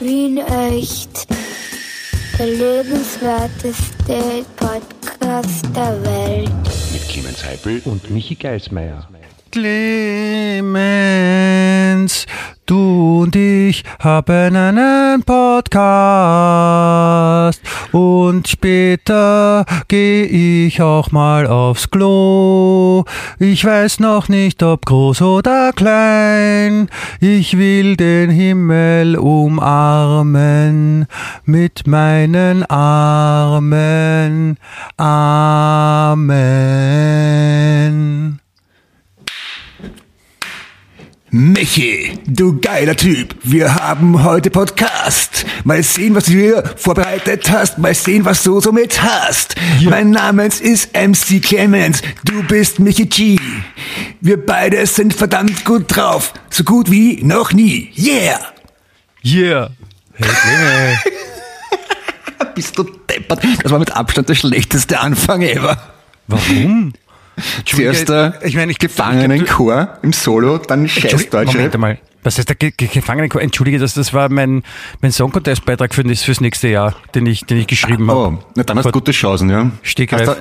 Wien 0.00 0.38
echt. 0.38 1.26
Der 2.38 2.46
lebenswerteste 2.46 4.46
Podcast 4.56 5.66
der 5.76 6.02
Welt. 6.02 6.50
Mit 6.92 7.06
Clemens 7.06 7.44
Heipel 7.44 7.82
und 7.84 8.10
Michi 8.10 8.34
Geismeier. 8.34 9.06
Clemens, 9.50 10.76
du 12.66 13.22
und 13.22 13.34
ich 13.36 13.84
haben 13.98 14.56
einen 14.56 15.22
Podcast 15.24 15.70
und 17.92 18.48
später 18.48 19.64
gehe 19.88 20.24
ich 20.24 20.80
auch 20.80 21.10
mal 21.10 21.46
aufs 21.46 21.90
Klo. 21.90 23.04
Ich 23.38 23.64
weiß 23.64 24.00
noch 24.00 24.28
nicht, 24.28 24.62
ob 24.62 24.86
groß 24.86 25.22
oder 25.22 25.72
klein. 25.74 26.88
Ich 27.20 27.58
will 27.58 27.96
den 27.96 28.30
Himmel 28.30 29.16
umarmen 29.16 31.06
mit 31.44 31.86
meinen 31.86 32.64
Armen. 32.64 34.56
Amen. 34.96 36.30
Michi, 41.32 42.18
du 42.26 42.58
geiler 42.60 42.96
Typ, 42.96 43.36
wir 43.44 43.76
haben 43.76 44.24
heute 44.24 44.50
Podcast. 44.50 45.46
Mal 45.62 45.80
sehen, 45.84 46.16
was 46.16 46.24
du 46.24 46.32
hier 46.32 46.64
vorbereitet 46.76 47.48
hast, 47.48 47.78
mal 47.78 47.94
sehen, 47.94 48.24
was 48.24 48.42
du 48.42 48.60
so 48.60 48.72
mit 48.72 49.00
hast. 49.00 49.54
Ja. 49.78 49.90
Mein 49.90 50.10
Name 50.10 50.46
ist 50.46 50.92
MC 50.92 51.40
Clemens, 51.40 52.02
du 52.24 52.42
bist 52.42 52.80
Michi 52.80 53.06
G. 53.06 53.38
Wir 54.20 54.44
beide 54.44 54.84
sind 54.86 55.14
verdammt 55.14 55.64
gut 55.64 55.84
drauf, 55.94 56.32
so 56.50 56.64
gut 56.64 56.90
wie 56.90 57.22
noch 57.22 57.52
nie. 57.52 57.92
Yeah! 57.96 58.40
Yeah! 59.22 59.70
Hey 60.14 60.96
bist 62.56 62.76
du 62.76 62.82
deppert? 62.82 63.44
Das 63.62 63.70
war 63.70 63.78
mit 63.78 63.92
Abstand 63.92 64.28
der 64.28 64.34
schlechteste 64.34 64.98
Anfang 64.98 65.42
ever. 65.42 65.80
Warum? 66.26 66.92
Zuerst 67.64 68.08
der 68.08 68.34
ich 68.42 68.56
meine, 68.56 68.72
ich 68.72 68.78
Gefangenenchor 68.78 69.98
im 70.02 70.12
Solo, 70.12 70.58
dann 70.58 70.88
Scheißdeutsche. 70.88 71.56
Moment 71.56 71.78
mal. 71.78 71.98
Was 72.22 72.36
heißt 72.36 72.48
der 72.48 72.56
Ge 72.56 72.72
Gefangenenchor? 72.76 73.40
Entschuldige, 73.40 73.78
das, 73.78 73.94
das 73.94 74.12
war 74.12 74.28
mein, 74.28 74.62
mein 75.00 75.10
Song 75.10 75.32
Contest 75.32 75.64
Beitrag 75.64 75.94
für, 75.94 76.04
fürs 76.04 76.40
nächste 76.40 76.68
Jahr, 76.68 76.94
den 77.14 77.24
ich, 77.26 77.46
den 77.46 77.56
ich 77.58 77.66
geschrieben 77.66 78.10
habe. 78.10 78.20
Oh, 78.20 78.38
na 78.54 78.62
dann 78.62 78.76
hast 78.76 78.86
du 78.86 78.92
gute 78.92 79.12
Chancen, 79.12 79.48
ja. 79.48 79.70
Stegreif. 79.82 80.36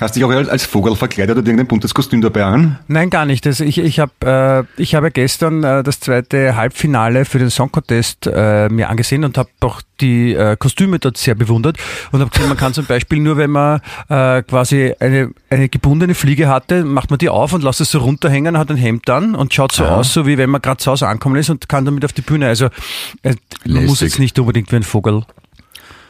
Hast 0.00 0.14
du 0.14 0.20
dich 0.20 0.24
auch 0.24 0.50
als 0.50 0.64
Vogel 0.64 0.94
verkleidet 0.94 1.36
oder 1.36 1.46
irgendein 1.46 1.66
buntes 1.66 1.94
Kostüm 1.94 2.20
dabei 2.20 2.44
an? 2.44 2.78
Nein, 2.86 3.08
gar 3.08 3.24
nicht. 3.24 3.46
Also 3.46 3.64
ich, 3.64 3.78
ich, 3.78 3.98
hab, 3.98 4.10
äh, 4.24 4.64
ich 4.76 4.94
habe 4.94 5.10
gestern 5.10 5.64
äh, 5.64 5.82
das 5.82 6.00
zweite 6.00 6.56
Halbfinale 6.56 7.24
für 7.24 7.38
den 7.38 7.50
Song 7.50 7.72
Contest 7.72 8.26
äh, 8.26 8.68
mir 8.68 8.90
angesehen 8.90 9.24
und 9.24 9.38
habe 9.38 9.48
auch 9.60 9.80
die 10.00 10.34
äh, 10.34 10.56
Kostüme 10.56 10.98
dort 10.98 11.16
sehr 11.16 11.34
bewundert 11.34 11.78
und 12.12 12.20
habe 12.20 12.30
gesehen, 12.30 12.48
man 12.48 12.58
kann 12.58 12.74
zum 12.74 12.84
Beispiel 12.84 13.20
nur, 13.20 13.38
wenn 13.38 13.50
man 13.50 13.80
äh, 14.08 14.42
quasi 14.42 14.94
eine, 15.00 15.30
eine 15.48 15.68
gebundene 15.68 16.14
Fliege 16.14 16.48
hatte, 16.48 16.84
macht 16.84 17.10
man 17.10 17.18
die 17.18 17.30
auf 17.30 17.52
und 17.54 17.64
lässt 17.64 17.80
es 17.80 17.90
so 17.90 18.00
runterhängen, 18.00 18.58
hat 18.58 18.70
ein 18.70 18.76
Hemd 18.76 19.08
an 19.08 19.34
und 19.34 19.54
schaut 19.54 19.72
so 19.72 19.84
ah. 19.84 19.96
aus, 19.96 20.12
so 20.12 20.26
wie 20.26 20.36
wenn 20.36 20.50
man 20.50 20.60
gerade 20.60 20.78
zu 20.78 20.90
Hause 20.90 21.08
ankommen 21.08 21.36
ist 21.36 21.48
und 21.48 21.68
kann 21.68 21.84
damit 21.86 22.04
auf 22.04 22.12
die 22.12 22.22
Bühne. 22.22 22.48
Also 22.48 22.66
äh, 23.22 23.34
man 23.66 23.86
muss 23.86 24.00
jetzt 24.00 24.18
nicht 24.18 24.38
unbedingt 24.38 24.70
wie 24.72 24.76
ein 24.76 24.82
Vogel 24.82 25.22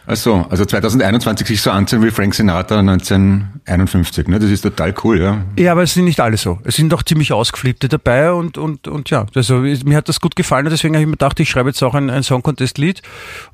Achso, 0.06 0.46
also 0.50 0.64
2021 0.64 1.48
sich 1.48 1.60
so 1.60 1.72
anziehen 1.72 2.00
wie 2.02 2.12
Frank 2.12 2.32
Sinatra 2.32 2.78
1951, 2.78 4.28
ne? 4.28 4.38
Das 4.38 4.50
ist 4.50 4.60
total 4.60 4.94
cool, 5.02 5.20
ja. 5.20 5.42
Ja, 5.58 5.72
aber 5.72 5.82
es 5.82 5.94
sind 5.94 6.04
nicht 6.04 6.20
alle 6.20 6.36
so. 6.36 6.60
Es 6.62 6.76
sind 6.76 6.92
doch 6.92 7.02
ziemlich 7.02 7.32
ausgeflippte 7.32 7.88
dabei 7.88 8.32
und, 8.32 8.56
und, 8.56 8.86
und 8.86 9.10
ja, 9.10 9.26
also 9.34 9.56
mir 9.56 9.96
hat 9.96 10.08
das 10.08 10.20
gut 10.20 10.36
gefallen 10.36 10.66
und 10.66 10.70
deswegen 10.70 10.94
habe 10.94 11.02
ich 11.02 11.06
mir 11.06 11.12
gedacht, 11.12 11.40
ich 11.40 11.50
schreibe 11.50 11.70
jetzt 11.70 11.82
auch 11.82 11.94
ein, 11.94 12.08
ein 12.08 12.22
Song-Contest-Lied 12.22 13.02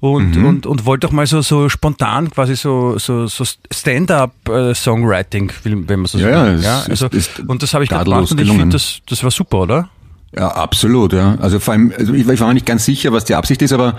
und, 0.00 0.36
mhm. 0.36 0.44
und, 0.44 0.67
und 0.67 0.84
wollte 0.84 1.06
auch 1.06 1.12
mal 1.12 1.27
so, 1.27 1.41
so 1.41 1.70
spontan 1.70 2.31
quasi 2.31 2.55
so, 2.55 2.98
so, 2.98 3.27
so 3.27 3.44
Stand-up-Songwriting, 3.44 5.48
äh, 5.48 5.53
wenn 5.64 6.00
man 6.00 6.06
so 6.06 6.19
ja, 6.19 6.59
sagt. 6.59 6.65
Ja, 6.65 6.84
also, 6.88 7.09
und 7.47 7.62
das 7.62 7.72
habe 7.72 7.84
ich 7.84 7.91
gemacht 7.91 8.31
und 8.31 8.41
ich 8.41 8.50
finde, 8.50 8.69
das, 8.69 9.00
das 9.09 9.25
war 9.25 9.31
super, 9.31 9.60
oder? 9.60 9.88
Ja, 10.34 10.48
absolut, 10.48 11.12
ja. 11.12 11.37
Also 11.41 11.60
vor 11.60 11.75
allem, 11.75 11.93
also 11.97 12.15
ich, 12.15 12.26
ich 12.26 12.41
war 12.41 12.54
nicht 12.54 12.65
ganz 12.65 12.87
sicher, 12.87 13.12
was 13.12 13.26
die 13.26 13.34
Absicht 13.34 13.60
ist, 13.60 13.72
aber 13.72 13.98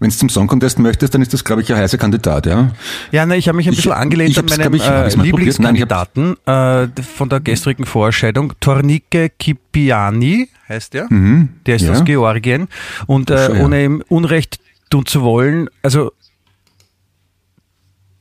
wenn 0.00 0.10
du 0.10 0.16
zum 0.16 0.28
Song 0.28 0.48
Contest 0.48 0.80
möchtest, 0.80 1.14
dann 1.14 1.22
ist 1.22 1.32
das, 1.32 1.44
glaube 1.44 1.62
ich, 1.62 1.72
ein 1.72 1.78
heißer 1.78 1.98
Kandidat, 1.98 2.46
ja. 2.46 2.72
Ja, 3.12 3.26
na, 3.26 3.36
ich 3.36 3.46
habe 3.46 3.56
mich 3.56 3.68
ein 3.68 3.76
bisschen 3.76 3.92
ich, 3.92 3.96
angelehnt 3.96 4.30
ich 4.30 4.38
an 4.38 4.46
meinen 4.46 4.74
ich, 4.74 4.84
äh, 4.84 5.08
Lieblingskandidaten 5.22 6.36
Nein, 6.46 6.92
äh, 6.96 7.02
von 7.02 7.28
der 7.28 7.38
gestrigen 7.38 7.86
Vorscheidung, 7.86 8.54
Tornike 8.58 9.30
Kipiani 9.38 10.48
heißt 10.68 10.94
der. 10.94 11.06
Mhm, 11.10 11.50
der 11.66 11.76
ist 11.76 11.82
ja. 11.82 11.92
aus 11.92 12.04
Georgien. 12.04 12.68
Und 13.06 13.30
äh, 13.30 13.46
schon, 13.46 13.60
ohne 13.60 13.84
ihm 13.84 14.04
Unrecht 14.08 14.58
tun 14.90 15.06
zu 15.06 15.22
wollen, 15.22 15.68
also 15.82 16.12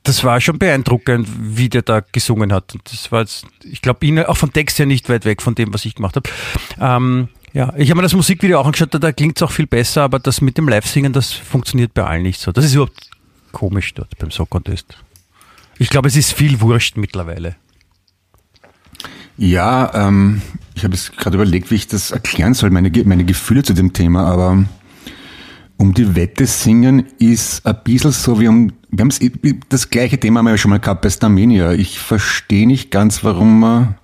das 0.04 0.24
war 0.24 0.40
schon 0.40 0.58
beeindruckend, 0.58 1.28
wie 1.38 1.70
der 1.70 1.82
da 1.82 2.00
gesungen 2.00 2.54
hat. 2.54 2.74
Und 2.74 2.92
das 2.92 3.12
war 3.12 3.22
jetzt, 3.22 3.46
ich 3.64 3.82
glaube, 3.82 4.30
auch 4.30 4.38
vom 4.38 4.54
Text 4.54 4.80
her 4.80 4.86
nicht 4.86 5.10
weit 5.10 5.26
weg 5.26 5.42
von 5.42 5.54
dem, 5.54 5.74
was 5.74 5.84
ich 5.84 5.96
gemacht 5.96 6.16
habe. 6.16 6.30
Ähm, 6.80 7.28
ja, 7.58 7.74
ich 7.76 7.90
habe 7.90 7.98
mir 7.98 8.04
das 8.04 8.14
Musikvideo 8.14 8.60
auch 8.60 8.68
angeschaut, 8.68 8.94
da, 8.94 9.00
da 9.00 9.12
klingt 9.12 9.38
es 9.38 9.42
auch 9.42 9.50
viel 9.50 9.66
besser, 9.66 10.04
aber 10.04 10.20
das 10.20 10.42
mit 10.42 10.60
dem 10.60 10.70
Live-Singen, 10.70 11.12
das 11.12 11.34
funktioniert 11.34 11.92
bei 11.96 12.04
allen 12.04 12.22
nicht 12.22 12.40
so. 12.40 12.52
Das 12.52 12.64
ist 12.64 12.76
überhaupt 12.76 13.10
komisch 13.52 13.96
dort 13.96 14.16
beim 14.20 14.30
Song 14.30 14.48
Contest. 14.48 14.96
Ich 15.80 15.90
glaube, 15.90 16.08
es 16.08 16.16
ist 16.16 16.34
viel 16.34 16.62
Wurscht 16.62 16.98
mittlerweile. 16.98 17.56
Ja, 19.38 19.92
ähm, 19.96 20.44
ich 20.76 20.84
habe 20.84 20.94
jetzt 20.94 21.18
gerade 21.18 21.38
überlegt, 21.38 21.72
wie 21.72 21.76
ich 21.76 21.88
das 21.88 22.12
erklären 22.12 22.54
soll, 22.54 22.70
meine, 22.70 22.92
meine 23.06 23.26
Gefühle 23.26 23.64
zu 23.64 23.74
dem 23.74 23.92
Thema, 23.92 24.26
aber 24.26 24.64
um 25.78 25.96
die 25.96 26.16
Wette 26.16 26.46
singen 26.46 27.08
ist 27.18 27.66
ein 27.66 27.80
bisschen 27.84 28.12
so 28.12 28.40
wie 28.40 28.50
um, 28.50 28.72
wir 28.92 29.02
haben 29.02 29.10
das 29.70 29.90
gleiche 29.90 30.20
Thema 30.20 30.40
haben 30.40 30.46
wir 30.46 30.52
ja 30.52 30.58
schon 30.60 30.70
mal 30.70 30.80
gehabt 30.80 31.02
bei 31.02 31.10
Starmania. 31.10 31.72
Ich 31.72 31.98
verstehe 31.98 32.68
nicht 32.68 32.92
ganz, 32.92 33.24
warum 33.24 33.62
man 33.62 33.96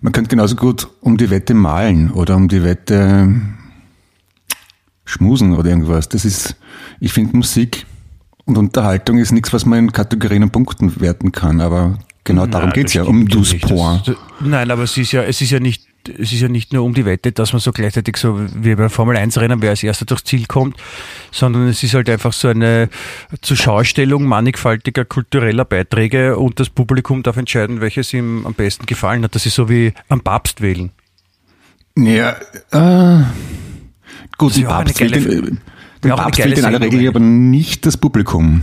man 0.00 0.12
könnte 0.12 0.28
genauso 0.28 0.56
gut 0.56 0.88
um 1.00 1.16
die 1.16 1.30
Wette 1.30 1.54
malen 1.54 2.10
oder 2.10 2.36
um 2.36 2.48
die 2.48 2.62
Wette 2.62 3.30
schmusen 5.04 5.54
oder 5.54 5.70
irgendwas. 5.70 6.08
Das 6.08 6.24
ist, 6.24 6.56
ich 7.00 7.12
finde 7.12 7.36
Musik 7.36 7.86
und 8.44 8.56
Unterhaltung 8.56 9.18
ist 9.18 9.32
nichts, 9.32 9.52
was 9.52 9.66
man 9.66 9.78
in 9.78 9.92
Kategorien 9.92 10.42
und 10.42 10.52
Punkten 10.52 11.00
werten 11.00 11.32
kann, 11.32 11.60
aber 11.60 11.98
genau 12.24 12.42
nein, 12.42 12.50
darum 12.50 12.70
geht's 12.70 12.94
ja, 12.94 13.02
um 13.02 13.26
dus 13.26 13.58
point. 13.58 14.16
Nein, 14.40 14.70
aber 14.70 14.84
es 14.84 14.96
ist 14.96 15.12
ja, 15.12 15.22
es 15.22 15.40
ist 15.40 15.50
ja 15.50 15.60
nicht, 15.60 15.86
es 16.08 16.32
ist 16.32 16.40
ja 16.40 16.48
nicht 16.48 16.72
nur 16.72 16.84
um 16.84 16.94
die 16.94 17.04
Wette, 17.04 17.32
dass 17.32 17.52
man 17.52 17.60
so 17.60 17.72
gleichzeitig 17.72 18.16
so 18.16 18.40
wie 18.54 18.74
beim 18.74 18.90
Formel 18.90 19.16
1 19.16 19.38
Rennen, 19.38 19.62
wer 19.62 19.70
als 19.70 19.82
erster 19.82 20.04
durchs 20.04 20.24
Ziel 20.24 20.46
kommt, 20.46 20.76
sondern 21.30 21.68
es 21.68 21.82
ist 21.82 21.94
halt 21.94 22.08
einfach 22.08 22.32
so 22.32 22.48
eine 22.48 22.88
Zuschaustellung 23.42 24.24
mannigfaltiger 24.24 25.04
kultureller 25.04 25.64
Beiträge 25.64 26.36
und 26.36 26.60
das 26.60 26.70
Publikum 26.70 27.22
darf 27.22 27.36
entscheiden, 27.36 27.80
welches 27.80 28.12
ihm 28.12 28.46
am 28.46 28.54
besten 28.54 28.86
gefallen 28.86 29.24
hat. 29.24 29.34
Das 29.34 29.46
ist 29.46 29.54
so 29.54 29.68
wie 29.68 29.92
am 30.08 30.20
Papst 30.20 30.60
wählen. 30.60 30.90
Ja, 31.96 32.36
äh, 32.70 33.24
gut, 34.38 34.56
den 34.56 34.64
Papst 34.64 35.00
wählt, 35.00 35.14
den, 35.14 35.60
den 36.04 36.10
Papst 36.10 36.38
wählt 36.38 36.58
in 36.58 36.64
aller 36.64 36.80
Regel 36.80 37.08
aber 37.08 37.20
nicht 37.20 37.84
das 37.84 37.96
Publikum. 37.96 38.62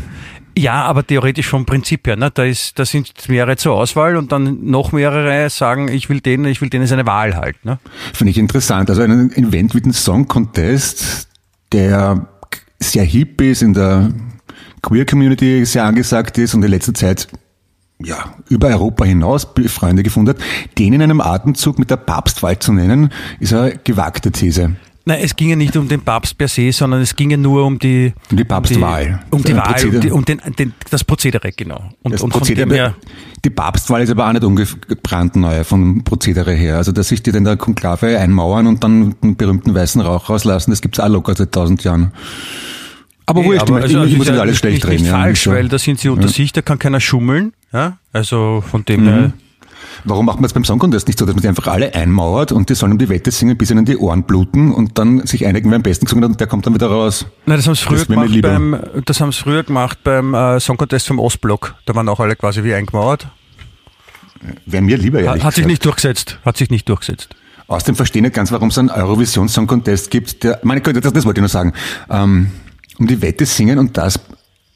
Ja, 0.58 0.86
aber 0.86 1.06
theoretisch 1.06 1.48
vom 1.48 1.68
Prinzip 1.68 2.08
her. 2.08 2.16
Ne? 2.16 2.32
Da, 2.32 2.44
ist, 2.44 2.80
da 2.80 2.86
sind 2.86 3.14
mehrere 3.30 3.58
zur 3.58 3.76
Auswahl 3.76 4.18
und 4.18 4.32
dann 4.32 4.66
noch 4.66 4.92
mehrere 4.92 5.52
sagen, 5.52 5.88
ich 5.88 6.10
will 6.10 6.20
den, 6.20 6.46
ich 6.46 6.62
will 6.62 6.70
den, 6.70 6.82
ist 6.82 6.92
Wahl 7.06 7.36
halt. 7.36 7.64
Ne? 7.64 7.78
Finde 8.14 8.32
ich 8.32 8.40
interessant. 8.40 8.90
Also 8.90 9.04
ein 9.04 9.32
Event 9.34 9.76
wie 9.76 9.82
ein 9.82 9.94
Song 9.94 10.28
Contest, 10.28 11.28
der 11.72 12.28
sehr 12.80 13.04
hip 13.04 13.40
ist, 13.40 13.62
in 13.62 13.76
der 13.76 14.12
Queer 14.82 15.06
Community 15.06 15.64
sehr 15.64 15.84
angesagt 15.84 16.40
ist 16.40 16.56
und 16.56 16.64
in 16.64 16.72
letzter 16.72 16.96
Zeit 16.96 17.28
ja, 18.04 18.34
über 18.50 18.70
Europa 18.70 19.06
hinaus 19.06 19.48
Freunde 19.68 20.02
gefunden 20.02 20.30
hat, 20.30 20.44
den 20.80 20.94
in 20.94 21.04
einem 21.04 21.22
Atemzug 21.22 21.78
mit 21.78 21.92
der 21.92 21.98
Papstwahl 21.98 22.58
zu 22.58 22.74
nennen, 22.74 23.12
ist 23.40 23.54
eine 23.54 23.78
gewagte 23.84 24.32
These. 24.32 24.76
Nein, 25.08 25.22
es 25.24 25.38
ging 25.38 25.50
ja 25.50 25.56
nicht 25.56 25.78
um 25.78 25.88
den 25.88 26.02
Papst 26.02 26.38
per 26.38 26.50
se, 26.50 26.70
sondern 26.74 27.00
es 27.00 27.16
ging 27.16 27.32
ja 27.32 27.38
nur 27.38 27.66
um 27.66 27.80
die, 27.80 28.14
um 28.30 28.36
die 28.36 28.44
Papstwahl. 28.44 29.22
Um 29.30 29.42
die, 29.42 29.54
um 29.54 29.56
die 29.56 29.56
Wahl, 29.56 29.86
um, 29.86 30.02
die, 30.02 30.12
um 30.12 30.26
den, 30.26 30.42
den, 30.60 30.74
das 30.90 31.06
Prozedere, 31.06 31.54
genau. 31.54 31.82
Und, 32.04 32.12
das 32.12 32.22
und 32.22 32.32
Prozedere, 32.32 32.74
her, 32.74 32.96
die 33.46 33.50
Papstwahl 33.50 34.02
ist 34.02 34.10
aber 34.10 34.28
auch 34.28 34.34
nicht 34.34 34.44
ungebrannt 34.44 35.38
neu 35.38 35.64
vom 35.64 36.04
Prozedere 36.04 36.52
her. 36.52 36.76
Also, 36.76 36.92
dass 36.92 37.08
sich 37.08 37.24
die 37.24 37.30
in 37.30 37.46
der 37.46 37.56
Konklave 37.56 38.20
einmauern 38.20 38.68
und 38.68 38.84
dann 38.84 39.16
einen 39.22 39.38
berühmten 39.38 39.74
weißen 39.74 40.02
Rauch 40.02 40.30
rauslassen, 40.30 40.72
das 40.72 40.82
gibt's 40.82 41.00
auch 41.00 41.08
locker 41.08 41.36
seit 41.36 41.54
tausend 41.54 41.86
Jahren. 41.86 42.12
Aber 43.28 43.46
wo 43.46 43.54
ich, 43.54 43.62
also, 43.62 43.78
ich, 43.78 43.96
also, 43.96 44.18
muss 44.18 44.28
nicht 44.28 44.40
alles 44.40 44.58
schlecht 44.58 44.86
reden. 44.86 45.04
Nicht 45.04 45.12
ja, 45.12 45.22
falsch, 45.22 45.44
so. 45.44 45.52
weil 45.52 45.70
da 45.70 45.80
sind 45.80 46.02
sie 46.02 46.10
unter 46.10 46.28
ja. 46.28 46.34
sich, 46.34 46.52
da 46.52 46.62
kann 46.62 46.80
keiner 46.80 47.00
schummeln. 47.00 47.54
Ja? 47.72 47.98
Also 48.12 48.62
von 48.70 48.84
dem 48.84 49.04
mhm. 49.04 49.08
her 49.08 49.34
Warum 50.04 50.26
macht 50.26 50.38
man 50.38 50.46
es 50.46 50.54
beim 50.54 50.64
Song 50.64 50.80
Contest 50.80 51.08
nicht 51.08 51.20
so, 51.20 51.26
dass 51.26 51.36
man 51.36 51.42
die 51.42 51.48
einfach 51.48 51.68
alle 51.68 51.94
einmauert 51.94 52.52
und 52.52 52.70
die 52.70 52.76
sollen 52.76 52.94
um 52.94 52.98
die 52.98 53.10
Wette 53.10 53.32
singen, 53.32 53.58
bis 53.58 53.72
ihnen 53.72 53.86
die 53.86 53.98
Ohren 53.98 54.24
bluten 54.24 54.74
und 54.74 54.98
dann 54.98 55.26
sich 55.26 55.46
einigen, 55.46 55.70
wer 55.70 55.78
am 55.78 55.84
besten 55.84 56.06
gesungen 56.06 56.24
hat 56.24 56.32
und 56.32 56.40
der 56.40 56.48
kommt 56.48 56.66
dann 56.66 56.74
wieder 56.74 56.88
raus? 56.88 57.26
Nein, 57.46 57.58
das 57.58 57.68
haben 57.68 57.76
sie 57.76 57.84
früher 57.84 58.06
gemacht 58.06 58.42
beim, 58.42 58.80
das 59.06 59.22
haben 59.22 59.32
sie 59.32 59.40
früher 59.40 59.64
gemacht 59.64 60.00
beim 60.04 60.34
äh, 60.34 60.60
Song 60.60 60.78
Contest 60.78 61.08
vom 61.08 61.20
Ostblock. 61.20 61.76
Da 61.86 61.96
waren 61.96 62.08
auch 62.10 62.20
alle 62.20 62.36
quasi 62.36 62.64
wie 62.64 62.74
eingemauert. 62.74 63.28
Wäre 64.66 64.84
mir 64.84 64.98
lieber, 64.98 65.20
ehrlich 65.20 65.44
Hat, 65.44 65.48
hat 65.48 65.56
sich 65.56 65.66
nicht 65.66 65.84
durchgesetzt. 65.84 66.40
Hat 66.46 66.58
sich 66.58 66.70
nicht 66.70 66.88
durchgesetzt. 66.88 67.30
Außerdem 67.68 67.96
verstehe 67.96 68.22
ich 68.22 68.24
nicht 68.24 68.36
ganz, 68.36 68.52
warum 68.52 68.70
es 68.70 68.78
einen 68.78 68.90
Eurovision 68.90 69.50
Song 69.50 69.68
Contest 69.68 70.10
gibt, 70.10 70.44
der, 70.44 70.60
meine 70.64 70.82
Güte, 70.82 71.02
das, 71.02 71.12
das 71.12 71.26
wollte 71.26 71.40
ich 71.40 71.44
nur 71.44 71.50
sagen. 71.50 71.74
Ähm, 72.10 72.52
um 72.98 73.08
die 73.08 73.22
Wette 73.22 73.46
singen 73.46 73.78
und 73.78 73.98
das 73.98 74.20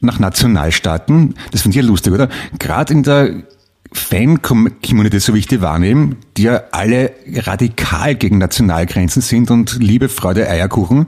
nach 0.01 0.19
Nationalstaaten. 0.19 1.35
Das 1.51 1.61
finde 1.61 1.77
ich 1.77 1.83
ja 1.83 1.87
lustig, 1.87 2.13
oder? 2.13 2.29
Gerade 2.59 2.93
in 2.93 3.03
der 3.03 3.43
Fan-Community, 3.93 5.19
so 5.19 5.33
wie 5.33 5.39
ich 5.39 5.47
die 5.47 5.61
wahrnehme, 5.61 6.15
die 6.37 6.43
ja 6.43 6.63
alle 6.71 7.11
radikal 7.33 8.15
gegen 8.15 8.37
Nationalgrenzen 8.37 9.21
sind 9.21 9.51
und 9.51 9.77
Liebe, 9.81 10.07
Freude, 10.07 10.49
Eierkuchen, 10.49 11.07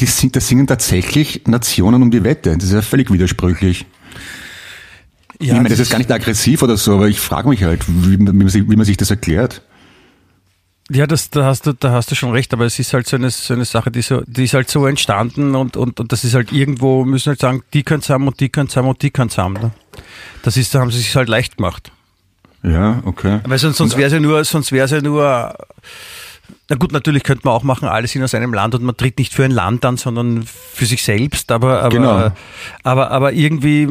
die 0.00 0.06
sind, 0.06 0.34
da 0.34 0.40
singen 0.40 0.66
tatsächlich 0.66 1.42
Nationen 1.46 2.02
um 2.02 2.10
die 2.10 2.24
Wette. 2.24 2.56
Das 2.56 2.64
ist 2.64 2.72
ja 2.72 2.80
völlig 2.80 3.12
widersprüchlich. 3.12 3.86
Ja, 5.40 5.48
ich 5.48 5.52
meine, 5.54 5.68
das 5.68 5.78
ist 5.78 5.90
gar 5.90 5.98
nicht 5.98 6.10
aggressiv 6.10 6.62
oder 6.62 6.76
so, 6.76 6.94
aber 6.94 7.08
ich 7.08 7.20
frage 7.20 7.48
mich 7.48 7.64
halt, 7.64 7.84
wie, 7.88 8.18
wie, 8.18 8.22
man 8.22 8.48
sich, 8.48 8.70
wie 8.70 8.76
man 8.76 8.86
sich 8.86 8.96
das 8.96 9.10
erklärt. 9.10 9.62
Ja, 10.90 11.06
das, 11.06 11.30
da, 11.30 11.44
hast 11.44 11.66
du, 11.66 11.72
da 11.72 11.92
hast 11.92 12.10
du 12.10 12.14
schon 12.14 12.32
recht, 12.32 12.52
aber 12.52 12.64
es 12.64 12.78
ist 12.78 12.94
halt 12.94 13.06
so 13.06 13.16
eine, 13.16 13.30
so 13.30 13.54
eine 13.54 13.64
Sache, 13.64 13.90
die, 13.90 14.02
so, 14.02 14.22
die 14.26 14.44
ist 14.44 14.54
halt 14.54 14.70
so 14.70 14.86
entstanden 14.86 15.54
und, 15.54 15.76
und, 15.76 16.00
und 16.00 16.12
das 16.12 16.24
ist 16.24 16.34
halt 16.34 16.52
irgendwo, 16.52 17.04
müssen 17.04 17.30
halt 17.30 17.40
sagen, 17.40 17.62
die 17.74 17.82
können 17.82 18.00
es 18.00 18.10
haben 18.10 18.26
und 18.26 18.40
die 18.40 18.48
können 18.48 18.68
es 18.68 18.76
haben 18.76 18.88
und 18.88 19.02
die 19.02 19.10
können 19.10 19.30
es 19.30 19.38
haben. 19.38 19.54
Ne? 19.54 19.72
Das 20.42 20.56
ist, 20.56 20.74
da 20.74 20.80
haben 20.80 20.90
sie 20.90 20.98
sich 20.98 21.14
halt 21.14 21.28
leicht 21.28 21.56
gemacht. 21.56 21.92
Ja, 22.62 23.02
okay. 23.04 23.40
Weil 23.46 23.58
sonst, 23.58 23.76
sonst 23.78 23.96
wäre 23.96 24.06
es 24.06 24.12
ja 24.12 24.20
nur, 24.20 24.44
sonst 24.44 24.70
wäre 24.72 24.84
es 24.84 24.90
ja 24.92 25.00
nur, 25.00 25.54
na 26.68 26.76
gut, 26.76 26.92
natürlich 26.92 27.24
könnte 27.24 27.42
man 27.44 27.54
auch 27.54 27.64
machen, 27.64 27.88
alle 27.88 28.06
sind 28.06 28.22
aus 28.22 28.34
einem 28.34 28.54
Land 28.54 28.74
und 28.74 28.84
man 28.84 28.96
tritt 28.96 29.18
nicht 29.18 29.34
für 29.34 29.44
ein 29.44 29.50
Land 29.50 29.84
an, 29.84 29.96
sondern 29.96 30.44
für 30.44 30.86
sich 30.86 31.02
selbst, 31.02 31.50
aber, 31.50 31.80
aber, 31.82 31.88
Genau. 31.88 32.32
aber, 32.84 33.10
aber 33.10 33.32
irgendwie, 33.32 33.88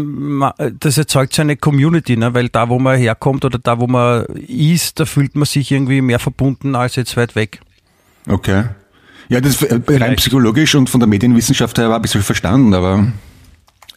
das 0.79 0.97
erzeugt 0.97 1.33
so 1.33 1.41
eine 1.41 1.57
Community, 1.57 2.15
ne? 2.15 2.33
weil 2.33 2.49
da, 2.49 2.69
wo 2.69 2.79
man 2.79 2.97
herkommt 2.97 3.43
oder 3.45 3.59
da, 3.59 3.79
wo 3.79 3.87
man 3.87 4.25
ist, 4.47 4.99
da 4.99 5.05
fühlt 5.05 5.35
man 5.35 5.45
sich 5.45 5.69
irgendwie 5.71 6.01
mehr 6.01 6.19
verbunden 6.19 6.75
als 6.75 6.95
jetzt 6.95 7.17
weit 7.17 7.35
weg. 7.35 7.59
Okay. 8.27 8.63
Ja, 9.27 9.41
das 9.41 9.61
äh, 9.61 9.73
rein 9.73 9.83
Vielleicht. 9.85 10.17
psychologisch 10.17 10.75
und 10.75 10.89
von 10.89 10.99
der 10.99 11.07
Medienwissenschaft 11.07 11.77
her 11.77 11.89
war 11.89 11.97
ein 11.97 12.01
bisschen 12.01 12.21
verstanden, 12.21 12.73
aber 12.73 13.07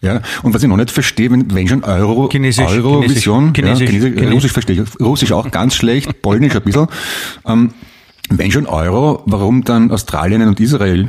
ja. 0.05 0.21
Und 0.43 0.55
was 0.55 0.63
ich 0.63 0.69
noch 0.69 0.77
nicht 0.77 0.91
verstehe, 0.91 1.31
wenn, 1.31 1.53
wenn 1.55 1.67
schon 1.67 1.83
Euro, 1.85 2.29
Chinesisch, 2.31 2.67
Eurovision, 2.67 3.53
Chinesisch, 3.55 3.81
ja, 3.81 3.87
Chinesisch, 3.87 3.91
Chinesisch, 3.91 4.15
Chinesisch. 4.15 4.35
Russisch 4.35 4.53
verstehe 4.53 4.83
ich, 4.83 5.01
Russisch 5.01 5.33
auch 5.33 5.51
ganz 5.51 5.75
schlecht, 5.75 6.23
Polnisch 6.23 6.55
ein 6.55 6.63
bisschen. 6.63 6.87
Ähm, 7.47 7.71
wenn 8.31 8.51
schon 8.51 8.67
Euro, 8.67 9.23
warum 9.27 9.65
dann 9.65 9.91
Australien 9.91 10.43
und 10.43 10.61
Israel? 10.61 11.09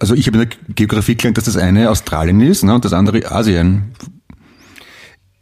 Also 0.00 0.14
ich 0.14 0.26
habe 0.26 0.42
in 0.42 0.48
der 0.48 0.58
Geografie 0.74 1.16
gelernt, 1.16 1.36
dass 1.38 1.44
das 1.44 1.56
eine 1.56 1.90
Australien 1.90 2.40
ist 2.40 2.64
ne, 2.64 2.74
und 2.74 2.84
das 2.84 2.92
andere 2.92 3.30
Asien. 3.30 3.92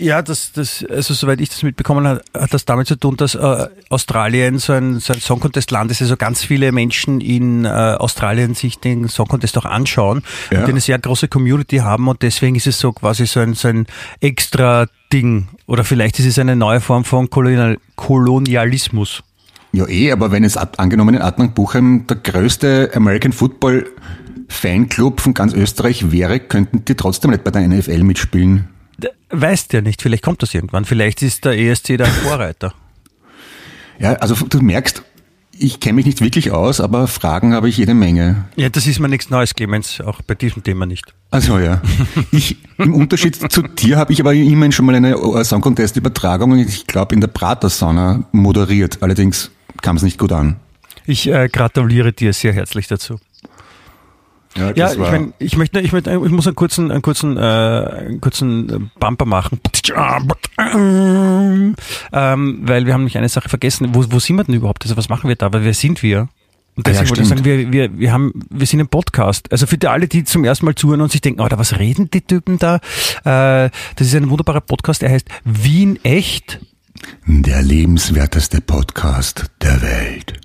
Ja, 0.00 0.22
das, 0.22 0.52
das, 0.52 0.84
also 0.88 1.14
soweit 1.14 1.40
ich 1.40 1.50
das 1.50 1.62
mitbekommen 1.62 2.06
habe, 2.08 2.22
hat 2.36 2.52
das 2.52 2.64
damit 2.64 2.88
zu 2.88 2.96
tun, 2.96 3.16
dass 3.16 3.34
äh, 3.34 3.68
Australien 3.88 4.58
so 4.58 4.72
ein, 4.72 4.98
so 4.98 5.12
ein 5.12 5.20
Song 5.20 5.38
Contest 5.38 5.70
Land 5.70 5.90
ist, 5.90 6.00
also 6.02 6.16
ganz 6.16 6.42
viele 6.42 6.72
Menschen 6.72 7.20
in 7.20 7.64
äh, 7.64 7.68
Australien 7.68 8.54
sich 8.54 8.78
den 8.78 9.08
Song 9.08 9.28
Contest 9.28 9.56
auch 9.58 9.64
anschauen 9.66 10.22
Ja. 10.50 10.60
und 10.60 10.66
die 10.66 10.72
eine 10.72 10.80
sehr 10.80 10.98
große 10.98 11.28
Community 11.28 11.76
haben 11.78 12.08
und 12.08 12.22
deswegen 12.22 12.56
ist 12.56 12.66
es 12.66 12.78
so 12.80 12.92
quasi 12.92 13.26
so 13.26 13.40
ein, 13.40 13.54
so 13.54 13.68
ein 13.68 13.86
extra 14.20 14.86
Ding 15.12 15.48
oder 15.66 15.84
vielleicht 15.84 16.18
ist 16.18 16.26
es 16.26 16.38
eine 16.38 16.56
neue 16.56 16.80
Form 16.80 17.04
von 17.04 17.28
Kolonial 17.30 17.78
Kolonialismus. 17.96 19.22
Ja 19.72 19.86
eh, 19.88 20.10
aber 20.10 20.32
wenn 20.32 20.42
es 20.42 20.56
angenommen 20.56 21.14
in 21.14 21.22
Adnang 21.22 21.52
Buchheim 21.54 22.06
der 22.06 22.16
größte 22.16 22.90
American 22.94 23.32
Football 23.32 23.86
Fanclub 24.48 25.20
von 25.20 25.32
ganz 25.34 25.54
Österreich 25.54 26.10
wäre, 26.10 26.40
könnten 26.40 26.84
die 26.84 26.94
trotzdem 26.94 27.30
nicht 27.30 27.44
bei 27.44 27.50
der 27.50 27.66
NFL 27.68 28.02
mitspielen. 28.02 28.68
Weißt 29.30 29.72
ja 29.72 29.80
nicht, 29.80 30.02
vielleicht 30.02 30.22
kommt 30.22 30.42
das 30.42 30.54
irgendwann, 30.54 30.84
vielleicht 30.84 31.22
ist 31.22 31.44
der 31.44 31.58
ESC 31.58 31.96
da 31.96 32.04
ein 32.06 32.10
Vorreiter. 32.10 32.74
Ja, 33.98 34.14
also 34.14 34.34
du 34.34 34.60
merkst, 34.60 35.02
ich 35.58 35.80
kenne 35.80 35.94
mich 35.94 36.06
nicht 36.06 36.20
wirklich 36.20 36.50
aus, 36.50 36.80
aber 36.80 37.06
Fragen 37.06 37.54
habe 37.54 37.68
ich 37.68 37.76
jede 37.76 37.94
Menge. 37.94 38.46
Ja, 38.56 38.68
das 38.68 38.86
ist 38.86 38.98
mir 38.98 39.08
nichts 39.08 39.30
Neues, 39.30 39.54
Clemens, 39.54 40.00
auch 40.00 40.20
bei 40.22 40.34
diesem 40.34 40.62
Thema 40.62 40.86
nicht. 40.86 41.14
Also 41.30 41.58
ja, 41.58 41.80
ich, 42.32 42.56
im 42.78 42.94
Unterschied 42.94 43.36
zu 43.50 43.62
dir 43.62 43.96
habe 43.96 44.12
ich 44.12 44.20
aber 44.20 44.34
immerhin 44.34 44.72
schon 44.72 44.86
mal 44.86 44.94
eine 44.94 45.44
Song 45.44 45.60
Contest 45.60 45.96
Übertragung, 45.96 46.58
ich 46.58 46.86
glaube 46.86 47.14
in 47.14 47.20
der 47.20 47.28
Prater-Sauna 47.28 48.24
moderiert. 48.32 48.98
Allerdings 49.02 49.50
kam 49.82 49.96
es 49.96 50.02
nicht 50.02 50.18
gut 50.18 50.32
an. 50.32 50.56
Ich 51.06 51.28
äh, 51.28 51.48
gratuliere 51.48 52.12
dir 52.12 52.32
sehr 52.32 52.52
herzlich 52.52 52.86
dazu. 52.86 53.18
Ja, 54.56 54.72
das 54.72 54.92
ich, 54.92 54.98
mein, 54.98 55.32
ich 55.38 55.56
möchte, 55.56 55.80
ich 55.80 55.92
möchte, 55.92 56.10
ich 56.10 56.30
muss 56.30 56.46
einen 56.46 56.56
kurzen, 56.56 56.90
einen 56.90 57.02
kurzen, 57.02 57.36
äh, 57.36 57.40
einen 57.40 58.20
kurzen 58.20 58.68
äh, 58.68 58.78
Bumper 58.98 59.24
machen, 59.24 59.60
ähm, 62.12 62.58
weil 62.62 62.86
wir 62.86 62.92
haben 62.92 63.00
nämlich 63.00 63.16
eine 63.18 63.28
Sache 63.28 63.48
vergessen. 63.48 63.94
Wo, 63.94 64.04
wo 64.10 64.18
sind 64.18 64.36
wir 64.36 64.44
denn 64.44 64.54
überhaupt? 64.54 64.82
Also 64.84 64.96
was 64.96 65.08
machen 65.08 65.28
wir 65.28 65.36
da? 65.36 65.52
Weil 65.52 65.64
wer 65.64 65.74
sind 65.74 66.02
wir? 66.02 66.28
Und 66.74 66.88
Ah 66.88 66.92
ja, 66.92 67.00
deswegen 67.00 67.10
wollte 67.10 67.22
ich 67.22 67.28
sagen, 67.28 67.44
wir, 67.44 67.72
wir, 67.72 67.98
wir 67.98 68.12
haben, 68.12 68.32
wir 68.50 68.66
sind 68.66 68.80
ein 68.80 68.88
Podcast. 68.88 69.50
Also 69.52 69.66
für 69.66 69.76
die 69.76 69.88
alle, 69.88 70.08
die 70.08 70.24
zum 70.24 70.44
ersten 70.44 70.64
Mal 70.64 70.74
zuhören 70.74 71.02
und 71.02 71.12
sich 71.12 71.20
denken, 71.20 71.40
Alter, 71.40 71.58
was 71.58 71.78
reden 71.78 72.10
die 72.10 72.22
Typen 72.22 72.58
da? 72.58 72.76
Äh, 73.24 73.70
das 73.96 74.06
ist 74.06 74.14
ein 74.14 74.30
wunderbarer 74.30 74.62
Podcast, 74.62 75.02
der 75.02 75.10
heißt 75.10 75.28
Wien 75.44 75.98
echt. 76.02 76.60
Der 77.26 77.62
lebenswerteste 77.62 78.60
Podcast 78.60 79.50
der 79.60 79.82
Welt. 79.82 80.40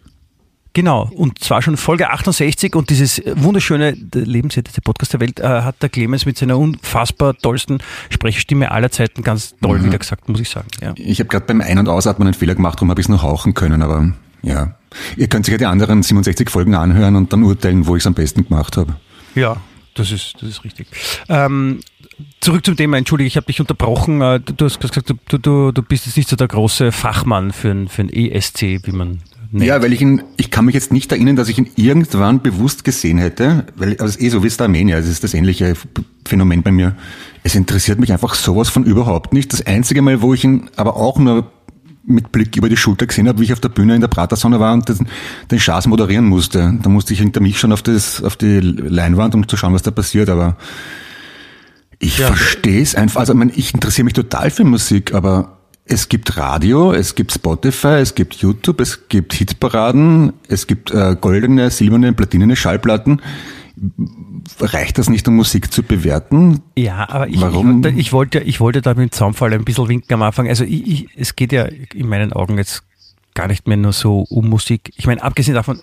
Genau, 0.78 1.10
und 1.16 1.40
zwar 1.40 1.64
schon 1.64 1.76
Folge 1.76 2.12
68 2.12 2.76
und 2.76 2.92
dieses 2.92 3.20
wunderschöne 3.26 3.94
der 3.98 4.28
lebenswerteste 4.28 4.80
Podcast 4.82 5.12
der 5.12 5.20
Welt 5.20 5.40
äh, 5.40 5.48
hat 5.64 5.82
der 5.82 5.90
Clemens 5.90 6.28
mit 6.28 6.38
seiner 6.38 6.56
unfassbar 6.56 7.36
tollsten 7.36 7.80
Sprechstimme 8.12 8.70
aller 8.70 8.92
Zeiten 8.92 9.24
ganz 9.24 9.56
toll 9.60 9.84
wieder 9.84 9.98
gesagt, 9.98 10.30
muss 10.30 10.40
ich 10.40 10.48
sagen. 10.48 10.68
Ja. 10.80 10.94
Ich 10.96 11.20
habe 11.20 11.30
gerade 11.30 11.48
beim 11.48 11.62
Ein- 11.62 11.80
und 11.80 11.90
Ausatmen 11.90 12.28
einen 12.28 12.36
Fehler 12.36 12.54
gemacht, 12.54 12.76
darum 12.76 12.92
habe 12.92 13.02
ich 13.02 13.06
es 13.06 13.10
noch 13.10 13.24
hauchen 13.24 13.56
können, 13.56 13.82
aber 13.82 14.14
ja. 14.44 14.76
Ihr 15.16 15.28
könnt 15.28 15.46
sich 15.46 15.54
ja 15.54 15.58
die 15.58 15.66
anderen 15.66 16.04
67 16.04 16.48
Folgen 16.52 16.76
anhören 16.76 17.16
und 17.16 17.34
dann 17.34 17.42
urteilen, 17.42 17.88
wo 17.88 17.96
ich 17.96 18.04
es 18.04 18.08
am 18.08 18.14
besten 18.14 18.48
gemacht 18.48 18.78
habe. 18.78 18.98
ja, 19.34 19.58
das 19.96 20.12
ist, 20.12 20.36
das 20.42 20.50
ist 20.50 20.64
richtig. 20.64 20.86
Ähm, 21.28 21.80
zurück 22.40 22.64
zum 22.64 22.76
Thema, 22.76 23.00
entschuldige, 23.00 23.28
ich 23.28 23.36
habe 23.36 23.48
dich 23.48 23.60
unterbrochen. 23.60 24.22
Äh, 24.22 24.40
Du, 24.42 24.54
du 24.54 24.66
hast 24.66 24.80
gesagt, 24.80 25.10
du, 25.10 25.38
du, 25.40 25.72
du 25.72 25.82
bist 25.82 26.06
jetzt 26.06 26.18
nicht 26.18 26.30
so 26.30 26.36
der 26.36 26.48
große 26.48 26.92
Fachmann 26.92 27.52
für 27.52 27.72
ein, 27.72 27.88
für 27.88 28.04
ein 28.04 28.10
ESC, 28.14 28.62
wie 28.86 28.92
man 28.92 29.24
nennt. 29.52 29.66
Ja, 29.66 29.82
weil 29.82 29.94
ich 29.94 30.02
ihn, 30.02 30.22
ich 30.38 30.52
kann 30.52 30.66
mich 30.66 30.76
jetzt 30.76 30.92
nicht 30.92 31.12
erinnern, 31.12 31.36
dass 31.36 31.50
ich 31.50 31.58
ihn 31.58 31.70
irgendwann 31.76 32.42
bewusst 32.42 32.84
gesehen 32.84 33.18
hätte, 33.18 33.66
weil 33.76 33.92
also 33.92 34.06
es 34.06 34.16
ist 34.18 34.22
eh 34.22 34.30
so 34.30 34.44
wie 34.44 34.50
Starmania, 34.50 34.98
es 34.98 35.08
ist 35.08 35.24
das 35.24 35.34
ähnliche 35.34 35.74
Phänomen 36.28 36.64
bei 36.64 36.72
mir. 36.72 36.96
Es 37.44 37.56
interessiert 37.56 38.00
mich 38.00 38.12
einfach 38.12 38.36
sowas 38.36 38.70
von 38.70 38.84
überhaupt 38.84 39.34
nicht. 39.34 39.54
Das 39.54 39.66
einzige 39.66 40.02
Mal, 40.02 40.22
wo 40.22 40.34
ich 40.34 40.44
ihn 40.44 40.70
aber 40.76 40.96
auch 40.98 41.18
nur 41.20 41.52
mit 42.10 42.32
Blick 42.32 42.56
über 42.56 42.70
die 42.70 42.78
Schulter 42.78 43.06
gesehen 43.06 43.28
habe, 43.28 43.40
wie 43.40 43.44
ich 43.44 43.54
auf 43.54 43.60
der 43.60 43.68
Bühne 43.70 43.94
in 43.96 44.02
der 44.02 44.08
Pratersonne 44.08 44.60
war 44.62 44.74
und 44.74 44.88
den, 44.88 45.08
den 45.52 45.60
Schaß 45.60 45.88
moderieren 45.88 46.26
musste. 46.26 46.78
Da 46.82 46.90
musste 46.90 47.12
ich 47.14 47.20
hinter 47.20 47.42
mich 47.42 47.60
schon 47.60 47.74
auf, 47.74 47.82
das, 47.82 48.24
auf 48.24 48.38
die 48.38 48.60
Leinwand, 48.62 49.36
um 49.36 49.48
zu 49.48 49.58
schauen, 49.58 49.74
was 49.74 49.82
da 49.82 49.92
passiert, 49.92 50.30
aber 50.30 50.56
ich 52.00 52.18
Ja. 52.20 52.28
verstehe 52.28 52.82
es 52.82 52.96
einfach. 52.96 53.20
Also 53.20 53.34
ich, 53.34 53.40
meine, 53.40 53.52
ich 53.54 53.74
interessiere 53.74 54.06
mich 54.06 54.14
total 54.14 54.52
für 54.52 54.64
Musik, 54.64 55.14
aber 55.14 55.57
es 55.88 56.10
gibt 56.10 56.38
Radio, 56.38 56.92
es 56.92 57.16
gibt 57.16 57.32
Spotify, 57.32 58.00
es 58.00 58.14
gibt 58.16 58.36
YouTube, 58.36 58.82
es 58.82 59.08
gibt 59.08 59.34
Hitparaden, 59.34 60.34
es 60.48 60.68
gibt 60.68 60.92
äh, 60.92 61.16
goldene, 61.20 61.72
silberne, 61.72 62.14
platinene 62.14 62.56
Schallplatten. 62.56 63.22
Reicht 64.60 64.98
das 64.98 65.10
nicht, 65.10 65.28
um 65.28 65.36
Musik 65.36 65.72
zu 65.72 65.84
bewerten? 65.84 66.62
Ja, 66.76 67.08
aber 67.10 67.28
ich, 67.28 67.40
Warum? 67.40 67.86
ich, 67.86 67.98
ich 67.98 68.14
wollte, 68.14 68.40
ich 68.40 68.60
wollte 68.60 68.82
da 68.82 68.92
mit 68.96 69.12
dem 69.12 69.12
Zaunfall 69.12 69.54
ein 69.54 69.66
bisschen 69.66 69.88
winken 69.88 70.14
am 70.14 70.24
Anfang. 70.24 70.48
Also 70.48 70.64
ich, 70.64 70.88
ich, 70.88 71.08
es 71.16 71.36
geht 71.36 71.52
ja 71.52 71.68
in 71.94 72.08
meinen 72.08 72.34
Augen 72.34 72.58
jetzt 72.58 72.84
gar 73.34 73.48
nicht 73.48 73.68
mehr 73.68 73.78
nur 73.78 73.94
so 73.94 74.26
um 74.30 74.50
Musik. 74.50 74.92
Ich 74.98 75.06
meine, 75.06 75.22
abgesehen 75.22 75.56
davon, 75.56 75.80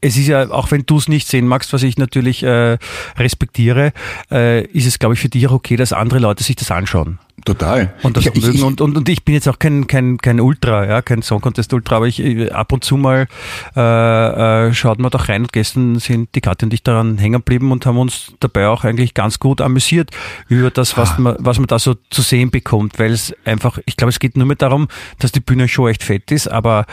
es 0.00 0.16
ist 0.16 0.28
ja, 0.28 0.48
auch 0.50 0.70
wenn 0.70 0.84
du 0.86 0.98
es 0.98 1.08
nicht 1.08 1.26
sehen 1.26 1.48
magst, 1.48 1.72
was 1.72 1.82
ich 1.82 1.98
natürlich 1.98 2.44
äh, 2.44 2.78
respektiere, 3.16 3.92
äh, 4.30 4.64
ist 4.66 4.86
es, 4.86 4.98
glaube 4.98 5.14
ich, 5.14 5.20
für 5.20 5.28
dich 5.28 5.48
auch 5.48 5.52
okay, 5.52 5.76
dass 5.76 5.92
andere 5.92 6.20
Leute 6.20 6.44
sich 6.44 6.56
das 6.56 6.70
anschauen 6.70 7.18
Total. 7.44 7.94
und 8.02 8.16
das 8.16 8.26
ich, 8.26 8.34
ich, 8.34 8.62
und, 8.62 8.80
und, 8.80 8.96
und 8.96 9.08
ich 9.08 9.24
bin 9.24 9.34
jetzt 9.34 9.46
auch 9.46 9.58
kein, 9.58 9.86
kein, 9.86 10.16
kein 10.18 10.40
Ultra, 10.40 10.86
ja, 10.86 11.02
kein 11.02 11.22
Song 11.22 11.40
Contest 11.40 11.72
Ultra, 11.74 11.96
aber 11.96 12.06
ich 12.06 12.52
ab 12.52 12.72
und 12.72 12.82
zu 12.82 12.96
mal 12.96 13.28
äh, 13.76 14.68
äh, 14.68 14.74
schaut 14.74 14.98
man 14.98 15.10
doch 15.10 15.28
rein 15.28 15.42
und 15.42 15.52
gestern 15.52 15.98
sind 15.98 16.34
die 16.34 16.40
Katja 16.40 16.66
und 16.66 16.72
ich 16.72 16.82
daran 16.82 17.18
hängen 17.18 17.34
geblieben 17.34 17.72
und 17.72 17.84
haben 17.84 17.98
uns 17.98 18.32
dabei 18.40 18.68
auch 18.68 18.84
eigentlich 18.84 19.14
ganz 19.14 19.38
gut 19.38 19.60
amüsiert 19.60 20.10
über 20.48 20.70
das, 20.70 20.96
was 20.96 21.18
man, 21.18 21.36
was 21.38 21.58
man 21.58 21.66
da 21.66 21.78
so 21.78 21.94
zu 22.10 22.22
sehen 22.22 22.50
bekommt, 22.50 22.98
weil 22.98 23.12
es 23.12 23.34
einfach, 23.44 23.78
ich 23.84 23.96
glaube, 23.96 24.10
es 24.10 24.18
geht 24.18 24.36
nur 24.36 24.46
mehr 24.46 24.56
darum, 24.56 24.88
dass 25.18 25.30
die 25.30 25.40
Bühne 25.40 25.68
schon 25.68 25.90
echt 25.90 26.02
fett 26.02 26.32
ist, 26.32 26.48
aber 26.48 26.86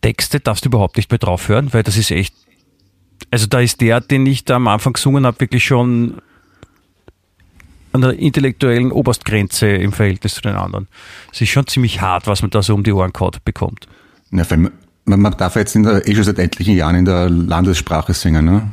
Texte 0.00 0.40
darfst 0.40 0.64
du 0.64 0.70
überhaupt 0.70 0.96
nicht 0.96 1.10
mehr 1.10 1.18
drauf 1.18 1.48
hören, 1.48 1.72
weil 1.72 1.82
das 1.82 1.96
ist 1.96 2.10
echt, 2.10 2.34
also 3.30 3.46
da 3.46 3.60
ist 3.60 3.80
der, 3.80 4.00
den 4.00 4.26
ich 4.26 4.44
da 4.44 4.56
am 4.56 4.68
Anfang 4.68 4.94
gesungen 4.94 5.24
habe, 5.24 5.40
wirklich 5.40 5.64
schon 5.64 6.20
an 7.92 8.00
der 8.02 8.18
intellektuellen 8.18 8.92
Oberstgrenze 8.92 9.66
im 9.68 9.92
Verhältnis 9.92 10.34
zu 10.34 10.42
den 10.42 10.54
anderen. 10.54 10.88
Es 11.32 11.40
ist 11.40 11.48
schon 11.48 11.66
ziemlich 11.66 12.00
hart, 12.00 12.26
was 12.26 12.42
man 12.42 12.50
da 12.50 12.62
so 12.62 12.74
um 12.74 12.82
die 12.84 12.92
Ohren 12.92 13.12
kaut 13.12 13.44
bekommt. 13.44 13.86
weil 14.30 14.58
man, 14.58 15.20
man 15.20 15.36
darf 15.36 15.56
jetzt 15.56 15.74
in 15.76 15.82
der, 15.84 16.06
eh 16.06 16.14
schon 16.14 16.24
seit 16.24 16.38
etlichen 16.38 16.76
Jahren 16.76 16.96
in 16.96 17.04
der 17.04 17.30
Landessprache 17.30 18.12
singen, 18.14 18.44
ne? 18.44 18.70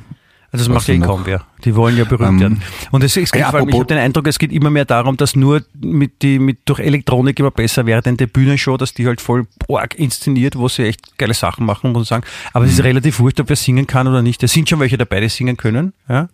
Also 0.52 0.68
das 0.68 0.70
Was 0.76 0.84
macht 0.84 0.88
ja 0.88 0.94
eh 0.94 1.00
kaum 1.06 1.22
wer. 1.26 1.44
Die 1.66 1.76
wollen 1.76 1.98
ja 1.98 2.06
berühmt 2.06 2.30
Ähm, 2.30 2.40
werden. 2.40 2.62
Und 2.92 3.04
es, 3.04 3.18
es 3.18 3.32
geht 3.32 3.42
ja, 3.42 3.50
vor 3.52 3.60
allem, 3.60 3.68
ich 3.68 3.76
habe 3.76 3.86
den 3.88 3.98
Eindruck, 3.98 4.26
es 4.28 4.40
geht 4.40 4.54
immer 4.54 4.70
mehr 4.70 4.86
darum, 4.86 5.18
dass 5.18 5.36
nur 5.36 5.64
mit 5.82 6.22
die, 6.22 6.40
mit 6.40 6.60
durch 6.66 6.80
Elektronik 6.80 7.38
immer 7.40 7.52
besser 7.52 7.86
werdende 7.86 8.26
Bühnenshow, 8.28 8.78
dass 8.78 8.94
die 8.94 9.06
halt 9.06 9.20
voll 9.20 9.48
arg 9.68 9.96
inszeniert, 9.96 10.56
wo 10.56 10.70
sie 10.70 10.84
echt 10.84 11.18
geile 11.18 11.34
Sachen 11.34 11.66
machen, 11.66 11.92
muss 11.92 12.04
ich 12.04 12.08
sagen. 12.10 12.24
Aber 12.54 12.64
es 12.64 12.72
Mhm. 12.74 12.78
ist 12.78 12.84
relativ 12.86 13.20
wurscht, 13.20 13.40
ob 13.42 13.50
wer 13.50 13.58
singen 13.58 13.86
kann 13.86 14.08
oder 14.08 14.22
nicht. 14.22 14.44
Es 14.44 14.54
sind 14.54 14.70
schon 14.70 14.80
welche 14.80 14.98
dabei, 14.98 15.20
die 15.20 15.28
singen 15.30 15.58
können, 15.58 15.92
ja. 16.08 16.30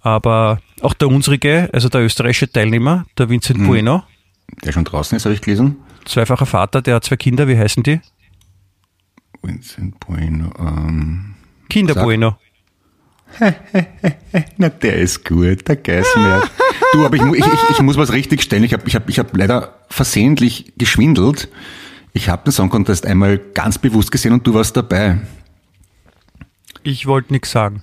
Aber 0.00 0.60
auch 0.82 0.94
der 0.94 1.08
unsrige, 1.08 1.68
also 1.72 1.88
der 1.88 2.02
österreichische 2.02 2.50
Teilnehmer, 2.50 3.06
der 3.18 3.28
Vincent 3.28 3.58
Mhm. 3.60 3.66
Bueno, 3.66 4.04
Der 4.64 4.72
schon 4.72 4.84
draußen 4.84 5.16
ist, 5.16 5.24
habe 5.24 5.34
ich 5.34 5.40
gelesen. 5.40 5.76
zweifacher 6.04 6.46
Vater, 6.46 6.82
der 6.82 6.96
hat 6.96 7.04
zwei 7.04 7.16
Kinder, 7.16 7.46
wie 7.48 7.56
heißen 7.58 7.82
die? 7.82 8.00
Vincent 9.42 9.98
Bueno. 10.00 10.52
Ähm, 10.58 11.34
Kinder 11.68 11.94
Sag. 11.94 12.04
Bueno. 12.04 12.36
na, 14.56 14.68
der 14.68 14.96
ist 14.96 15.24
gut, 15.24 15.66
der 15.68 15.76
Geißmerk. 15.76 16.50
du, 16.92 17.04
aber 17.06 17.14
ich, 17.16 17.22
ich, 17.22 17.46
ich, 17.46 17.70
ich 17.70 17.80
muss 17.80 17.96
was 17.96 18.12
richtig 18.12 18.42
stellen. 18.42 18.64
Ich 18.64 18.72
habe 18.72 18.82
ich 18.88 18.96
hab, 18.96 19.08
ich 19.08 19.18
hab 19.20 19.36
leider 19.36 19.78
versehentlich 19.88 20.72
geschwindelt. 20.76 21.48
Ich 22.12 22.28
habe 22.28 22.42
den 22.44 22.52
Song 22.52 22.70
Contest 22.70 23.06
einmal 23.06 23.38
ganz 23.38 23.78
bewusst 23.78 24.10
gesehen 24.10 24.32
und 24.32 24.44
du 24.46 24.54
warst 24.54 24.76
dabei. 24.76 25.20
Ich 26.82 27.06
wollte 27.06 27.32
nichts 27.32 27.52
sagen. 27.52 27.82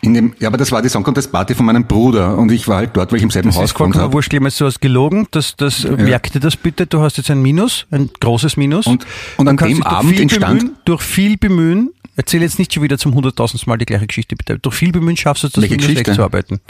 In 0.00 0.14
dem, 0.14 0.32
ja, 0.38 0.48
aber 0.48 0.56
das 0.56 0.70
war 0.70 0.80
die 0.80 0.88
Song 0.88 1.02
Contest 1.02 1.32
Party 1.32 1.54
von 1.54 1.66
meinem 1.66 1.84
Bruder 1.84 2.36
und 2.38 2.52
ich 2.52 2.68
war 2.68 2.76
halt 2.76 2.90
dort, 2.96 3.10
weil 3.10 3.16
ich 3.18 3.22
im 3.24 3.30
selben 3.30 3.48
Das 3.48 3.56
Haus 3.56 3.64
ist 3.70 3.74
gewohnt 3.74 3.96
habe. 3.96 4.12
wurscht, 4.12 4.30
Clemens, 4.30 4.56
du 4.58 4.64
hast 4.66 4.80
gelogen. 4.80 5.26
Das, 5.32 5.56
das, 5.56 5.84
Merk 5.84 6.30
dir 6.32 6.40
das 6.40 6.56
bitte, 6.56 6.86
du 6.86 7.00
hast 7.00 7.16
jetzt 7.16 7.30
ein 7.30 7.42
Minus, 7.42 7.86
ein 7.90 8.08
großes 8.20 8.56
Minus. 8.56 8.86
Und- 8.86 9.06
und 9.38 9.48
an 9.48 9.56
dem 9.56 9.82
Abend 9.82 10.18
entstand- 10.20 10.60
Bemühen, 10.60 10.76
durch 10.84 11.02
viel 11.02 11.36
Bemühen, 11.36 11.90
erzähl 12.14 12.42
jetzt 12.42 12.58
nicht 12.60 12.72
schon 12.74 12.82
wieder 12.82 12.96
zum 12.98 13.14
hunderttausendsten 13.14 13.70
Mal 13.70 13.76
die 13.78 13.86
gleiche 13.86 14.06
Geschichte, 14.06 14.36
bitte. 14.36 14.58
Durch 14.58 14.74
viel 14.74 14.92
Bemühen 14.92 15.16
schaffst 15.16 15.42
du 15.42 15.46
es, 15.48 15.52
das 15.54 15.62
Welche 15.62 15.76
Minus 15.76 15.96
wegzuarbeiten. 15.96 16.60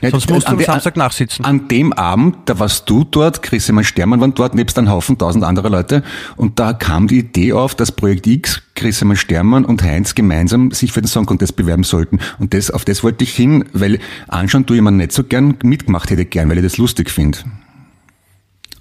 Ja, 0.00 0.10
Sonst 0.10 0.30
musst 0.30 0.46
du 0.46 0.52
an 0.52 0.58
am 0.58 0.64
Samstag 0.64 0.96
nachsitzen. 0.96 1.44
An 1.44 1.68
dem 1.68 1.92
Abend, 1.92 2.36
da 2.46 2.58
warst 2.58 2.88
du 2.88 3.04
dort, 3.04 3.42
Christian 3.42 3.82
Stermann 3.84 4.20
waren 4.20 4.32
dort, 4.34 4.54
nebst 4.54 4.78
einem 4.78 4.90
Haufen 4.90 5.18
tausend 5.18 5.44
anderer 5.44 5.70
Leute. 5.70 6.02
Und 6.36 6.58
da 6.60 6.72
kam 6.72 7.08
die 7.08 7.18
Idee 7.18 7.52
auf, 7.52 7.74
dass 7.74 7.90
Projekt 7.92 8.26
X, 8.28 8.62
Christian 8.74 9.14
Stermann 9.16 9.64
und 9.64 9.82
Heinz 9.82 10.14
gemeinsam 10.14 10.70
sich 10.70 10.92
für 10.92 11.02
den 11.02 11.08
Song 11.08 11.26
Contest 11.26 11.56
bewerben 11.56 11.84
sollten. 11.84 12.18
Und 12.38 12.54
das, 12.54 12.70
auf 12.70 12.84
das 12.84 13.02
wollte 13.02 13.24
ich 13.24 13.34
hin, 13.34 13.64
weil 13.72 13.98
anschauen 14.28 14.64
ich 14.68 14.80
mir 14.80 14.90
nicht 14.90 15.12
so 15.12 15.24
gern, 15.24 15.56
mitgemacht 15.62 16.10
hätte 16.10 16.24
gern, 16.24 16.48
weil 16.48 16.58
ich 16.58 16.64
das 16.64 16.78
lustig 16.78 17.10
finde. 17.10 17.38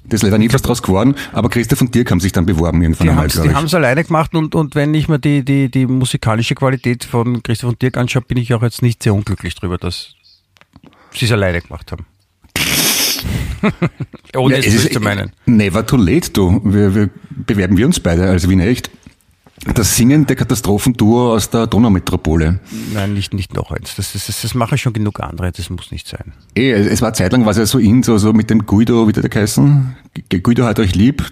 Das 0.05 0.19
ist 0.19 0.23
leider 0.23 0.39
nie 0.39 0.51
was 0.51 0.61
draus 0.61 0.81
geworden, 0.81 1.15
aber 1.31 1.49
Christoph 1.49 1.79
und 1.81 1.95
Dirk 1.95 2.11
haben 2.11 2.19
sich 2.19 2.33
dann 2.33 2.45
beworben 2.45 2.81
irgendwann 2.81 3.05
Die 3.05 3.09
einmal, 3.11 3.23
haben 3.23 3.27
es 3.27 3.33
glaube 3.33 3.67
ich. 3.67 3.73
alleine 3.75 4.03
gemacht 4.03 4.35
und, 4.35 4.55
und 4.55 4.75
wenn 4.75 4.93
ich 4.93 5.07
mir 5.07 5.19
die, 5.19 5.45
die, 5.45 5.71
die 5.71 5.85
musikalische 5.85 6.53
Qualität 6.55 7.05
von 7.05 7.41
Christoph 7.43 7.69
und 7.69 7.81
Dirk 7.81 7.97
anschaue, 7.97 8.23
bin 8.23 8.37
ich 8.37 8.53
auch 8.53 8.61
jetzt 8.61 8.81
nicht 8.81 9.03
sehr 9.03 9.13
unglücklich 9.13 9.55
drüber, 9.55 9.77
dass 9.77 10.15
sie 11.11 11.25
es 11.25 11.31
alleine 11.31 11.61
gemacht 11.61 11.91
haben. 11.91 12.05
Ohne 14.35 14.55
Ja, 14.55 14.59
es 14.59 14.67
es 14.67 14.85
ist 14.85 14.93
zu 14.93 14.99
meinen. 14.99 15.31
Never 15.45 15.85
too 15.85 15.97
late, 15.97 16.31
du. 16.31 16.59
Wir, 16.63 16.95
wir 16.95 17.09
bewerben 17.29 17.77
wir 17.77 17.85
uns 17.85 17.99
beide 17.99 18.27
als 18.27 18.49
Wiener 18.49 18.65
echt. 18.65 18.89
Das 19.75 19.95
singende 19.95 20.35
Katastrophenduo 20.35 21.33
aus 21.33 21.49
der 21.51 21.67
Donaumetropole. 21.67 22.59
Nein, 22.93 23.13
nicht, 23.13 23.33
nicht 23.33 23.53
noch 23.53 23.69
eins. 23.71 23.95
Das, 23.95 24.13
das, 24.13 24.25
das, 24.25 24.41
das 24.41 24.55
machen 24.55 24.77
schon 24.79 24.91
genug 24.93 25.19
andere, 25.19 25.51
das 25.51 25.69
muss 25.69 25.91
nicht 25.91 26.07
sein. 26.07 26.33
Eh, 26.55 26.71
es 26.71 27.01
war 27.03 27.13
zeitlang 27.13 27.45
was 27.45 27.57
ja 27.57 27.65
so 27.67 27.77
in, 27.77 28.01
so, 28.01 28.17
so 28.17 28.33
mit 28.33 28.49
dem 28.49 28.65
Guido, 28.65 29.07
wie 29.07 29.11
der 29.11 29.29
geheißen? 29.29 29.95
Guido 30.41 30.65
hat 30.65 30.79
euch 30.79 30.95
lieb 30.95 31.23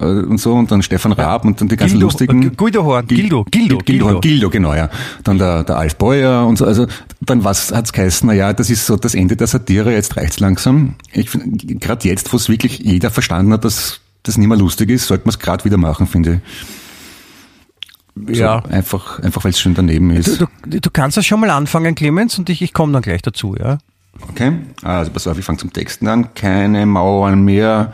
äh, 0.00 0.04
und 0.04 0.38
so 0.38 0.54
und 0.54 0.70
dann 0.72 0.82
Stefan 0.82 1.12
Raab 1.12 1.44
und 1.44 1.60
dann 1.60 1.68
die 1.68 1.76
ganzen 1.76 1.94
Gildo, 1.94 2.06
lustigen. 2.06 2.42
äh, 2.42 2.50
Guido 2.56 2.84
Horn, 2.84 3.06
Gil- 3.06 3.18
Gildo, 3.18 3.44
Gildo, 3.44 3.78
Gildo, 3.78 4.06
Gildo. 4.06 4.20
Gildo, 4.20 4.50
genau, 4.50 4.74
ja. 4.74 4.90
Dann 5.22 5.38
der, 5.38 5.62
der 5.62 5.76
Alf 5.78 5.94
Beuer 5.96 6.44
und 6.44 6.58
so, 6.58 6.64
also 6.64 6.86
dann 7.20 7.44
was 7.44 7.72
hat's 7.72 7.92
geheißen, 7.92 8.26
na 8.26 8.34
ja, 8.34 8.52
das 8.52 8.68
ist 8.68 8.84
so 8.86 8.96
das 8.96 9.14
Ende 9.14 9.36
der 9.36 9.46
Satire, 9.46 9.92
jetzt 9.92 10.16
reicht's 10.16 10.40
langsam. 10.40 10.96
Ich 11.12 11.28
gerade 11.30 12.08
jetzt, 12.08 12.32
wo 12.32 12.36
es 12.36 12.48
wirklich 12.48 12.78
jeder 12.80 13.10
verstanden 13.10 13.52
hat, 13.52 13.64
dass 13.64 14.00
das 14.24 14.36
nicht 14.38 14.48
mehr 14.48 14.58
lustig 14.58 14.90
ist, 14.90 15.06
sollte 15.06 15.24
man 15.26 15.30
es 15.30 15.38
gerade 15.38 15.64
wieder 15.64 15.76
machen, 15.76 16.08
finde 16.08 16.42
ich. 16.44 16.66
So, 18.16 18.32
Ja. 18.32 18.64
Einfach, 18.64 19.20
einfach 19.20 19.44
weil 19.44 19.50
es 19.50 19.60
schon 19.60 19.74
daneben 19.74 20.10
ist. 20.10 20.40
Du, 20.40 20.46
du, 20.66 20.80
du 20.80 20.90
kannst 20.90 21.16
das 21.16 21.26
schon 21.26 21.40
mal 21.40 21.50
anfangen, 21.50 21.94
Clemens, 21.94 22.38
und 22.38 22.48
ich, 22.48 22.62
ich 22.62 22.72
komme 22.72 22.92
dann 22.92 23.02
gleich 23.02 23.22
dazu, 23.22 23.54
ja? 23.58 23.78
Okay, 24.30 24.52
also 24.82 25.10
pass 25.10 25.26
auf, 25.26 25.38
ich 25.38 25.44
fange 25.44 25.58
zum 25.58 25.72
Texten 25.72 26.08
an. 26.08 26.32
Keine 26.34 26.86
Mauern 26.86 27.44
mehr, 27.44 27.92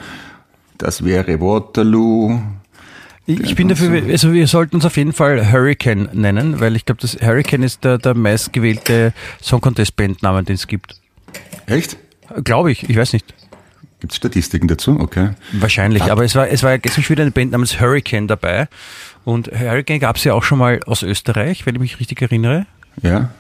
das 0.79 1.05
wäre 1.05 1.41
Waterloo. 1.41 2.41
Ich, 3.27 3.41
ich 3.41 3.55
bin 3.57 3.69
dafür, 3.69 4.03
also 4.09 4.33
wir 4.33 4.47
sollten 4.47 4.77
uns 4.77 4.85
auf 4.85 4.97
jeden 4.97 5.13
Fall 5.13 5.51
Hurricane 5.53 6.09
nennen, 6.13 6.61
weil 6.61 6.77
ich 6.77 6.85
glaube, 6.85 7.01
das 7.01 7.17
Hurricane 7.21 7.63
ist 7.65 7.85
der, 7.85 7.99
der 7.99 8.15
meistgewählte 8.15 9.13
Song 9.41 9.61
Contest 9.61 9.97
Bandname, 9.97 10.43
den 10.45 10.55
es 10.55 10.67
gibt. 10.67 10.97
Echt? 11.67 11.97
Glaube 12.45 12.73
ich, 12.73 12.89
ich 12.89 12.97
weiß 12.97 13.13
nicht. 13.13 13.33
Gibt 14.01 14.13
es 14.13 14.17
Statistiken 14.17 14.67
dazu? 14.67 14.99
Okay. 14.99 15.31
Wahrscheinlich, 15.53 16.03
aber 16.03 16.25
es 16.25 16.35
war, 16.35 16.49
es 16.49 16.65
war 16.65 16.73
ja 16.73 16.77
gestern 16.79 17.05
schon 17.05 17.15
wieder 17.15 17.23
eine 17.23 17.31
Band 17.31 17.53
namens 17.53 17.81
Hurricane 17.81 18.27
dabei. 18.27 18.67
Und 19.25 19.49
Hurricane 19.49 20.01
gab 20.01 20.17
es 20.17 20.25
ja 20.25 20.35
auch 20.35 20.43
schon 20.43 20.59
mal 20.59 20.81
aus 20.87 21.03
Österreich, 21.03 21.65
wenn 21.67 21.75
ich 21.77 21.81
mich 21.81 22.01
richtig 22.01 22.21
erinnere. 22.23 22.67
Ja. 23.03 23.31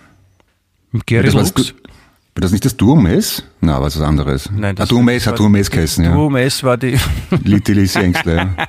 Mit 0.92 1.06
Gary 1.06 1.24
das 1.24 1.34
war, 1.34 1.42
Lux. 1.42 1.54
das, 1.54 1.74
war 1.74 2.40
das 2.40 2.52
nicht 2.52 2.64
das 2.64 2.76
Duo 2.76 2.94
Mess? 2.94 3.42
Na, 3.60 3.80
was 3.80 3.96
was 3.98 4.02
anderes. 4.06 4.50
Nein, 4.50 4.76
ah, 4.78 4.86
Duo 4.86 5.02
Mess 5.02 5.24
das 5.24 5.32
hat 5.32 5.38
Duo 5.38 5.48
Mess 5.48 5.70
geheißen, 5.70 6.04
ja. 6.04 6.12
Duo 6.12 6.30
Mess 6.30 6.62
war 6.62 6.76
die 6.76 6.98
Little 7.44 7.82
Ängstler. 7.82 8.34
ja. 8.34 8.68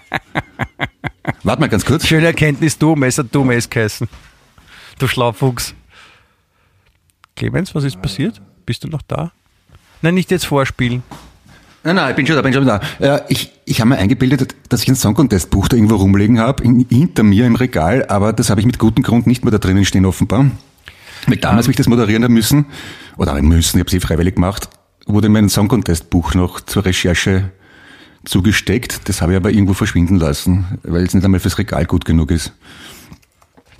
Warte 1.43 1.61
mal 1.61 1.69
ganz 1.69 1.85
kurz. 1.85 2.07
schöne 2.07 2.27
Erkenntnis, 2.27 2.77
Duo 2.77 2.95
Mess 2.95 3.17
hat 3.17 3.33
Duo 3.33 3.43
Mess 3.43 3.69
geheißen. 3.69 4.07
Du 4.99 5.07
Schlaufuchs. 5.07 5.73
Clemens, 7.35 7.73
was 7.75 7.83
ist 7.83 8.01
passiert? 8.01 8.41
Bist 8.65 8.83
du 8.83 8.87
noch 8.87 9.01
da? 9.01 9.31
Nein, 10.01 10.15
nicht 10.15 10.31
jetzt 10.31 10.45
vorspielen. 10.45 11.03
Nein, 11.83 11.95
nein, 11.97 12.09
ich 12.11 12.15
bin 12.15 12.25
schon 12.25 12.35
da, 12.35 12.41
bin 12.41 12.53
schon 12.53 12.65
da. 12.65 12.79
Äh, 12.99 13.21
ich 13.27 13.51
ich 13.65 13.79
habe 13.79 13.89
mir 13.89 13.97
eingebildet, 13.97 14.55
dass 14.69 14.83
ich 14.83 14.89
ein 14.89 14.95
Song 14.95 15.13
Contest 15.13 15.49
Buch 15.49 15.67
da 15.67 15.75
irgendwo 15.75 15.95
rumliegen 15.95 16.39
habe, 16.39 16.63
in, 16.63 16.85
hinter 16.89 17.23
mir 17.23 17.45
im 17.45 17.55
Regal, 17.55 18.05
aber 18.07 18.33
das 18.33 18.49
habe 18.49 18.59
ich 18.59 18.65
mit 18.65 18.79
gutem 18.79 19.03
Grund 19.03 19.27
nicht 19.27 19.43
mehr 19.43 19.51
da 19.51 19.57
drinnen 19.57 19.85
stehen 19.85 20.05
offenbar. 20.05 20.45
Weil 21.27 21.37
damals, 21.37 21.67
wie 21.67 21.71
ich 21.71 21.77
das 21.77 21.87
moderieren 21.87 22.23
habe 22.23 22.33
müssen, 22.33 22.65
oder 23.17 23.39
müssen, 23.41 23.77
ich 23.77 23.79
habe 23.79 23.87
es 23.87 23.93
eh 23.93 23.99
freiwillig 23.99 24.35
gemacht, 24.35 24.69
wurde 25.05 25.29
mir 25.29 25.39
ein 25.39 25.49
Song 25.49 25.67
Contest 25.67 26.09
Buch 26.09 26.33
noch 26.33 26.59
zur 26.61 26.85
Recherche 26.85 27.51
zugesteckt. 28.25 29.07
Das 29.07 29.21
habe 29.21 29.33
ich 29.33 29.37
aber 29.37 29.51
irgendwo 29.51 29.73
verschwinden 29.73 30.17
lassen, 30.17 30.79
weil 30.83 31.03
es 31.03 31.13
nicht 31.13 31.23
einmal 31.23 31.39
fürs 31.39 31.57
Regal 31.57 31.85
gut 31.85 32.05
genug 32.05 32.31
ist. 32.31 32.53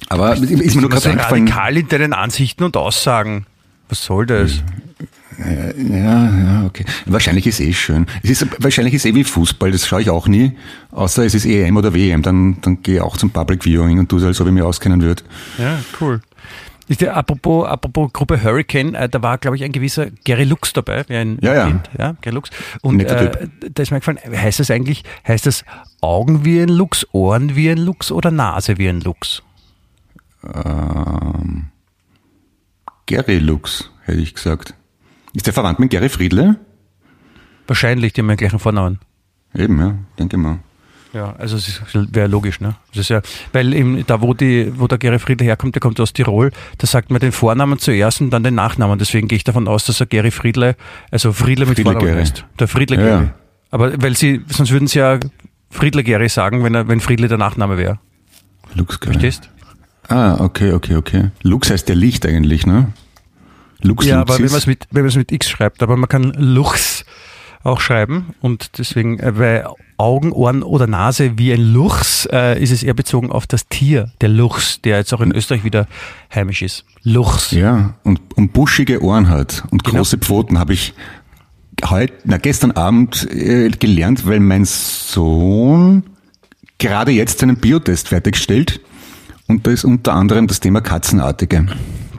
Aber 0.09 0.35
ist 0.35 0.75
mir 0.75 0.81
nur 0.81 0.89
gerade 0.89 1.03
so 1.03 1.09
eingefallen. 1.09 1.47
radikal 1.47 1.77
in 1.77 1.87
deinen 1.87 2.13
Ansichten 2.13 2.63
und 2.63 2.77
Aussagen. 2.77 3.45
Was 3.89 4.03
soll 4.03 4.25
das? 4.25 4.61
Ja, 5.37 6.29
ja, 6.29 6.65
okay. 6.65 6.85
Wahrscheinlich 7.05 7.47
ist 7.47 7.59
eh 7.59 7.73
schön. 7.73 8.05
Es 8.23 8.29
ist 8.29 8.47
wahrscheinlich 8.59 8.93
ist 8.93 9.05
eh 9.05 9.15
wie 9.15 9.23
Fußball, 9.23 9.71
das 9.71 9.87
schaue 9.87 10.01
ich 10.01 10.09
auch 10.09 10.27
nie. 10.27 10.53
Außer 10.91 11.25
es 11.25 11.33
ist 11.33 11.45
EM 11.45 11.77
oder 11.77 11.93
WM, 11.93 12.21
dann, 12.21 12.57
dann 12.61 12.81
gehe 12.81 12.95
ich 12.95 13.01
auch 13.01 13.17
zum 13.17 13.31
Public 13.31 13.63
Viewing 13.63 13.99
und 13.99 14.09
tu 14.09 14.19
so, 14.19 14.27
als 14.27 14.39
ob 14.41 14.47
ich 14.47 14.53
mich 14.53 14.63
auskennen 14.63 15.01
würde. 15.01 15.23
Ja, 15.57 15.79
cool. 16.01 16.21
Ist 16.87 16.99
der, 16.99 17.15
apropos, 17.15 17.65
apropos 17.65 18.11
Gruppe 18.11 18.43
Hurricane, 18.43 18.93
äh, 18.93 19.07
da 19.07 19.21
war, 19.21 19.37
glaube 19.37 19.55
ich, 19.55 19.63
ein 19.63 19.71
gewisser 19.71 20.07
Gary 20.25 20.43
Lux 20.43 20.73
dabei, 20.73 21.05
wie 21.07 21.15
ein 21.15 21.37
Ja, 21.41 21.55
ja. 21.55 21.67
Kind, 21.67 21.89
ja, 21.97 22.15
Gary 22.21 22.35
Lux. 22.35 22.49
Und 22.81 22.99
äh, 22.99 23.47
da 23.71 23.83
ist 23.83 23.91
mir 23.91 23.99
gefallen, 23.99 24.19
heißt 24.35 24.59
das 24.59 24.69
eigentlich, 24.69 25.03
heißt 25.25 25.45
das 25.45 25.63
Augen 26.01 26.43
wie 26.43 26.59
ein 26.59 26.69
Lux, 26.69 27.07
Ohren 27.13 27.55
wie 27.55 27.69
ein 27.69 27.77
Lux 27.77 28.11
oder 28.11 28.31
Nase 28.31 28.77
wie 28.77 28.89
ein 28.89 28.99
Lux? 28.99 29.43
Ähm, 30.53 31.67
Gary 33.05 33.37
Lux, 33.37 33.89
hätte 34.03 34.19
ich 34.19 34.33
gesagt. 34.33 34.73
Ist 35.33 35.47
der 35.47 35.53
verwandt 35.53 35.79
mit 35.79 35.89
Gary 35.89 36.09
Friedle? 36.09 36.57
Wahrscheinlich, 37.67 38.13
die 38.13 38.21
haben 38.21 38.27
den 38.27 38.37
gleichen 38.37 38.59
Vornamen. 38.59 38.99
Eben, 39.55 39.79
ja, 39.79 39.95
denke 40.19 40.37
mal. 40.37 40.59
Ja, 41.13 41.35
also 41.37 41.57
es 41.57 41.79
wäre 41.93 42.27
logisch, 42.27 42.59
ne? 42.59 42.75
Das 42.89 43.01
ist 43.01 43.09
ja, 43.09 43.21
weil 43.51 43.71
eben 43.73 44.03
da, 44.07 44.21
wo 44.21 44.33
die, 44.33 44.73
wo 44.79 44.87
der 44.87 44.97
Gary 44.97 45.19
Friedle 45.19 45.45
herkommt, 45.45 45.75
der 45.75 45.79
kommt 45.79 45.99
aus 45.99 46.11
Tirol, 46.11 46.51
da 46.79 46.87
sagt 46.87 47.11
man 47.11 47.19
den 47.19 47.31
Vornamen 47.31 47.77
zuerst 47.77 48.19
und 48.19 48.31
dann 48.31 48.43
den 48.43 48.55
Nachnamen. 48.55 48.97
Deswegen 48.97 49.27
gehe 49.27 49.35
ich 49.35 49.43
davon 49.43 49.67
aus, 49.67 49.85
dass 49.85 49.99
er 49.99 50.07
Gary 50.07 50.31
Friedle, 50.31 50.75
also 51.11 51.31
Friedle 51.31 51.67
mit 51.67 51.75
Friedle 51.75 51.93
Vornamen 51.93 52.17
heißt. 52.17 52.45
Der 52.59 52.67
Friedle 52.67 52.97
Ja, 52.97 53.03
Gary. 53.03 53.29
Aber 53.69 54.01
weil 54.01 54.15
sie, 54.15 54.41
sonst 54.47 54.71
würden 54.71 54.87
sie 54.87 54.99
ja 54.99 55.19
Friedle 55.69 56.03
Gary 56.03 56.29
sagen, 56.29 56.63
wenn 56.63 56.73
er, 56.73 56.87
wenn 56.87 56.99
Friedle 56.99 57.27
der 57.27 57.37
Nachname 57.37 57.77
wäre. 57.77 57.99
Lux 58.73 58.99
Gary. 58.99 59.13
Verstehst? 59.13 59.49
Ah, 60.07 60.37
okay, 60.39 60.73
okay, 60.73 60.95
okay. 60.95 61.29
Lux 61.43 61.69
heißt 61.69 61.87
der 61.87 61.95
Licht 61.95 62.25
eigentlich, 62.25 62.65
ne? 62.65 62.91
Lux 63.83 64.05
Ja, 64.05 64.21
aber 64.21 64.35
wenn 64.35 64.41
Luxis. 64.43 64.51
man 64.51 64.59
es 64.59 64.67
mit, 64.67 64.87
wenn 64.91 65.01
man 65.03 65.09
es 65.09 65.15
mit 65.15 65.31
X 65.31 65.49
schreibt, 65.49 65.83
aber 65.83 65.95
man 65.97 66.09
kann 66.09 66.33
Luchs 66.37 67.05
auch 67.63 67.79
schreiben 67.79 68.33
und 68.41 68.77
deswegen 68.77 69.19
äh, 69.19 69.31
bei 69.31 69.65
Augen, 69.97 70.33
Ohren 70.33 70.63
oder 70.63 70.85
Nase 70.87 71.37
wie 71.37 71.53
ein 71.53 71.61
Luchs 71.61 72.27
äh, 72.31 72.61
ist 72.61 72.71
es 72.71 72.83
eher 72.83 72.93
bezogen 72.93 73.31
auf 73.31 73.47
das 73.47 73.67
Tier, 73.69 74.11
der 74.19 74.27
Luchs, 74.29 74.81
der 74.81 74.97
jetzt 74.97 75.13
auch 75.13 75.21
in 75.21 75.31
Österreich 75.31 75.63
wieder 75.63 75.87
heimisch 76.33 76.61
ist. 76.61 76.83
Luchs. 77.03 77.51
Ja, 77.51 77.93
und, 78.03 78.19
und 78.35 78.51
buschige 78.51 79.01
Ohren 79.01 79.29
hat 79.29 79.63
und 79.71 79.83
Genau. 79.85 79.97
große 79.99 80.17
Pfoten 80.17 80.59
habe 80.59 80.73
ich 80.73 80.93
heute, 81.85 82.13
na 82.25 82.37
gestern 82.37 82.71
Abend 82.71 83.29
äh, 83.31 83.69
gelernt, 83.69 84.25
weil 84.27 84.41
mein 84.41 84.65
Sohn 84.65 86.03
gerade 86.79 87.11
jetzt 87.11 87.39
seinen 87.39 87.57
Biotest 87.57 88.09
fertigstellt 88.09 88.81
und 89.47 89.65
da 89.65 89.71
ist 89.71 89.85
unter 89.85 90.13
anderem 90.13 90.47
das 90.47 90.59
Thema 90.59 90.81
Katzenartige. 90.81 91.65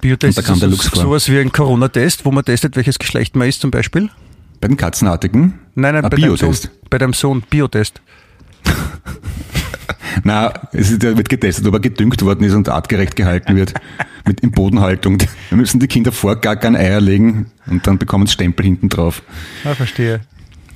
Biotest 0.05 0.39
ist 0.39 0.49
der 0.61 0.71
so, 0.71 0.77
sowas 1.01 1.31
wie 1.31 1.39
ein 1.39 1.51
Corona-Test, 1.51 2.27
wo 2.27 2.31
man 2.31 2.45
testet, 2.45 2.77
welches 2.77 2.99
Geschlecht 2.99 3.37
man 3.37 3.49
ist 3.49 3.63
zum 3.63 3.71
Beispiel. 3.71 4.11
Bei 4.61 4.69
den 4.69 4.77
Katzenartigen? 4.77 5.55
Nein, 5.75 5.95
nein, 5.95 6.05
Ein 6.05 6.11
bei 6.11 6.17
deinem, 6.19 6.37
Sohn, 6.37 6.51
Biotest. 6.51 6.71
bei 6.91 6.99
deinem 6.99 7.13
Sohn, 7.15 7.43
Biotest. 7.49 8.03
Na, 10.23 10.53
es 10.73 11.01
wird 11.01 11.29
getestet, 11.31 11.67
ob 11.67 11.73
er 11.73 11.81
gedüngt 11.81 12.21
worden 12.21 12.45
ist 12.45 12.53
und 12.53 12.69
artgerecht 12.69 13.17
gehalten 13.17 13.57
wird. 13.57 13.73
Mit 14.27 14.41
in 14.41 14.51
Bodenhaltung. 14.51 15.23
Wir 15.49 15.57
müssen 15.57 15.81
die 15.81 15.89
Kinder 15.89 16.13
vorgackern, 16.13 16.77
Eier 16.77 17.01
legen 17.01 17.51
und 17.67 17.87
dann 17.87 17.97
bekommen 17.97 18.27
sie 18.27 18.35
Stempel 18.35 18.67
hinten 18.67 18.91
drauf. 18.91 19.23
Ja, 19.65 19.75
verstehe. 19.75 20.21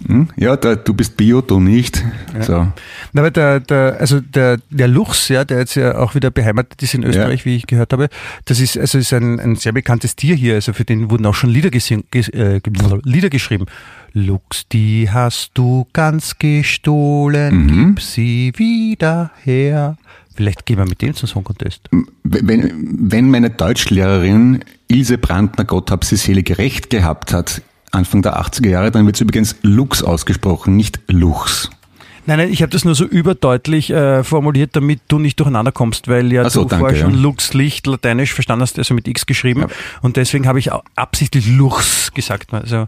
Hm? 0.06 0.28
Ja, 0.36 0.56
da, 0.56 0.76
du 0.76 0.94
bist 0.94 1.16
Bio, 1.16 1.40
du 1.40 1.60
nicht. 1.60 2.04
Ja. 2.34 2.42
So. 2.42 2.72
Na, 3.12 3.22
aber 3.22 3.30
der, 3.30 3.60
der, 3.60 3.96
also 3.98 4.20
der, 4.20 4.58
der 4.70 4.88
Luchs, 4.88 5.28
ja, 5.28 5.44
der 5.44 5.58
jetzt 5.58 5.74
ja 5.74 5.98
auch 5.98 6.14
wieder 6.14 6.30
beheimatet 6.30 6.82
ist 6.82 6.94
in 6.94 7.02
Österreich, 7.02 7.40
ja. 7.40 7.44
wie 7.46 7.56
ich 7.56 7.66
gehört 7.66 7.92
habe, 7.92 8.08
das 8.44 8.60
ist, 8.60 8.78
also 8.78 8.98
ist 8.98 9.12
ein, 9.12 9.40
ein 9.40 9.56
sehr 9.56 9.72
bekanntes 9.72 10.16
Tier 10.16 10.34
hier. 10.34 10.54
Also 10.54 10.72
für 10.72 10.84
den 10.84 11.10
wurden 11.10 11.26
auch 11.26 11.34
schon 11.34 11.50
Lieder, 11.50 11.70
gesing, 11.70 12.04
äh, 12.12 12.60
Lieder 13.04 13.30
geschrieben. 13.30 13.66
Lux, 14.12 14.68
die 14.68 15.10
hast 15.10 15.50
du 15.54 15.86
ganz 15.92 16.38
gestohlen, 16.38 17.66
mhm. 17.66 17.94
gib 17.94 18.02
sie 18.02 18.52
wieder 18.56 19.30
her. 19.42 19.96
Vielleicht 20.34 20.66
gehen 20.66 20.78
wir 20.78 20.86
mit 20.86 21.02
dem 21.02 21.14
zum 21.14 21.28
Song 21.28 21.42
Contest. 21.42 21.88
Wenn, 22.22 23.10
wenn 23.10 23.28
meine 23.28 23.50
Deutschlehrerin 23.50 24.64
Ilse 24.86 25.18
Brandner, 25.18 25.64
Gott 25.64 25.90
hab 25.90 26.04
sie 26.04 26.16
selig 26.16 26.58
recht 26.58 26.90
gehabt 26.90 27.32
hat, 27.32 27.60
Anfang 27.92 28.22
der 28.22 28.40
80er 28.40 28.68
Jahre, 28.68 28.90
dann 28.90 29.06
wird 29.06 29.16
es 29.16 29.20
übrigens 29.20 29.56
Lux 29.62 30.02
ausgesprochen, 30.02 30.76
nicht 30.76 31.00
Luchs. 31.08 31.70
Nein, 32.28 32.40
nein, 32.40 32.52
ich 32.52 32.60
habe 32.60 32.70
das 32.70 32.84
nur 32.84 32.94
so 32.94 33.06
überdeutlich 33.06 33.88
äh, 33.88 34.22
formuliert, 34.22 34.76
damit 34.76 35.00
du 35.08 35.18
nicht 35.18 35.40
durcheinander 35.40 35.72
kommst, 35.72 36.08
weil 36.08 36.30
ja 36.30 36.48
so, 36.50 36.64
du 36.64 36.68
danke, 36.68 36.80
vorher 36.84 37.00
schon 37.00 37.14
ja. 37.14 37.20
Lux 37.20 37.54
Licht 37.54 37.86
lateinisch 37.86 38.34
verstanden 38.34 38.62
hast, 38.62 38.76
also 38.76 38.92
mit 38.92 39.08
X 39.08 39.24
geschrieben. 39.24 39.62
Ja. 39.62 39.68
Und 40.02 40.18
deswegen 40.18 40.46
habe 40.46 40.58
ich 40.58 40.70
absichtlich 40.94 41.48
Lux 41.48 42.12
gesagt. 42.12 42.52
Also 42.52 42.86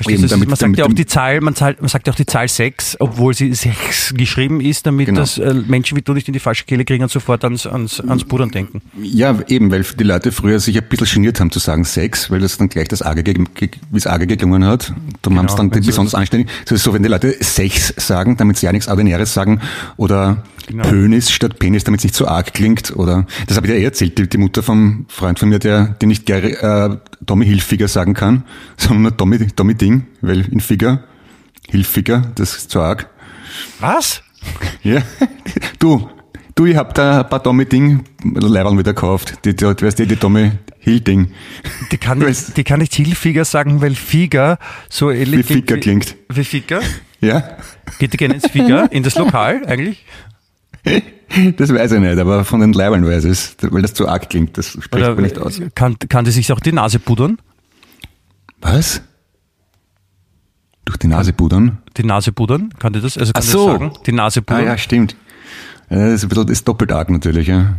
Verstehst 0.00 0.22
Eben, 0.22 0.30
damit, 0.30 0.48
man 0.48 0.56
sagt 0.56 0.78
ja 0.78 0.86
auch 0.86 0.92
die 0.94 1.04
Zahl, 1.04 1.42
man, 1.42 1.54
zahlt, 1.54 1.82
man 1.82 1.88
sagt 1.90 2.06
ja 2.06 2.14
auch 2.14 2.16
die 2.16 2.24
Zahl 2.24 2.48
6, 2.48 2.96
obwohl 3.00 3.34
sie 3.34 3.52
6 3.52 4.14
geschrieben 4.16 4.62
ist, 4.62 4.86
damit 4.86 5.06
genau. 5.06 5.20
das 5.20 5.36
äh, 5.36 5.52
Menschen 5.52 5.94
wie 5.98 6.00
du 6.00 6.14
nicht 6.14 6.26
in 6.26 6.32
die 6.32 6.40
falsche 6.40 6.64
Kehle 6.64 6.86
kriegen 6.86 7.02
und 7.02 7.10
sofort 7.10 7.44
ans, 7.44 7.66
ans, 7.66 8.00
ans 8.00 8.24
Pudern 8.24 8.50
denken. 8.50 8.80
Ja, 9.02 9.36
eben, 9.48 9.70
weil 9.70 9.82
die 9.82 10.04
Leute 10.04 10.32
früher 10.32 10.58
sich 10.58 10.78
ein 10.78 10.88
bisschen 10.88 11.06
geniert 11.16 11.38
haben 11.38 11.50
zu 11.50 11.58
sagen 11.58 11.84
6, 11.84 12.30
weil 12.30 12.40
das 12.40 12.56
dann 12.56 12.70
gleich 12.70 12.88
das 12.88 13.02
Arge, 13.02 13.22
wie 13.26 13.70
es 13.94 14.06
Arge 14.06 14.26
geklungen 14.26 14.64
hat. 14.64 14.88
Darum 14.88 15.36
genau, 15.36 15.38
haben 15.40 15.46
es 15.46 15.54
dann 15.56 15.68
besonders 15.68 16.14
anständig. 16.14 16.48
Das 16.64 16.72
ist 16.72 16.84
so, 16.84 16.94
wenn 16.94 17.02
die 17.02 17.10
Leute 17.10 17.36
6 17.38 17.94
sagen, 17.98 18.38
damit 18.38 18.56
sie 18.56 18.64
ja 18.64 18.72
nichts 18.72 18.88
Ordinäres 18.88 19.34
sagen, 19.34 19.60
oder 19.98 20.44
genau. 20.70 20.88
Pönis 20.88 21.30
statt 21.30 21.58
Penis, 21.58 21.84
damit 21.84 22.00
es 22.00 22.04
nicht 22.04 22.14
so 22.14 22.26
arg 22.26 22.54
klingt. 22.54 22.96
Oder 22.96 23.26
das 23.46 23.56
habe 23.56 23.66
ich 23.66 23.72
ja 23.72 23.78
eh 23.78 23.84
erzählt, 23.84 24.18
die, 24.18 24.28
die, 24.28 24.38
Mutter 24.38 24.62
vom 24.62 25.06
Freund 25.08 25.38
von 25.38 25.48
mir, 25.48 25.58
der, 25.58 25.96
der 26.00 26.06
nicht 26.06 26.26
Gary, 26.26 26.52
äh, 26.52 26.96
Tommy 27.26 27.46
Hilfiger 27.46 27.88
sagen 27.88 28.14
kann, 28.14 28.44
sondern 28.76 29.02
nur 29.02 29.16
Tommy, 29.16 29.38
Tommy 29.48 29.74
Ding, 29.74 30.06
weil 30.20 30.46
in 30.48 30.60
Figer, 30.60 31.04
Hilfiger, 31.68 32.22
das 32.34 32.56
ist 32.56 32.70
zu 32.70 32.80
arg. 32.80 33.08
Was? 33.80 34.22
Ja, 34.82 35.02
du, 35.78 36.08
du, 36.54 36.64
ich 36.64 36.74
hab 36.74 36.94
da 36.94 37.20
ein 37.20 37.28
paar 37.28 37.42
Tommy 37.42 37.66
Ding 37.66 38.04
Leibern 38.24 38.78
wieder 38.78 38.94
gekauft. 38.94 39.44
Die, 39.44 39.54
die, 39.54 39.66
weißt 39.66 39.98
du, 39.98 40.06
die 40.06 40.16
Tommy 40.16 40.52
Hill 40.78 41.00
Ding. 41.00 41.32
Die 41.92 41.98
kann, 41.98 42.18
nicht, 42.20 42.56
die 42.56 42.64
kann 42.64 42.80
nicht 42.80 42.94
Hilfiger 42.94 43.44
sagen, 43.44 43.82
weil 43.82 43.94
Figer 43.94 44.58
so 44.88 45.10
ähnlich 45.10 45.50
wie 45.50 45.54
Figer 45.54 45.76
klingt. 45.76 46.16
Wie 46.30 46.44
Figer? 46.44 46.80
Ja. 47.20 47.56
Geht 47.98 48.14
die 48.14 48.16
gerne 48.16 48.34
ins 48.34 48.48
Figer, 48.48 48.90
in 48.90 49.02
das 49.02 49.14
Lokal 49.16 49.66
eigentlich? 49.66 50.06
Das 51.58 51.72
weiß 51.72 51.92
ich 51.92 52.00
nicht, 52.00 52.18
aber 52.18 52.44
von 52.44 52.60
den 52.60 52.72
Leibern 52.72 53.06
weiß 53.06 53.24
ich 53.24 53.30
es, 53.30 53.56
weil 53.60 53.82
das 53.82 53.94
zu 53.94 54.08
arg 54.08 54.28
klingt, 54.28 54.58
das 54.58 54.70
spricht 54.70 54.94
Oder 54.94 55.14
man 55.14 55.22
nicht 55.22 55.38
aus. 55.38 55.60
Kann, 55.74 55.96
kann 56.08 56.24
die 56.24 56.32
sich 56.32 56.52
auch 56.52 56.58
die 56.60 56.72
Nase 56.72 56.98
pudern? 56.98 57.38
Was? 58.60 59.00
Durch 60.84 60.98
die 60.98 61.06
Nase 61.06 61.32
pudern? 61.32 61.78
Die 61.96 62.02
Nase 62.02 62.32
pudern, 62.32 62.74
kann 62.78 62.92
die 62.92 63.00
das? 63.00 63.16
Also 63.16 63.32
kann 63.32 63.42
Ach 63.44 63.48
so. 63.48 63.66
das 63.68 63.78
sagen? 63.78 63.92
Die 64.06 64.12
Nase 64.12 64.42
pudern? 64.42 64.64
Ah 64.64 64.66
ja, 64.66 64.78
stimmt. 64.78 65.14
Das 65.88 66.14
ist 66.14 66.24
ein 66.24 66.28
bisschen 66.30 66.46
das 66.46 66.64
doppelt 66.64 66.92
arg 66.92 67.10
natürlich, 67.10 67.46
ja. 67.46 67.74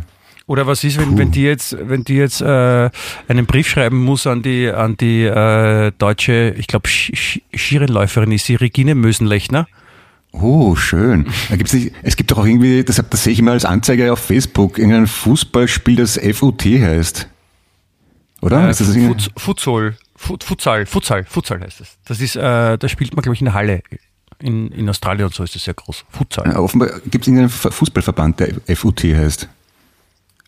Oder 0.46 0.66
was 0.66 0.82
ist, 0.82 0.98
wenn, 0.98 1.16
wenn 1.18 1.30
die 1.30 1.42
jetzt, 1.42 1.76
wenn 1.78 2.04
die 2.04 2.16
jetzt 2.16 2.40
äh, 2.40 2.90
einen 3.28 3.46
Brief 3.46 3.68
schreiben 3.68 4.02
muss 4.02 4.26
an 4.26 4.42
die 4.42 4.68
an 4.70 4.96
die 4.96 5.24
äh, 5.24 5.92
deutsche, 5.98 6.54
ich 6.56 6.66
glaube 6.66 6.88
Skirennläuferin 6.88 8.32
ist 8.32 8.46
sie 8.46 8.56
Regine 8.56 8.94
Mösenlechner? 8.94 9.66
Oh, 10.32 10.74
schön. 10.74 11.26
Da 11.50 11.56
gibt's 11.56 11.72
nicht, 11.74 11.92
es 12.02 12.16
gibt 12.16 12.30
doch 12.30 12.38
auch 12.38 12.46
irgendwie, 12.46 12.82
das, 12.82 13.02
das 13.10 13.24
sehe 13.24 13.32
ich 13.32 13.38
immer 13.38 13.52
als 13.52 13.64
Anzeige 13.64 14.12
auf 14.12 14.18
Facebook, 14.18 14.78
irgendein 14.78 15.06
Fußballspiel, 15.06 15.96
das 15.96 16.18
FUT 16.18 16.64
heißt. 16.64 17.28
Oder? 18.40 18.66
Äh, 18.66 18.70
ist 18.70 18.80
das 18.80 18.96
Fut, 18.96 19.30
Futsal, 19.36 19.96
Fut, 20.16 20.42
Futsal, 20.42 20.86
Futsal, 20.86 21.24
Futsal 21.24 21.60
heißt 21.60 21.80
es. 21.80 21.98
Das 22.06 22.20
ist, 22.20 22.36
äh, 22.36 22.78
da 22.78 22.88
spielt 22.88 23.14
man, 23.14 23.22
glaube 23.22 23.34
ich, 23.34 23.40
in 23.40 23.46
der 23.46 23.54
Halle. 23.54 23.82
In, 24.40 24.72
in 24.72 24.88
Australien 24.88 25.26
und 25.26 25.34
so 25.34 25.44
ist 25.44 25.54
das 25.54 25.62
sehr 25.62 25.74
groß. 25.74 26.04
Futsal. 26.08 26.46
Ja, 26.46 26.58
offenbar 26.58 26.88
gibt 27.08 27.22
es 27.22 27.28
irgendeinen 27.28 27.50
Fußballverband, 27.50 28.40
der 28.40 28.76
FUT 28.76 29.04
heißt. 29.04 29.48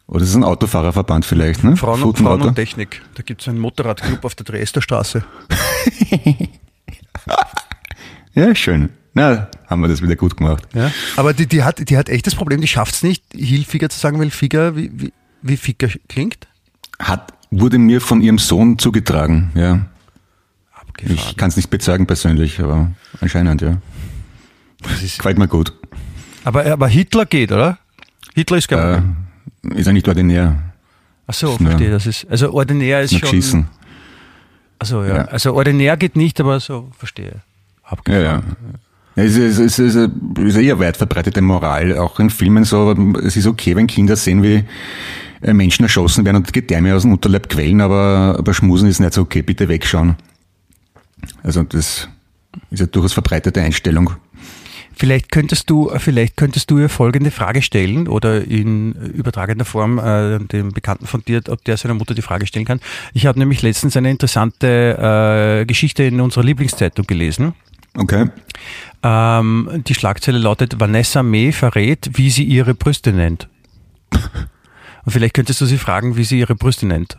Oder 0.06 0.22
ist 0.22 0.30
es 0.30 0.34
ein 0.34 0.44
Autofahrerverband 0.44 1.24
vielleicht, 1.24 1.64
ne? 1.64 1.76
Frauen, 1.76 2.02
und, 2.02 2.18
Frauen 2.18 2.42
und 2.42 2.54
Technik. 2.56 3.00
Da 3.14 3.22
gibt 3.22 3.40
es 3.40 3.48
einen 3.48 3.58
Motorradclub 3.58 4.24
auf 4.24 4.34
der 4.34 4.44
Dresdner 4.44 4.82
ja, 8.34 8.54
schön. 8.54 8.90
Na, 9.14 9.48
haben 9.68 9.80
wir 9.80 9.88
das 9.88 10.02
wieder 10.02 10.16
gut 10.16 10.36
gemacht. 10.36 10.66
Ja. 10.74 10.90
Aber 11.16 11.32
die, 11.32 11.46
die, 11.46 11.62
hat, 11.62 11.88
die 11.88 11.96
hat 11.96 12.08
echt 12.08 12.26
das 12.26 12.34
Problem, 12.34 12.60
die 12.60 12.66
schafft 12.66 12.96
es 12.96 13.02
nicht, 13.04 13.24
Hilfiger 13.32 13.88
zu 13.88 13.98
sagen, 13.98 14.18
weil 14.18 14.30
Figer, 14.30 14.76
wie, 14.76 14.90
wie, 14.92 15.12
wie 15.42 15.56
Figer 15.56 15.88
klingt? 16.08 16.48
Hat, 16.98 17.32
wurde 17.50 17.78
mir 17.78 18.00
von 18.00 18.20
ihrem 18.20 18.38
Sohn 18.38 18.78
zugetragen, 18.78 19.52
ja. 19.54 19.86
Abgefahren. 20.72 21.16
Ich 21.16 21.36
kann 21.36 21.48
es 21.48 21.56
nicht 21.56 21.70
bezeugen 21.70 22.06
persönlich, 22.06 22.60
aber 22.60 22.90
anscheinend, 23.20 23.62
ja. 23.62 23.76
Das 24.82 25.02
ist 25.02 25.18
Gefällt 25.18 25.38
mir 25.38 25.48
gut. 25.48 25.72
Aber, 26.42 26.66
aber 26.66 26.88
Hitler 26.88 27.24
geht, 27.24 27.52
oder? 27.52 27.78
Hitler 28.34 28.58
ist 28.58 28.68
gar 28.68 28.98
äh, 28.98 29.78
Ist 29.78 29.86
ja 29.86 29.92
nicht 29.92 30.08
ordinär. 30.08 30.60
Ach 31.26 31.34
so, 31.34 31.56
verstehe. 31.56 31.90
Das 31.90 32.06
ist, 32.06 32.26
also 32.28 32.52
ordinär 32.52 33.02
ist 33.02 33.12
schon. 33.12 33.20
Geschissen. 33.20 33.68
Also 34.78 35.04
ja. 35.04 35.16
ja. 35.16 35.24
Also 35.26 35.54
ordinär 35.54 35.96
geht 35.96 36.16
nicht, 36.16 36.40
aber 36.40 36.60
so 36.60 36.90
verstehe. 36.98 37.40
Abgefahren. 37.84 38.24
Ja, 38.24 38.32
ja. 38.32 38.42
Es 39.16 39.36
ist, 39.36 39.58
es 39.58 39.78
ist, 39.78 39.94
es 39.94 40.10
ist 40.44 40.56
eher 40.56 40.78
weit 40.80 40.96
verbreitete 40.96 41.40
Moral, 41.40 41.96
auch 41.98 42.18
in 42.18 42.30
Filmen 42.30 42.64
so. 42.64 42.92
Es 43.22 43.36
ist 43.36 43.46
okay, 43.46 43.76
wenn 43.76 43.86
Kinder 43.86 44.16
sehen, 44.16 44.42
wie 44.42 44.64
äh, 45.42 45.52
Menschen 45.52 45.84
erschossen 45.84 46.24
werden 46.24 46.38
und 46.38 46.52
Gedärme 46.52 46.94
aus 46.94 47.02
dem 47.02 47.12
Unterleib 47.12 47.48
quellen, 47.48 47.80
aber, 47.80 48.36
aber 48.38 48.54
Schmusen 48.54 48.88
ist 48.88 48.98
nicht 48.98 49.14
so 49.14 49.22
okay, 49.22 49.42
bitte 49.42 49.68
wegschauen. 49.68 50.16
Also 51.42 51.62
das 51.62 52.08
ist 52.70 52.80
ja 52.80 52.86
durchaus 52.86 53.12
verbreitete 53.12 53.60
Einstellung. 53.60 54.10
Vielleicht 54.96 55.32
könntest 55.32 55.70
du, 55.70 55.90
vielleicht 55.98 56.36
könntest 56.36 56.70
du 56.70 56.78
ihr 56.78 56.88
folgende 56.88 57.32
Frage 57.32 57.62
stellen 57.62 58.06
oder 58.06 58.44
in 58.44 58.92
übertragender 58.92 59.64
Form 59.64 59.98
äh, 59.98 60.38
dem 60.38 60.72
Bekannten 60.72 61.06
von 61.06 61.22
dir, 61.24 61.40
ob 61.48 61.64
der 61.64 61.76
seiner 61.76 61.94
Mutter 61.94 62.14
die 62.14 62.22
Frage 62.22 62.46
stellen 62.46 62.64
kann. 62.64 62.80
Ich 63.12 63.26
habe 63.26 63.38
nämlich 63.38 63.60
letztens 63.62 63.96
eine 63.96 64.10
interessante 64.10 65.62
äh, 65.62 65.66
Geschichte 65.66 66.04
in 66.04 66.20
unserer 66.20 66.44
Lieblingszeitung 66.44 67.06
gelesen. 67.06 67.54
Okay. 67.96 68.26
Ähm, 69.02 69.82
die 69.86 69.94
Schlagzeile 69.94 70.38
lautet, 70.38 70.80
Vanessa 70.80 71.22
May 71.22 71.52
verrät, 71.52 72.10
wie 72.14 72.30
sie 72.30 72.44
ihre 72.44 72.74
Brüste 72.74 73.12
nennt. 73.12 73.48
Und 75.04 75.12
vielleicht 75.12 75.34
könntest 75.34 75.60
du 75.60 75.66
sie 75.66 75.78
fragen, 75.78 76.16
wie 76.16 76.24
sie 76.24 76.38
ihre 76.38 76.54
Brüste 76.54 76.86
nennt. 76.86 77.18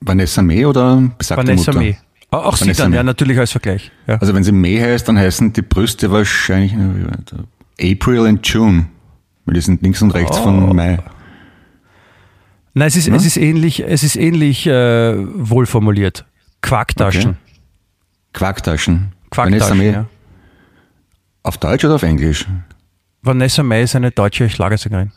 Vanessa 0.00 0.42
May 0.42 0.64
oder 0.64 1.10
besagte 1.18 1.46
Vanessa 1.46 1.72
Mutter? 1.72 1.84
May. 1.84 1.96
Auch 2.30 2.60
Vanessa 2.60 2.64
sie 2.64 2.72
dann, 2.74 2.90
May. 2.90 2.96
ja, 2.96 3.02
natürlich 3.02 3.38
als 3.38 3.50
Vergleich. 3.50 3.90
Ja. 4.06 4.18
Also 4.18 4.34
wenn 4.34 4.44
sie 4.44 4.52
May 4.52 4.78
heißt, 4.78 5.08
dann 5.08 5.18
heißen 5.18 5.52
die 5.52 5.62
Brüste 5.62 6.10
wahrscheinlich 6.10 6.72
äh, 6.74 7.92
April 7.92 8.20
und 8.20 8.46
June. 8.46 8.86
Weil 9.44 9.54
die 9.54 9.60
sind 9.60 9.82
links 9.82 10.00
und 10.02 10.12
rechts 10.12 10.38
oh. 10.38 10.44
von 10.44 10.76
Mai. 10.76 10.98
Nein, 12.74 12.88
es 12.88 12.96
ist, 12.96 13.06
ja? 13.06 13.14
es 13.14 13.24
ist 13.24 13.36
ähnlich, 13.36 13.84
es 13.84 14.02
ist 14.02 14.16
ähnlich 14.16 14.66
äh, 14.66 15.14
wohl 15.16 15.66
formuliert. 15.66 16.24
Quarktaschen. 16.60 17.30
Okay. 17.30 17.43
Quarktaschen. 18.34 19.12
Quarktaschen, 19.30 19.80
ja. 19.80 20.06
Auf 21.42 21.56
Deutsch 21.56 21.84
oder 21.84 21.94
auf 21.94 22.02
Englisch? 22.02 22.46
Vanessa 23.22 23.62
May 23.62 23.84
ist 23.84 23.96
eine 23.96 24.10
deutsche 24.10 24.50
Schlagersängerin. 24.50 25.12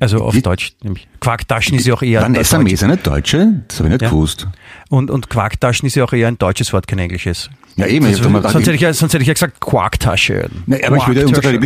Also 0.00 0.18
auf 0.18 0.34
Wie? 0.34 0.42
Deutsch 0.42 0.72
nämlich. 0.82 1.06
Quarktaschen 1.20 1.78
ist 1.78 1.86
ja 1.86 1.94
auch 1.94 2.02
eher. 2.02 2.22
Vanessa 2.22 2.58
May 2.58 2.72
ist 2.72 2.82
eine 2.82 2.96
Deutsche? 2.96 3.62
Das 3.68 3.78
habe 3.78 3.88
ich 3.88 3.92
nicht 3.92 4.02
ja. 4.02 4.08
gewusst. 4.08 4.48
Und, 4.88 5.10
und 5.10 5.28
Quarktaschen 5.28 5.86
ist 5.86 5.94
ja 5.94 6.04
auch 6.04 6.12
eher 6.12 6.28
ein 6.28 6.38
deutsches 6.38 6.72
Wort, 6.72 6.86
kein 6.88 6.98
englisches. 6.98 7.50
Ja, 7.76 7.86
eben. 7.86 8.06
Also, 8.06 8.22
sonst, 8.22 8.54
hätte 8.54 8.72
ich, 8.72 8.80
sonst 8.80 9.12
hätte 9.12 9.22
ich 9.22 9.28
ja 9.28 9.34
gesagt 9.34 9.60
Quarktasche. 9.60 10.48
Nein, 10.66 10.80
aber 10.84 10.96
ich 10.96 11.06
würde 11.06 11.26
unsere, 11.26 11.60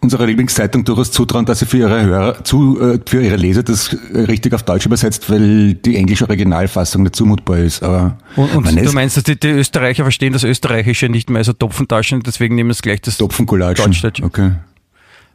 unserer 0.00 0.26
Lieblingszeitung 0.26 0.84
durchaus 0.84 1.12
zutrauen, 1.12 1.44
dass 1.44 1.58
sie 1.58 1.66
für 1.66 1.78
ihre 1.78 2.02
Hörer, 2.02 2.42
zu, 2.44 2.80
äh, 2.80 2.98
für 3.06 3.22
ihre 3.22 3.36
Leser 3.36 3.62
das 3.62 3.96
richtig 4.12 4.54
auf 4.54 4.62
Deutsch 4.62 4.86
übersetzt, 4.86 5.30
weil 5.30 5.74
die 5.74 5.96
englische 5.96 6.24
Originalfassung 6.24 7.02
nicht 7.02 7.16
zumutbar 7.16 7.58
ist. 7.58 7.82
Aber 7.82 8.16
und, 8.36 8.54
und 8.54 8.76
du 8.76 8.92
meinst, 8.92 9.16
dass 9.16 9.24
die, 9.24 9.38
die, 9.38 9.48
Österreicher 9.48 10.04
verstehen 10.04 10.32
das 10.32 10.44
Österreichische 10.44 11.08
nicht 11.08 11.28
mehr, 11.28 11.38
also 11.38 11.52
Topfentaschen, 11.52 12.22
deswegen 12.22 12.54
nehmen 12.54 12.70
es 12.70 12.82
gleich 12.82 13.02
das 13.02 13.18
Topfenkulatschen. 13.18 13.92
Deutsch. 13.92 14.22
Okay. 14.22 14.52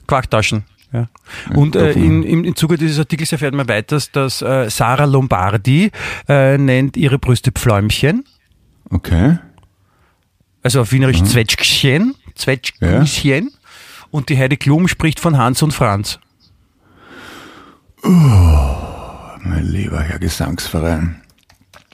Quarktaschen. 0.07 0.63
Ja. 0.91 1.09
Und 1.53 1.75
äh, 1.75 1.91
in, 1.91 2.23
im, 2.23 2.43
im 2.43 2.55
Zuge 2.55 2.77
dieses 2.77 2.99
Artikels 2.99 3.31
erfährt 3.31 3.53
man 3.53 3.67
weiter, 3.67 3.99
dass 4.13 4.41
äh, 4.41 4.69
Sarah 4.69 5.05
Lombardi 5.05 5.91
äh, 6.27 6.57
nennt 6.57 6.95
ihre 6.95 7.19
Brüste 7.19 7.51
Pfläumchen. 7.51 8.23
Okay. 8.89 9.37
Also 10.63 10.81
auf 10.81 10.91
Wienerisch 10.91 11.21
mhm. 11.21 11.25
Zwetschgen. 11.25 12.15
Zwetschgen. 12.35 12.91
Ja. 12.91 13.05
Und 14.15 14.29
die 14.29 14.37
Heidi 14.37 14.55
Klum 14.55 14.87
spricht 14.87 15.19
von 15.19 15.37
Hans 15.37 15.61
und 15.61 15.73
Franz. 15.73 16.19
Mein 18.01 19.65
lieber 19.65 19.99
Herr 19.99 20.19
Gesangsverein. 20.19 21.21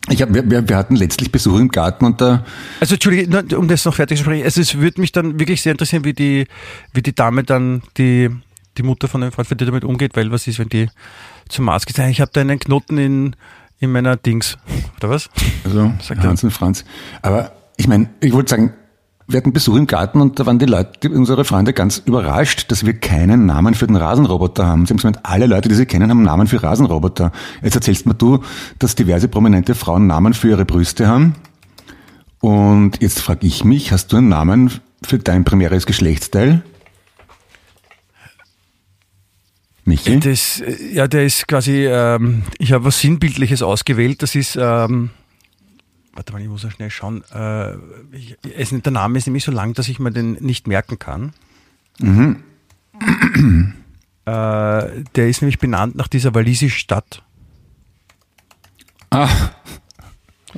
Ich 0.09 0.21
hab, 0.21 0.33
wir, 0.33 0.69
wir, 0.69 0.77
hatten 0.77 0.95
letztlich 0.95 1.31
Besuch 1.31 1.59
im 1.59 1.69
Garten 1.69 2.05
und 2.05 2.21
da 2.21 2.43
Also 2.79 2.95
Entschuldige, 2.95 3.57
um 3.57 3.67
das 3.67 3.85
noch 3.85 3.95
fertig 3.95 4.17
zu 4.17 4.23
sprechen. 4.23 4.43
Also 4.43 4.61
es 4.61 4.77
würde 4.77 5.01
mich 5.01 5.11
dann 5.11 5.39
wirklich 5.39 5.61
sehr 5.61 5.71
interessieren, 5.71 6.03
wie 6.05 6.13
die, 6.13 6.47
wie 6.93 7.01
die 7.01 7.13
Dame 7.15 7.43
dann, 7.43 7.81
die, 7.97 8.29
die 8.77 8.83
Mutter 8.83 9.07
von 9.07 9.21
dem 9.21 9.31
Freund, 9.31 9.49
wie 9.49 9.55
die 9.55 9.65
damit 9.65 9.83
umgeht, 9.83 10.15
weil 10.15 10.31
was 10.31 10.47
ist, 10.47 10.59
wenn 10.59 10.69
die 10.69 10.89
zum 11.49 11.69
Arzt 11.69 11.87
geht, 11.87 11.97
ich 11.97 12.21
habe 12.21 12.31
da 12.33 12.41
einen 12.41 12.59
Knoten 12.59 12.97
in, 12.97 13.35
in 13.79 13.91
meiner 13.91 14.15
Dings. 14.15 14.57
Oder 14.97 15.09
was? 15.09 15.29
Also 15.63 15.91
Sagt 16.01 16.23
er. 16.23 16.29
Hans 16.29 16.43
und 16.43 16.51
Franz. 16.51 16.83
Aber 17.21 17.51
ich 17.77 17.87
meine, 17.87 18.09
ich 18.19 18.33
wollte 18.33 18.49
sagen, 18.49 18.73
wir 19.31 19.37
hatten 19.37 19.53
Besuch 19.53 19.75
im 19.75 19.87
Garten 19.87 20.21
und 20.21 20.39
da 20.39 20.45
waren 20.45 20.59
die 20.59 20.65
Leute, 20.65 21.09
unsere 21.09 21.45
Freunde, 21.45 21.73
ganz 21.73 21.97
überrascht, 22.05 22.71
dass 22.71 22.85
wir 22.85 22.93
keinen 22.93 23.45
Namen 23.45 23.73
für 23.73 23.87
den 23.87 23.95
Rasenroboter 23.95 24.65
haben. 24.65 24.85
Sie 24.85 24.93
haben 24.93 24.97
gemeint, 24.97 25.19
alle 25.23 25.45
Leute, 25.45 25.69
die 25.69 25.75
sie 25.75 25.85
kennen, 25.85 26.09
haben 26.09 26.23
Namen 26.23 26.47
für 26.47 26.61
Rasenroboter. 26.61 27.31
Jetzt 27.61 27.75
erzählst 27.75 28.05
mir 28.05 28.15
du, 28.15 28.39
dass 28.79 28.95
diverse 28.95 29.27
prominente 29.27 29.75
Frauen 29.75 30.07
Namen 30.07 30.33
für 30.33 30.49
ihre 30.49 30.65
Brüste 30.65 31.07
haben. 31.07 31.35
Und 32.39 33.01
jetzt 33.01 33.19
frage 33.19 33.45
ich 33.45 33.63
mich, 33.63 33.91
hast 33.91 34.11
du 34.11 34.17
einen 34.17 34.29
Namen 34.29 34.71
für 35.03 35.19
dein 35.19 35.43
primäres 35.43 35.85
Geschlechtsteil? 35.85 36.63
Michi? 39.85 40.19
Das, 40.19 40.61
äh, 40.61 40.93
ja, 40.93 41.07
der 41.07 41.25
ist 41.25 41.47
quasi, 41.47 41.85
ähm, 41.85 42.43
ich 42.57 42.71
habe 42.71 42.85
was 42.85 42.99
Sinnbildliches 42.99 43.61
ausgewählt. 43.61 44.21
Das 44.21 44.35
ist, 44.35 44.57
ähm, 44.59 45.11
warte 46.13 46.33
mal, 46.33 46.41
ich 46.41 46.47
muss 46.47 46.63
noch 46.63 46.71
schnell 46.71 46.89
schauen. 46.89 47.23
Äh, 47.33 47.75
ich, 48.11 48.37
es, 48.55 48.69
der 48.69 48.91
Name 48.91 49.17
ist 49.17 49.27
nämlich 49.27 49.43
so 49.43 49.51
lang, 49.51 49.73
dass 49.73 49.87
ich 49.87 49.99
mir 49.99 50.11
den 50.11 50.33
nicht 50.33 50.67
merken 50.67 50.99
kann. 50.99 51.33
Äh, 54.25 55.03
der 55.15 55.29
ist 55.29 55.41
nämlich 55.41 55.57
benannt 55.57 55.95
nach 55.95 56.07
dieser 56.07 56.35
walisischen 56.35 56.77
Stadt. 56.77 57.23
Ah, 59.09 59.27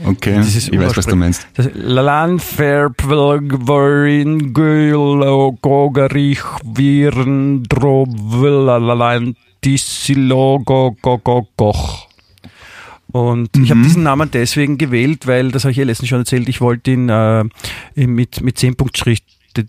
okay, 0.05 0.39
ich 0.41 0.79
weiß, 0.79 0.97
was 0.97 1.05
du 1.05 1.15
meinst. 1.15 1.47
Das 1.53 1.69
Und 13.13 13.49
ich 13.55 13.69
habe 13.69 13.79
Mhm. 13.79 13.83
diesen 13.83 14.03
Namen 14.03 14.29
deswegen 14.31 14.77
gewählt, 14.77 15.27
weil, 15.27 15.51
das 15.51 15.63
habe 15.63 15.71
ich 15.71 15.77
ja 15.77 15.85
letztens 15.85 16.09
schon 16.09 16.17
erzählt, 16.19 16.49
ich 16.49 16.59
wollte 16.61 16.91
ihn 16.91 17.09
äh, 17.09 17.45
mit, 17.95 18.41
mit 18.41 18.57
10-Punkt-Schrift 18.57 19.23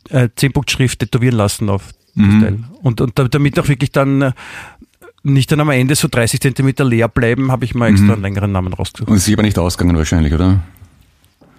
äh, 0.09 0.29
10 0.35 0.53
Schrift 0.67 0.99
tätowieren 1.01 1.37
lassen 1.37 1.69
auf 1.69 1.91
das 2.17 2.27
Mhm. 2.27 2.41
Teil. 2.41 2.59
Und, 2.83 3.01
und 3.03 3.19
da- 3.19 3.29
damit 3.29 3.59
auch 3.59 3.69
wirklich 3.69 3.93
dann 3.93 4.23
äh, 4.23 4.33
nicht 5.25 5.53
dann 5.53 5.61
am 5.61 5.69
Ende 5.71 5.95
so 5.95 6.09
30 6.09 6.41
Zentimeter 6.41 6.85
leer 6.85 7.09
bleiben, 7.09 7.53
habe 7.53 7.65
ich 7.67 7.75
mal 7.75 7.89
extra 7.91 8.07
Mhm. 8.07 8.13
einen 8.13 8.23
längeren 8.23 8.53
Namen 8.53 8.73
rausgesucht. 8.73 9.11
Und 9.11 9.19
sie 9.19 9.33
ist 9.33 9.37
aber 9.37 9.43
nicht 9.43 9.59
ausgegangen 9.59 9.97
wahrscheinlich, 9.99 10.33
oder? 10.33 10.61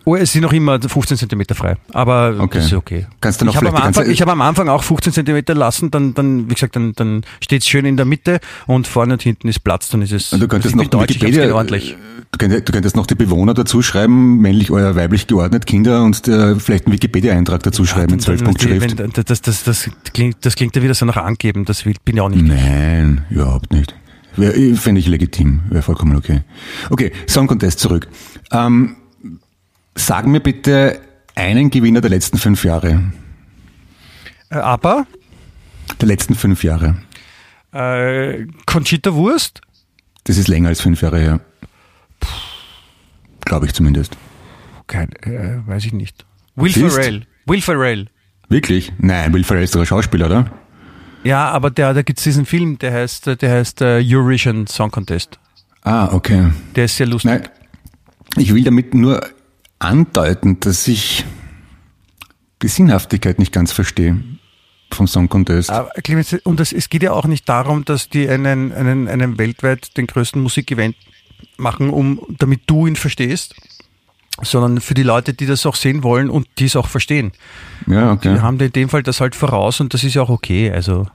Oh, 0.07 0.15
es 0.15 0.31
sind 0.31 0.43
noch 0.43 0.53
immer 0.53 0.79
15 0.79 1.17
Zentimeter 1.17 1.55
frei, 1.55 1.77
aber 1.91 2.35
Okay. 2.39 2.59
das 2.59 2.67
ist 2.67 2.73
okay. 2.73 3.07
Kannst 3.21 3.41
du 3.41 3.45
noch 3.45 3.53
ich 3.53 3.57
habe 3.57 3.69
am, 3.69 3.75
Anfang- 3.75 4.09
ich 4.09 4.21
habe 4.21 4.31
am 4.31 4.41
Anfang 4.41 4.69
auch 4.69 4.83
15 4.83 5.13
Zentimeter 5.13 5.55
lassen, 5.55 5.89
dann, 5.89 6.13
dann 6.13 6.47
wie 6.49 6.53
gesagt, 6.53 6.75
dann, 6.75 6.93
dann 6.93 7.23
steht 7.41 7.63
es 7.63 7.67
schön 7.67 7.85
in 7.85 7.97
der 7.97 8.05
Mitte 8.05 8.39
und 8.67 8.85
vorne 8.87 9.13
und 9.13 9.23
hinten 9.23 9.47
ist 9.47 9.63
Platz, 9.63 9.89
dann 9.89 10.03
ist 10.03 10.11
es. 10.11 10.31
Und 10.31 10.41
du 10.41 10.47
könntest 10.47 10.75
ich 10.75 10.81
noch 10.81 10.85
Deutsch, 10.87 11.09
ich 11.15 11.21
Wikipedia, 11.21 11.53
ordentlich. 11.55 11.97
Du 12.31 12.37
könntest, 12.37 12.67
du 12.69 12.71
könntest 12.73 12.95
noch 12.95 13.07
die 13.07 13.15
Bewohner 13.15 13.53
dazu 13.55 13.81
schreiben, 13.81 14.39
männlich 14.41 14.69
oder 14.69 14.95
weiblich 14.95 15.25
geordnet, 15.25 15.65
Kinder 15.65 16.03
und 16.03 16.27
der, 16.27 16.55
vielleicht 16.59 16.85
einen 16.85 16.93
Wikipedia-Eintrag 16.93 17.63
dazu 17.63 17.85
schreiben 17.85 18.13
in 18.13 18.19
Dann- 18.19 18.37
dann- 18.37 18.37
12 18.37 18.43
Punkt 18.43 18.61
Schrift. 18.61 18.97
wenn- 18.99 19.11
Das, 19.25 19.41
das, 19.41 19.63
das, 19.63 19.89
klingt, 20.13 20.37
das 20.45 20.55
klingt 20.55 20.75
ja 20.75 20.83
wieder 20.83 20.93
so 20.93 21.05
nach 21.05 21.17
Angeben, 21.17 21.65
das 21.65 21.85
will, 21.85 21.95
bin 22.05 22.17
ja 22.17 22.23
auch 22.23 22.29
nicht. 22.29 22.45
Nein, 22.45 23.25
überhaupt 23.31 23.71
nicht. 23.73 23.95
Fände 24.35 24.99
ich 24.99 25.07
legitim, 25.07 25.61
wäre 25.69 25.81
vollkommen 25.81 26.15
okay. 26.17 26.41
Okay, 26.89 27.11
Song 27.27 27.47
Contest 27.47 27.79
zurück. 27.79 28.07
Ähm, 28.51 28.97
sag 29.95 30.25
mir 30.27 30.39
bitte 30.39 30.99
einen 31.35 31.69
Gewinner 31.69 32.01
der 32.01 32.09
letzten 32.11 32.37
fünf 32.37 32.63
Jahre. 32.63 33.11
Äh, 34.49 34.55
Aber 34.55 35.05
Der 35.99 36.07
letzten 36.07 36.35
fünf 36.35 36.63
Jahre. 36.63 36.95
äh, 37.73 38.45
Conchita 38.65 39.13
Wurst, 39.13 39.61
Das 40.25 40.37
ist 40.37 40.47
länger 40.47 40.69
als 40.69 40.81
fünf 40.81 41.01
Jahre 41.01 41.19
her. 41.19 41.39
Glaube 43.45 43.65
ich 43.67 43.73
zumindest. 43.73 44.17
kein, 44.87 45.11
äh, 45.23 45.59
weiß 45.67 45.85
ich 45.85 45.93
nicht. 45.93 46.25
Will 46.55 46.71
Siehst? 46.71 46.95
Ferrell, 46.95 47.25
Will 47.45 47.61
Ferrell. 47.61 48.07
Wirklich? 48.49 48.91
Nein, 48.97 49.33
Will 49.33 49.43
Ferrell 49.43 49.63
ist 49.63 49.75
doch 49.75 49.81
ein 49.81 49.85
Schauspieler, 49.85 50.27
oder? 50.27 50.51
Ja, 51.23 51.49
aber 51.49 51.71
der, 51.71 51.93
da 51.93 52.01
gibt 52.03 52.19
es 52.19 52.23
diesen 52.23 52.45
Film, 52.45 52.77
der 52.79 52.93
heißt, 52.93 53.41
der 53.41 53.51
heißt 53.51 53.81
äh, 53.81 53.99
Eurovision 54.03 54.67
Song 54.67 54.91
Contest. 54.91 55.39
Ah, 55.81 56.09
okay. 56.13 56.51
Der 56.75 56.85
ist 56.85 56.97
sehr 56.97 57.07
lustig. 57.07 57.31
Nein, 57.31 57.49
ich 58.37 58.53
will 58.53 58.63
damit 58.63 58.93
nur 58.93 59.21
andeuten, 59.79 60.59
dass 60.59 60.87
ich 60.87 61.25
die 62.61 62.67
Sinnhaftigkeit 62.67 63.39
nicht 63.39 63.51
ganz 63.51 63.71
verstehe 63.71 64.21
vom 64.91 65.07
Song 65.07 65.27
Contest. 65.29 65.69
Aber 65.71 65.89
Clemens, 66.03 66.33
und 66.43 66.59
das, 66.59 66.71
es 66.71 66.89
geht 66.89 67.03
ja 67.03 67.11
auch 67.11 67.25
nicht 67.25 67.47
darum, 67.49 67.83
dass 67.85 68.09
die 68.09 68.29
einen, 68.29 68.71
einen, 68.71 69.07
einen 69.07 69.37
weltweit 69.37 69.97
den 69.97 70.07
größten 70.07 70.41
Musikevent 70.41 70.95
machen, 71.57 71.89
um, 71.89 72.21
damit 72.39 72.61
du 72.67 72.87
ihn 72.87 72.95
verstehst, 72.95 73.55
sondern 74.41 74.79
für 74.81 74.93
die 74.93 75.03
Leute, 75.03 75.33
die 75.33 75.45
das 75.45 75.65
auch 75.65 75.75
sehen 75.75 76.03
wollen 76.03 76.29
und 76.29 76.47
die 76.59 76.65
es 76.65 76.75
auch 76.75 76.87
verstehen. 76.87 77.31
Ja, 77.87 78.11
okay. 78.11 78.33
Wir 78.33 78.41
haben 78.41 78.59
in 78.59 78.71
dem 78.71 78.89
Fall 78.89 79.03
das 79.03 79.19
halt 79.21 79.35
voraus 79.35 79.79
und 79.79 79.93
das 79.93 80.03
ist 80.03 80.13
ja 80.13 80.21
auch 80.21 80.29
okay. 80.29 80.71
Also, 80.71 81.07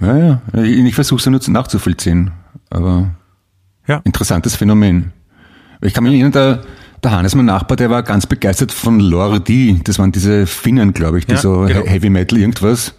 Ja, 0.00 0.16
ja. 0.16 0.42
Ich, 0.54 0.78
ich 0.78 0.94
versuche 0.94 1.18
es 1.20 1.26
nur 1.26 1.40
zu- 1.40 1.50
nachzuvollziehen. 1.52 2.32
Aber 2.70 3.14
ja. 3.88 4.00
interessantes 4.04 4.54
Phänomen. 4.56 5.12
Ich 5.80 5.94
kann 5.94 6.04
mich 6.04 6.12
erinnern, 6.12 6.32
der, 6.32 6.62
der 7.02 7.12
Hannes, 7.12 7.34
mein 7.34 7.46
Nachbar, 7.46 7.76
der 7.76 7.90
war 7.90 8.02
ganz 8.02 8.26
begeistert 8.26 8.72
von 8.72 9.00
Lordi. 9.00 9.80
Das 9.84 9.98
waren 9.98 10.12
diese 10.12 10.46
Finnen, 10.46 10.92
glaube 10.92 11.18
ich, 11.18 11.26
die 11.26 11.32
Ja, 11.32 11.38
so 11.38 11.60
genau. 11.60 11.82
He- 11.82 11.88
Heavy 11.88 12.10
Metal 12.10 12.38
irgendwas. 12.38 12.94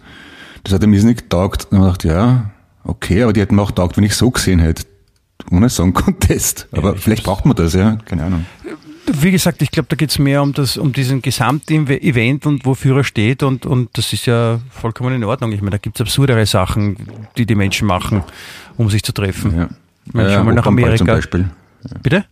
Das 0.64 0.72
hat 0.74 0.82
er 0.82 0.88
mir 0.88 1.02
nicht 1.02 1.22
getaugt. 1.22 1.66
Und 1.70 1.78
ich 1.80 1.84
dachte, 1.84 2.08
ja, 2.08 2.50
okay, 2.84 3.22
aber 3.22 3.32
die 3.32 3.40
hätten 3.40 3.56
mir 3.56 3.62
auch 3.62 3.70
taugt, 3.72 3.96
wenn 3.96 4.04
ich 4.04 4.14
so 4.14 4.30
gesehen 4.30 4.58
hätte. 4.60 4.84
Ohne 5.50 5.68
Song 5.68 5.92
Contest. 5.92 6.68
Aber 6.72 6.94
ich 6.94 7.00
vielleicht 7.02 7.24
braucht 7.24 7.44
man 7.46 7.56
das, 7.56 7.72
ja. 7.74 7.96
Keine 8.04 8.24
Ahnung. 8.24 8.46
Wie 9.12 9.32
gesagt, 9.32 9.60
ich 9.60 9.72
glaube, 9.72 9.88
da 9.88 9.96
geht 9.96 10.10
es 10.10 10.20
mehr 10.20 10.40
um 10.42 10.52
das, 10.52 10.76
um 10.76 10.92
diesen 10.92 11.20
gesamten 11.22 11.88
Event 11.88 12.46
und 12.46 12.64
wofür 12.64 12.98
er 12.98 13.04
steht 13.04 13.42
und, 13.42 13.66
und 13.66 13.90
das 13.98 14.12
ist 14.12 14.26
ja 14.26 14.60
vollkommen 14.70 15.12
in 15.16 15.24
Ordnung. 15.24 15.50
Ich 15.50 15.60
meine, 15.60 15.72
da 15.72 15.78
gibt 15.78 15.96
es 15.96 16.00
absurdere 16.02 16.46
Sachen, 16.46 16.96
die 17.36 17.44
die 17.44 17.56
Menschen 17.56 17.88
machen, 17.88 18.22
um 18.76 18.88
sich 18.90 19.02
zu 19.02 19.10
treffen. 19.12 19.58
Ja. 19.58 19.68
Mensch, 20.12 20.32
schau 20.32 20.44
mal 20.44 20.54
nach 20.54 20.62
Opernball 20.66 20.96
zum 20.96 21.08
Amerika. 21.08 21.14
Beispiel. 21.14 21.50
Bitte? 22.04 22.24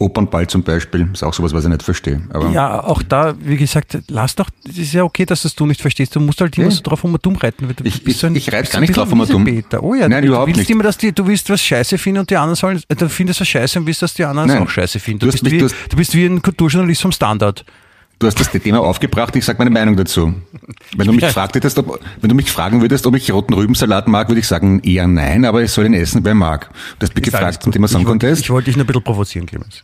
Opernball 0.00 0.46
zum 0.46 0.62
Beispiel 0.62 1.06
ist 1.12 1.22
auch 1.22 1.34
sowas, 1.34 1.52
was 1.52 1.64
ich 1.64 1.70
nicht 1.70 1.82
verstehe. 1.82 2.22
Aber 2.32 2.48
Ja, 2.50 2.82
auch 2.82 3.02
da, 3.02 3.34
wie 3.38 3.56
gesagt, 3.56 3.98
lass 4.08 4.34
doch, 4.34 4.48
es 4.66 4.78
ist 4.78 4.94
ja 4.94 5.04
okay, 5.04 5.26
dass 5.26 5.42
das 5.42 5.54
du 5.54 5.66
nicht 5.66 5.80
verstehst. 5.82 6.16
Du 6.16 6.20
musst 6.20 6.40
halt 6.40 6.56
immer 6.56 6.68
Ja. 6.68 6.70
so 6.72 6.80
drauf 6.82 7.04
um 7.04 7.16
dumm 7.20 7.36
reiten. 7.36 7.68
weil 7.68 7.74
Du 7.74 7.84
Ich- 7.84 8.02
bist 8.02 8.20
so 8.20 8.26
ein- 8.26 8.34
ich- 8.34 8.46
bist 8.46 8.72
gar 8.72 8.80
nicht 8.80 8.96
drauf 8.96 9.12
um 9.12 9.24
dumm. 9.26 9.62
Oh 9.80 9.94
ja, 9.94 10.08
Nein, 10.08 10.22
du, 10.22 10.28
überhaupt 10.28 10.44
du 10.46 10.56
willst 10.56 10.58
nicht. 10.60 10.70
immer, 10.70 10.82
dass 10.84 10.96
die, 10.96 11.12
du 11.12 11.26
willst 11.26 11.50
was 11.50 11.60
scheiße 11.62 11.98
finden 11.98 12.20
und 12.20 12.30
die 12.30 12.36
anderen 12.36 12.56
sollen, 12.56 12.80
äh, 12.88 12.96
du 12.96 13.08
findest 13.10 13.40
was 13.42 13.48
scheiße 13.48 13.78
und 13.78 13.86
willst, 13.86 14.00
dass 14.00 14.14
die 14.14 14.24
anderen 14.24 14.48
es 14.48 14.56
auch 14.56 14.68
scheiße 14.70 14.98
finden. 14.98 15.20
Du 15.20 15.26
Du, 15.26 15.32
bist 15.32 15.44
mich- 15.44 15.52
wie, 15.52 15.58
du 15.58 15.68
du 15.90 15.96
bist 15.96 16.14
wie 16.14 16.24
ein 16.24 16.40
Kulturjournalist 16.40 17.02
vom 17.02 17.12
Standard. 17.12 17.64
Du 18.20 18.26
hast 18.26 18.38
das 18.38 18.50
Thema 18.50 18.80
aufgebracht, 18.80 19.34
ich 19.34 19.46
sage 19.46 19.56
meine 19.58 19.70
Meinung 19.70 19.96
dazu. 19.96 20.34
Wenn 20.94 21.06
du 21.06 21.12
mich 21.14 21.22
gefragt 21.22 21.54
hättest, 21.56 21.78
ob, 21.78 21.98
wenn 22.20 22.28
du 22.28 22.34
mich 22.36 22.50
fragen 22.52 22.82
würdest, 22.82 23.06
ob 23.06 23.16
ich 23.16 23.32
roten 23.32 23.54
Rübensalat 23.54 24.08
mag, 24.08 24.28
würde 24.28 24.40
ich 24.40 24.46
sagen 24.46 24.80
eher 24.80 25.06
nein, 25.08 25.46
aber 25.46 25.62
ich 25.62 25.72
soll 25.72 25.86
ihn 25.86 25.94
essen, 25.94 26.22
wer 26.22 26.34
mag. 26.34 26.68
Du 26.98 27.06
hast 27.06 27.14
mich 27.16 27.26
Ist 27.26 27.32
gefragt 27.32 27.62
zum. 27.62 27.72
Thema 27.72 27.88
Song 27.88 28.02
ich, 28.02 28.06
wollte- 28.06 28.26
Contest. 28.26 28.42
Ich 28.42 28.50
wollte 28.50 28.66
dich 28.66 28.76
nur 28.76 28.84
ein 28.84 28.86
bisschen 28.88 29.02
provozieren, 29.02 29.46
Clemens. 29.46 29.82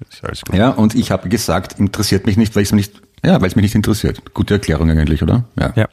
Ja, 0.52 0.68
und 0.68 0.94
ich 0.94 1.10
habe 1.10 1.30
gesagt, 1.30 1.80
interessiert 1.80 2.26
mich 2.26 2.36
nicht, 2.36 2.54
weil 2.54 2.62
es 2.64 2.72
mich 2.72 2.90
nicht, 2.92 3.02
ja, 3.24 3.40
weil 3.40 3.48
es 3.48 3.56
mich 3.56 3.62
nicht 3.62 3.74
interessiert. 3.74 4.20
Gute 4.34 4.52
Erklärung 4.54 4.90
eigentlich, 4.90 5.22
oder? 5.22 5.44
Ja. 5.58 5.72
Ja. 5.74 5.88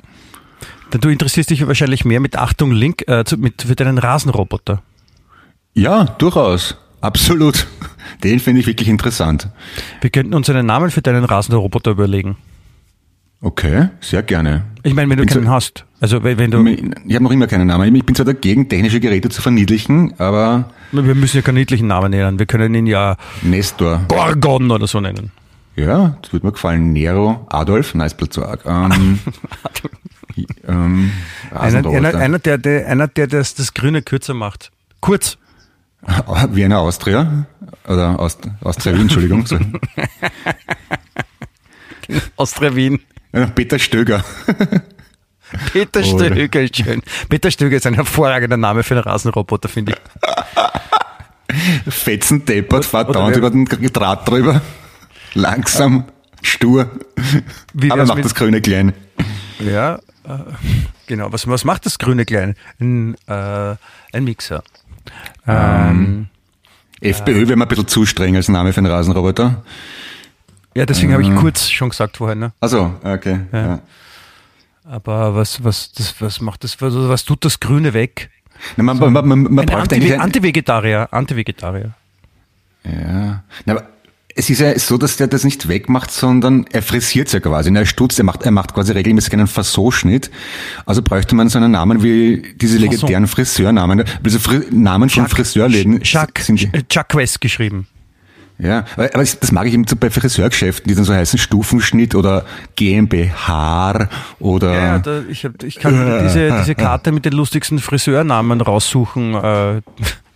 Denn 0.92 1.00
Du 1.00 1.08
interessierst 1.08 1.50
dich 1.50 1.66
wahrscheinlich 1.66 2.04
mehr 2.04 2.20
mit 2.20 2.36
Achtung 2.38 2.72
Link 2.74 3.08
äh, 3.08 3.24
zu, 3.24 3.38
mit, 3.38 3.62
für 3.62 3.76
deinen 3.76 3.98
Rasenroboter. 3.98 4.84
Ja, 5.76 6.04
durchaus. 6.18 6.76
Absolut. 7.00 7.68
Den 8.24 8.40
finde 8.40 8.62
ich 8.62 8.68
wirklich 8.68 8.88
interessant. 8.90 9.50
Wir 10.02 10.10
könnten 10.10 10.34
uns 10.34 10.50
einen 10.50 10.66
Namen 10.66 10.92
für 10.92 11.02
deinen 11.02 11.24
Rasenroboter 11.26 11.92
überlegen. 11.92 12.38
Okay, 13.42 13.90
sehr 14.00 14.24
gerne. 14.24 14.64
Ich 14.84 14.94
meine, 14.94 15.10
wenn 15.10 15.18
du 15.18 15.26
Bin 15.26 15.34
keinen 15.34 15.46
so- 15.46 15.52
hast. 15.52 15.86
Also 16.00 16.24
wenn 16.24 16.38
wenn 16.38 16.52
du, 16.52 16.66
Ich 16.66 17.14
habe 17.16 17.24
noch 17.24 17.32
immer 17.32 17.48
keinen 17.48 17.68
Namen. 17.68 17.94
Ich 17.96 18.06
bin 18.06 18.16
zwar 18.16 18.26
dagegen, 18.26 18.70
technische 18.70 19.00
Geräte 19.02 19.30
zu 19.30 19.42
verniedlichen, 19.42 20.14
aber 20.18 20.70
wir 20.94 21.16
müssen 21.16 21.38
ja 21.38 21.42
keinen 21.42 21.56
niedlichen 21.56 21.88
Namen 21.88 22.12
nennen. 22.12 22.40
Wir 22.40 22.46
können 22.46 22.74
ihn 22.74 22.88
ja 22.88 23.18
Nestor. 23.42 24.02
Gorgon 24.08 24.72
oder 24.72 24.88
so 24.88 25.02
nennen. 25.02 25.32
Ja, 25.76 26.18
das 26.22 26.32
würde 26.32 26.46
mir 26.46 26.52
gefallen. 26.54 26.94
Nero, 26.94 27.46
Adolf, 27.50 27.96
nice 27.96 28.14
Platzorg. 28.14 28.64
Ähm, 28.66 29.20
ähm, 30.68 31.12
Einer, 31.52 31.90
einer, 31.90 32.16
einer, 32.16 32.40
der, 32.40 32.58
der, 32.58 32.88
einer, 32.88 33.08
der 33.08 33.28
das, 33.28 33.56
das 33.56 33.74
Grüne 33.74 34.02
kürzer 34.02 34.34
macht. 34.34 34.72
Kurz. 35.02 35.38
Vienna 36.52 36.80
Austria. 36.80 37.46
Oder 37.88 38.20
Aust 38.20 38.50
Austria 38.62 38.94
Wien, 38.94 39.04
Entschuldigung. 39.04 39.46
So. 39.46 39.58
Austria 42.38 42.76
Wien. 42.76 43.00
Peter 43.56 43.80
Stöger. 43.80 44.24
Peter 45.72 46.04
Stöger 46.04 46.62
ist 46.62 46.78
schön. 46.78 47.02
Peter 47.30 47.52
Stöger 47.52 47.78
ist 47.78 47.86
ein 47.86 47.94
hervorragender 47.94 48.58
Name 48.58 48.84
für 48.84 48.96
einen 48.96 49.04
Rasenroboter, 49.04 49.70
finde 49.70 49.94
ich. 49.94 49.98
Fetzen 51.94 52.46
deppert, 52.46 52.92
Oder 52.94 53.06
dauernd 53.06 53.38
über 53.38 53.50
den 53.50 53.66
Draht 53.66 54.28
drüber. 54.28 54.62
Langsam, 55.34 56.06
stur. 56.42 56.90
Wie 57.74 57.92
Aber 57.92 58.06
macht 58.06 58.26
das 58.26 58.34
Grüne 58.34 58.62
klein. 58.62 58.94
Ja, 59.60 60.00
äh, 60.26 60.38
genau. 61.08 61.32
Was, 61.32 61.48
was 61.48 61.66
macht 61.66 61.86
das 61.86 62.00
grüne 62.00 62.26
Klein? 62.26 62.56
Ein, 62.80 63.16
äh, 63.28 63.76
ein 64.14 64.24
Mixer. 64.24 64.64
Ähm, 65.48 66.28
FPÖ 67.02 67.48
wäre 67.48 67.56
mir 67.58 67.66
ein 67.66 67.68
bisschen 67.68 67.88
zu 67.88 68.06
streng 68.06 68.36
als 68.36 68.48
Name 68.50 68.72
für 68.74 68.78
einen 68.80 68.92
Rasenroboter. 68.92 69.64
ja, 70.76 70.86
deswegen 70.86 71.14
habe 71.14 71.24
Mhm. 71.24 71.34
ich 71.36 71.40
kurz 71.40 71.70
schon 71.70 71.90
gesagt 71.90 72.18
vorher. 72.18 72.36
Ne? 72.36 72.54
Also, 72.60 72.94
okay. 73.04 73.42
Ja. 73.52 73.80
Aber 74.86 75.36
was, 75.36 75.64
was, 75.64 75.92
das, 75.94 76.16
was 76.22 76.42
macht 76.42 76.64
das? 76.64 76.82
Was, 76.82 76.94
was 76.96 77.24
tut 77.26 77.44
das 77.46 77.60
Grüne 77.60 77.94
weg? 77.94 78.30
Na, 78.78 78.84
man, 78.84 78.98
man, 78.98 79.14
man, 79.14 79.28
man 79.28 79.60
Ein 79.60 79.66
braucht 79.66 79.82
Anti 79.84 79.96
eigentlich 79.96 80.14
ein, 80.14 80.22
Anti-Vegetarier. 80.22 81.08
Anti-Vegetarier. 81.12 81.92
Ja. 82.84 83.44
Na, 83.66 83.74
aber 83.74 83.84
es 84.36 84.50
ist 84.50 84.60
ja 84.60 84.78
so, 84.80 84.98
dass 84.98 85.18
der 85.18 85.28
das 85.28 85.44
nicht 85.44 85.68
wegmacht, 85.68 86.12
sondern 86.12 86.66
er 86.72 86.82
frisiert 86.82 87.32
ja 87.32 87.40
quasi. 87.40 87.74
Er 87.74 87.86
stutzt, 87.86 88.18
er 88.20 88.26
macht, 88.26 88.44
er 88.44 88.52
macht 88.52 88.74
quasi 88.74 88.92
regelmäßig 88.92 89.34
einen 89.34 89.48
Fassonschnitt. 89.48 90.32
Also 90.86 91.02
bräuchte 91.02 91.36
man 91.36 91.50
so 91.50 91.60
einen 91.60 91.72
Namen 91.72 92.02
wie 92.02 92.56
diese 92.56 92.78
legendären 92.78 93.28
Friseurnamen. 93.28 94.04
Also 94.24 94.40
Fri 94.40 94.62
Namen 94.72 95.10
von 95.10 95.28
Friseurläden 95.28 96.00
Jacques, 96.04 96.48
sind 96.48 96.68
Jacques 96.90 97.16
West 97.16 97.42
geschrieben. 97.42 97.88
ja, 98.58 98.86
aber 98.96 99.10
das 99.10 99.52
mag 99.52 99.68
ich 99.68 99.74
eben 99.74 99.86
bei 100.00 100.10
Friseurgeschäften, 100.10 100.88
die 100.88 100.96
dann 100.96 101.04
so 101.04 101.14
heißen 101.14 101.38
Stufenschnitt 101.38 102.16
oder 102.16 102.46
GmbH 102.76 104.10
oder 104.40 104.74
Ja, 104.74 105.00
da, 105.00 105.22
ich, 105.30 105.46
hab, 105.46 105.62
ich 105.62 105.78
kann 105.78 105.94
diese, 106.24 106.58
diese 106.60 106.74
Karte 106.74 107.12
mit 107.12 107.26
den 107.26 107.34
lustigsten 107.34 107.78
Friseurnamen 107.78 108.62
raussuchen, 108.62 109.36
äh, 109.36 109.82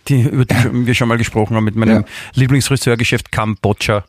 die, 0.08 0.22
über 0.22 0.44
die 0.44 0.54
wir 0.86 0.94
schon 0.94 1.08
mal 1.08 1.18
gesprochen 1.18 1.56
haben, 1.56 1.64
mit 1.64 1.76
meinem 1.76 1.98
Ja. 2.02 2.04
Lieblingsfriseurgeschäft 2.34 3.30
Kambodscha. 3.32 4.04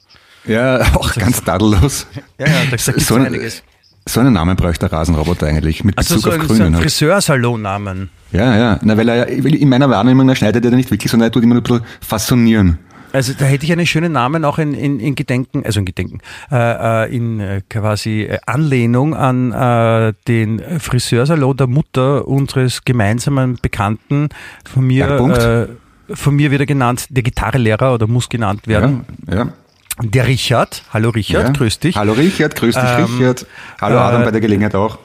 ja, 0.46 0.82
auch 0.96 1.14
ganz 1.16 1.44
tadellos. 1.44 2.08
Ja, 2.38 2.48
ja, 2.48 2.54
da, 2.70 2.78
gibt 2.78 2.82
So 2.82 2.92
es 2.94 3.12
ein- 3.12 3.26
einiges. 3.28 3.64
So 4.08 4.22
einen 4.22 4.34
Namen 4.34 4.56
bräuchte 4.56 4.88
der 4.90 4.98
Rasenroboter 4.98 5.46
eigentlich, 5.46 5.84
mit 5.84 5.96
Also 5.98 6.16
Bezug 6.16 6.32
so 6.32 6.36
auf 6.38 6.42
ein, 6.42 6.48
so 6.48 6.48
Grünen 6.56 6.66
ein 6.68 6.74
halt. 6.76 6.84
Friseursalonnamen. 6.84 8.10
Ja, 8.32 8.56
ja. 8.58 8.80
Na, 8.82 8.98
weil 8.98 9.08
er 9.10 9.16
ja, 9.16 9.24
in 9.26 9.70
meiner 9.70 9.90
Wahrnehmung, 9.90 10.28
er 10.30 10.36
schneidet 10.36 10.66
er 10.66 10.72
nicht 10.72 10.90
wirklich, 10.90 11.12
sondern 11.12 11.28
er 11.30 11.32
tut 11.32 11.44
immer 11.44 11.54
nur 11.56 11.62
ein 11.62 11.68
bisschen 11.68 11.86
fassonieren. 12.02 12.80
Also 13.12 13.34
da 13.38 13.46
hätte 13.46 13.66
ich 13.66 13.72
einen 13.72 13.86
schönen 13.88 14.12
Namen 14.12 14.46
auch 14.46 14.58
in, 14.60 14.74
in, 14.74 15.00
in 15.00 15.16
Gedenken, 15.16 15.64
also 15.66 15.80
in 15.80 15.86
Gedenken, 15.86 16.20
äh, 16.52 17.06
äh, 17.06 17.16
in 17.16 17.40
äh, 17.40 17.62
quasi 17.70 18.22
äh, 18.24 18.38
Anlehnung 18.46 19.16
an 19.16 19.52
äh, 19.52 20.14
den 20.28 20.62
Friseursalon 20.80 21.58
der 21.58 21.68
Mutter 21.68 22.28
unseres 22.28 22.84
gemeinsamen 22.86 23.58
Bekannten, 23.62 24.30
von 24.68 24.86
mir, 24.88 25.06
Bergpunkt. 25.08 25.70
Äh, 26.10 26.16
von 26.16 26.36
mir 26.36 26.52
wieder 26.52 26.66
genannt, 26.66 27.08
der 27.10 27.24
Gitarrelehrer 27.24 27.94
oder 27.94 28.08
muss 28.08 28.30
genannt 28.30 28.68
werden. 28.68 29.06
Ja, 29.28 29.36
ja. 29.36 29.54
Der 30.02 30.28
Richard, 30.28 30.84
hallo 30.94 31.10
Richard, 31.10 31.48
ja. 31.48 31.52
grüß 31.52 31.80
dich. 31.80 31.96
Hallo 31.98 32.14
Richard, 32.14 32.56
grüß 32.56 32.74
dich 32.76 32.84
Ähm, 32.84 33.06
Richard. 33.18 33.46
Hallo 33.82 33.98
äh, 33.98 34.00
Adam 34.00 34.24
bei 34.24 34.32
der 34.32 34.40
Gelegenheit 34.40 34.74
auch. 34.74 34.98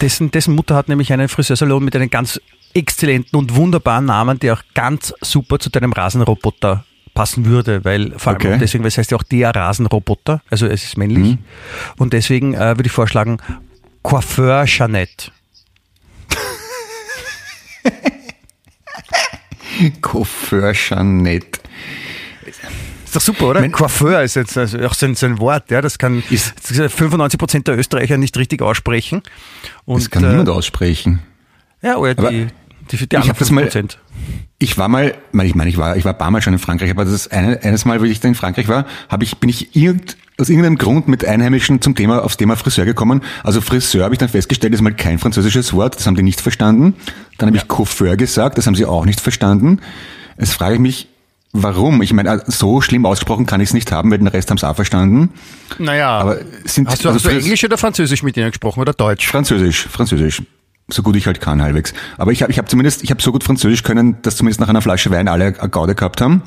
Dessen, 0.00 0.32
dessen 0.32 0.56
Mutter 0.56 0.74
hat 0.74 0.88
nämlich 0.88 1.12
einen 1.12 1.28
Friseursalon 1.28 1.84
mit 1.84 1.94
einem 1.94 2.10
ganz 2.10 2.40
exzellenten 2.74 3.38
und 3.38 3.54
wunderbaren 3.54 4.04
Namen, 4.06 4.40
der 4.40 4.54
auch 4.54 4.62
ganz 4.74 5.14
super 5.20 5.60
zu 5.60 5.70
deinem 5.70 5.92
Rasenroboter 5.92 6.84
passen 7.14 7.44
würde, 7.44 7.84
weil 7.84 8.14
vor 8.18 8.32
allem 8.32 8.40
Okay. 8.40 8.58
deswegen, 8.58 8.82
weil 8.82 8.88
es 8.88 8.98
heißt 8.98 9.10
ja 9.10 9.16
auch 9.16 9.22
der 9.22 9.54
Rasenroboter, 9.54 10.42
also 10.50 10.66
es 10.66 10.82
ist 10.82 10.96
männlich. 10.96 11.36
Und 11.98 12.12
deswegen 12.12 12.54
äh, 12.54 12.76
würde 12.76 12.86
ich 12.86 12.92
vorschlagen, 12.92 13.38
Coiffeur 14.02 14.64
Jeanette. 14.64 15.30
Coiffeur 19.90 20.72
Jeanette. 20.72 21.60
Ist 23.04 23.16
doch 23.16 23.20
super, 23.20 23.48
oder? 23.48 23.60
Mein- 23.60 23.72
Coiffeur 23.72 24.22
ist 24.22 24.36
jetzt 24.36 24.56
also 24.56 24.78
auch 24.80 24.94
so 24.94 25.06
ein, 25.06 25.38
Wort, 25.38 25.70
ja, 25.70 25.80
das 25.82 25.98
kann 25.98 26.22
Ist- 26.30 26.54
95 26.66 27.38
Prozent 27.38 27.68
der 27.68 27.76
Österreicher 27.78 28.16
nicht 28.16 28.36
richtig 28.38 28.62
aussprechen. 28.62 29.22
Und, 29.84 30.00
Das 30.02 30.10
kann 30.10 30.24
äh, 30.24 30.28
niemand 30.30 30.48
aussprechen. 30.48 31.20
Ja, 31.82 31.96
oder 31.96 32.12
Aber 32.16 32.30
die, 32.30 32.46
die, 32.90 32.96
die 32.96 33.04
ich 33.16 33.28
hab 33.28 33.30
anderen 33.30 33.38
das 33.38 33.50
mal- 33.50 33.64
5%. 33.68 33.96
Ich 34.58 34.78
war 34.78 34.88
mal, 34.88 35.14
ich 35.42 35.54
meine, 35.56 35.68
ich 35.68 35.76
war, 35.76 35.96
ich 35.96 36.04
war 36.04 36.12
ein 36.12 36.18
paar 36.18 36.30
Mal 36.30 36.40
schon 36.40 36.52
in 36.52 36.58
Frankreich, 36.60 36.90
aber 36.90 37.04
das 37.04 37.26
eine, 37.28 37.60
eines 37.62 37.84
Mal, 37.84 38.00
wo 38.00 38.04
ich 38.04 38.20
da 38.20 38.28
in 38.28 38.34
Frankreich 38.36 38.68
war, 38.68 38.86
habe 39.08 39.24
ich, 39.24 39.38
bin 39.38 39.50
ich 39.50 39.74
irgend, 39.74 40.16
aus 40.38 40.48
irgendeinem 40.48 40.78
Grund 40.78 41.08
mit 41.08 41.24
Einheimischen 41.24 41.80
zum 41.80 41.94
Thema, 41.94 42.24
aufs 42.24 42.36
Thema 42.36 42.56
Friseur 42.56 42.84
gekommen. 42.84 43.22
Also 43.44 43.60
Friseur 43.60 44.04
habe 44.04 44.14
ich 44.14 44.18
dann 44.18 44.28
festgestellt, 44.28 44.72
ist 44.74 44.80
mal 44.80 44.94
kein 44.94 45.18
französisches 45.18 45.72
Wort, 45.72 45.96
das 45.96 46.06
haben 46.06 46.16
die 46.16 46.22
nicht 46.22 46.40
verstanden. 46.40 46.94
Dann 47.38 47.48
habe 47.48 47.56
ich 47.56 47.68
Coiffeur 47.68 48.16
gesagt, 48.16 48.58
das 48.58 48.66
haben 48.66 48.74
sie 48.74 48.86
auch 48.86 49.04
nicht 49.04 49.20
verstanden. 49.20 49.80
Jetzt 50.38 50.54
frage 50.54 50.74
ich 50.74 50.80
mich, 50.80 51.08
warum? 51.52 52.02
Ich 52.02 52.12
meine, 52.12 52.42
so 52.46 52.80
schlimm 52.80 53.06
ausgesprochen 53.06 53.46
kann 53.46 53.60
ich 53.60 53.68
es 53.68 53.74
nicht 53.74 53.92
haben, 53.92 54.10
weil 54.10 54.18
den 54.18 54.26
Rest 54.26 54.50
haben 54.50 54.56
es 54.56 54.64
auch 54.64 54.74
verstanden. 54.74 55.30
Naja, 55.78 56.10
Aber 56.10 56.38
sind, 56.64 56.88
hast 56.88 57.04
du, 57.04 57.08
also 57.10 57.18
hast 57.18 57.26
du 57.26 57.38
Englisch 57.38 57.64
oder 57.64 57.78
Französisch 57.78 58.22
mit 58.22 58.36
ihnen 58.36 58.50
gesprochen 58.50 58.80
oder 58.80 58.94
Deutsch? 58.94 59.26
Französisch, 59.26 59.86
Französisch. 59.88 60.42
So 60.88 61.02
gut 61.02 61.14
ich 61.16 61.26
halt 61.26 61.40
kann, 61.40 61.62
halbwegs. 61.62 61.94
Aber 62.18 62.32
ich 62.32 62.42
habe 62.42 62.50
ich 62.50 62.58
hab 62.58 62.68
zumindest, 62.68 63.04
ich 63.04 63.10
habe 63.10 63.22
so 63.22 63.32
gut 63.32 63.44
Französisch 63.44 63.82
können, 63.82 64.16
dass 64.22 64.36
zumindest 64.36 64.60
nach 64.60 64.68
einer 64.68 64.82
Flasche 64.82 65.10
Wein 65.10 65.28
alle 65.28 65.58
eine 65.58 65.68
Gaude 65.68 65.94
gehabt 65.94 66.20
haben. 66.20 66.42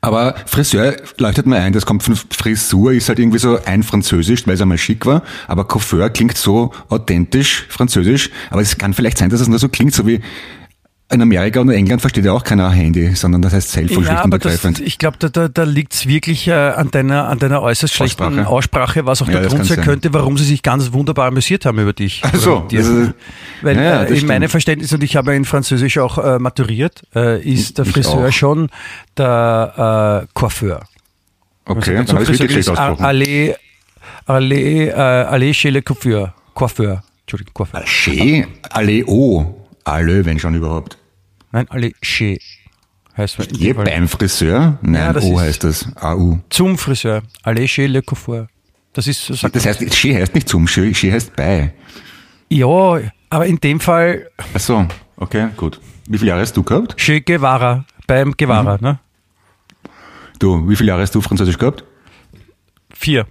Aber 0.00 0.34
Friseur 0.46 0.96
leuchtet 1.16 1.46
mir 1.46 1.56
ein, 1.56 1.72
das 1.72 1.86
kommt 1.86 2.02
von 2.02 2.14
Frisur, 2.14 2.92
ist 2.92 3.08
halt 3.08 3.18
irgendwie 3.18 3.38
so 3.38 3.58
ein 3.64 3.82
Französisch, 3.82 4.46
weil 4.46 4.54
es 4.54 4.60
einmal 4.60 4.76
schick 4.76 5.06
war. 5.06 5.22
Aber 5.48 5.64
Coiffeur 5.64 6.10
klingt 6.10 6.36
so 6.36 6.72
authentisch 6.90 7.66
Französisch. 7.70 8.30
Aber 8.50 8.60
es 8.60 8.76
kann 8.76 8.92
vielleicht 8.92 9.16
sein, 9.16 9.30
dass 9.30 9.40
es 9.40 9.48
nur 9.48 9.58
so 9.58 9.68
klingt, 9.68 9.94
so 9.94 10.06
wie 10.06 10.20
in 11.12 11.20
Amerika 11.20 11.60
und 11.60 11.68
in 11.68 11.74
England 11.76 12.00
versteht 12.00 12.24
ja 12.24 12.32
auch 12.32 12.42
keiner 12.42 12.70
Handy, 12.70 13.14
sondern 13.14 13.42
das 13.42 13.52
heißt 13.52 13.70
Cellphone 13.70 14.04
schlicht 14.04 14.10
und 14.10 14.32
aber 14.32 14.38
das, 14.38 14.52
ergreifend. 14.54 14.80
ich 14.80 14.98
glaube, 14.98 15.16
da, 15.20 15.28
da, 15.28 15.48
da 15.48 15.62
liegt's 15.64 16.06
wirklich 16.06 16.48
äh, 16.48 16.52
an, 16.52 16.90
deiner, 16.90 17.28
an 17.28 17.38
deiner 17.38 17.60
äußerst 17.62 17.92
schlechten 17.94 18.22
Aussprache. 18.24 18.46
Aussprache, 18.48 19.06
was 19.06 19.20
auch 19.22 19.28
Ja, 19.28 19.40
der 19.40 19.48
Grund 19.50 19.66
sein 19.66 19.82
könnte, 19.82 20.12
warum 20.14 20.38
sie 20.38 20.44
sich 20.44 20.62
ganz 20.62 20.92
wunderbar 20.92 21.26
amüsiert 21.28 21.66
haben 21.66 21.78
über 21.78 21.92
dich. 21.92 22.22
Ach 22.24 22.34
so, 22.34 22.66
ist- 22.70 22.90
Weil 23.62 23.76
Ja, 23.76 23.82
ja, 23.82 24.02
äh, 24.04 24.18
in 24.18 24.26
meinem. 24.26 24.48
Verständnis, 24.48 24.92
und 24.92 25.02
ich 25.04 25.14
habe 25.16 25.34
in 25.34 25.44
Französisch 25.44 25.98
auch 25.98 26.18
äh, 26.18 26.38
maturiert, 26.38 27.02
äh, 27.14 27.40
ist 27.42 27.76
der 27.78 27.84
Friseur 27.84 28.32
schon 28.32 28.70
der 29.18 30.24
äh, 30.24 30.26
Coiffeur. 30.32 30.80
Okay, 31.66 31.96
Also 31.98 32.14
dann 32.14 32.22
habe 32.22 32.22
ich 32.24 32.38
wirklich 32.40 32.50
schlecht 32.52 32.68
ausgesprochen. 32.70 33.04
Allez, 33.04 33.54
allez, 34.26 34.88
äh, 34.88 34.92
allez 34.94 35.54
chez 35.56 35.70
le 35.70 35.82
Coiffeur. 35.82 36.34
Coiffeur. 36.54 37.02
Entschuldigung, 37.22 37.54
Coiffeur. 37.54 37.82
Che, 37.84 38.46
alle 38.70 39.04
O, 39.06 39.63
alle, 39.84 40.24
wenn 40.24 40.38
schon 40.38 40.54
überhaupt. 40.54 40.98
Nein, 41.52 41.66
allez 41.70 41.94
chez. 42.02 42.38
Heißt 43.16 43.38
in 43.38 43.54
Je 43.54 43.72
beim 43.72 44.08
Friseur? 44.08 44.78
Nein, 44.82 45.14
Ja, 45.14 45.22
O 45.22 45.34
ist- 45.38 45.40
heißt 45.40 45.64
das. 45.64 45.86
AU. 45.96 46.38
Zum 46.50 46.76
Friseur. 46.78 47.22
Allez 47.44 47.68
chez 47.70 47.86
le 47.88 48.02
Coiffeur. 48.02 48.48
Das 48.92 49.06
ist, 49.06 49.24
so 49.26 49.48
Das 49.48 49.64
heißt, 49.66 49.80
Che 49.90 50.16
heißt 50.20 50.34
nicht 50.34 50.48
zum, 50.48 50.66
Che, 50.66 50.90
che 50.92 51.12
heißt 51.12 51.34
bei. 51.36 51.72
Ja, 52.48 53.00
aber 53.30 53.46
in 53.46 53.58
dem 53.60 53.78
Fall 53.80 54.30
Ach 54.54 54.60
so, 54.60 54.86
okay, 55.16 55.48
gut. 55.56 55.80
Wie 56.06 56.18
viele 56.18 56.30
Jahre 56.30 56.42
hast 56.42 56.56
du 56.56 56.62
gehabt? 56.62 56.96
Che 56.96 57.20
Guevara, 57.20 57.84
beim 58.06 58.28
Mhm. 58.28 58.34
Guevara, 58.36 58.78
ne? 58.80 58.98
Du, 60.38 60.68
wie 60.68 60.76
viele 60.76 60.88
Jahre 60.88 61.02
hast 61.02 61.14
du 61.14 61.20
Französisch 61.20 61.58
gehabt? 61.58 61.84
Vier. 62.92 63.26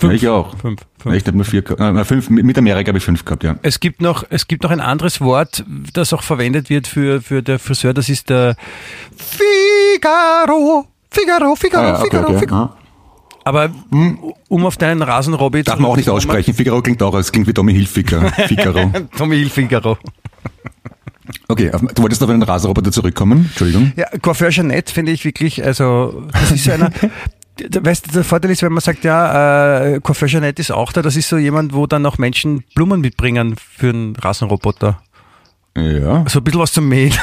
Ja, 0.00 0.10
ich 0.10 0.26
auch. 0.28 0.56
Fünf. 0.58 0.80
Ja, 0.80 0.86
fünf. 1.02 1.16
ich 1.16 1.26
habe 1.26 1.36
nur 1.36 1.44
vier 1.44 1.62
gehabt. 1.62 1.80
Äh, 1.80 2.04
fünf, 2.04 2.30
mit 2.30 2.58
Amerika 2.58 2.88
habe 2.88 2.98
ich 2.98 3.04
fünf 3.04 3.24
gehabt, 3.24 3.44
ja. 3.44 3.56
Es 3.62 3.78
gibt 3.80 4.00
noch, 4.00 4.24
es 4.30 4.48
gibt 4.48 4.62
noch 4.62 4.70
ein 4.70 4.80
anderes 4.80 5.20
Wort, 5.20 5.64
das 5.92 6.12
auch 6.12 6.22
verwendet 6.22 6.70
wird 6.70 6.86
für, 6.86 7.20
für 7.20 7.42
der 7.42 7.58
Friseur, 7.58 7.94
das 7.94 8.08
ist 8.08 8.30
der 8.30 8.56
Figaro. 9.16 10.86
Figaro, 11.10 11.54
Figaro, 11.56 11.84
Ah, 11.84 11.88
ja, 11.88 11.94
okay, 11.98 12.04
Figaro, 12.10 12.28
okay. 12.30 12.38
Figaro. 12.38 12.62
Ah. 12.62 12.76
Aber 13.44 13.70
um 14.48 14.66
auf 14.66 14.76
deinen 14.76 15.02
Rasenrobby 15.02 15.64
Darf 15.64 15.78
man 15.78 15.90
auch 15.90 15.96
nicht 15.96 16.08
aussprechen. 16.08 16.54
Figaro 16.54 16.80
klingt 16.80 17.02
auch, 17.02 17.14
es 17.14 17.32
klingt 17.32 17.48
wie 17.48 17.52
Tommy 17.52 17.72
Hilfiger. 17.72 18.30
Figaro. 18.46 18.90
Tommy 19.16 19.36
Hilfiger. 19.36 19.98
Okay, 21.48 21.70
du 21.94 22.02
wolltest 22.02 22.22
auf 22.22 22.30
einen 22.30 22.42
Rasenroboter 22.42 22.92
zurückkommen? 22.92 23.46
Entschuldigung. 23.46 23.92
Ja, 23.96 24.06
Coiffeur 24.20 24.50
Jeanette 24.50 24.92
finde 24.92 25.12
ich 25.12 25.24
wirklich, 25.24 25.64
also 25.64 26.24
das 26.32 26.52
ist 26.52 26.64
so 26.64 26.72
einer. 26.72 26.90
Weißt 27.80 28.06
du, 28.08 28.12
der 28.12 28.24
Vorteil 28.24 28.50
ist, 28.50 28.62
wenn 28.62 28.72
man 28.72 28.80
sagt, 28.80 29.04
ja, 29.04 29.80
äh, 29.96 30.00
Jeanette 30.26 30.60
ist 30.60 30.70
auch 30.70 30.92
da, 30.92 31.02
das 31.02 31.16
ist 31.16 31.28
so 31.28 31.36
jemand, 31.36 31.74
wo 31.74 31.86
dann 31.86 32.04
auch 32.06 32.18
Menschen 32.18 32.64
Blumen 32.74 33.00
mitbringen 33.00 33.56
für 33.56 33.90
einen 33.90 34.16
Rasenroboter. 34.16 35.02
Ja. 35.76 36.24
So 36.28 36.40
ein 36.40 36.44
bisschen 36.44 36.60
was 36.60 36.72
zum 36.72 36.88
Mähen. 36.88 37.14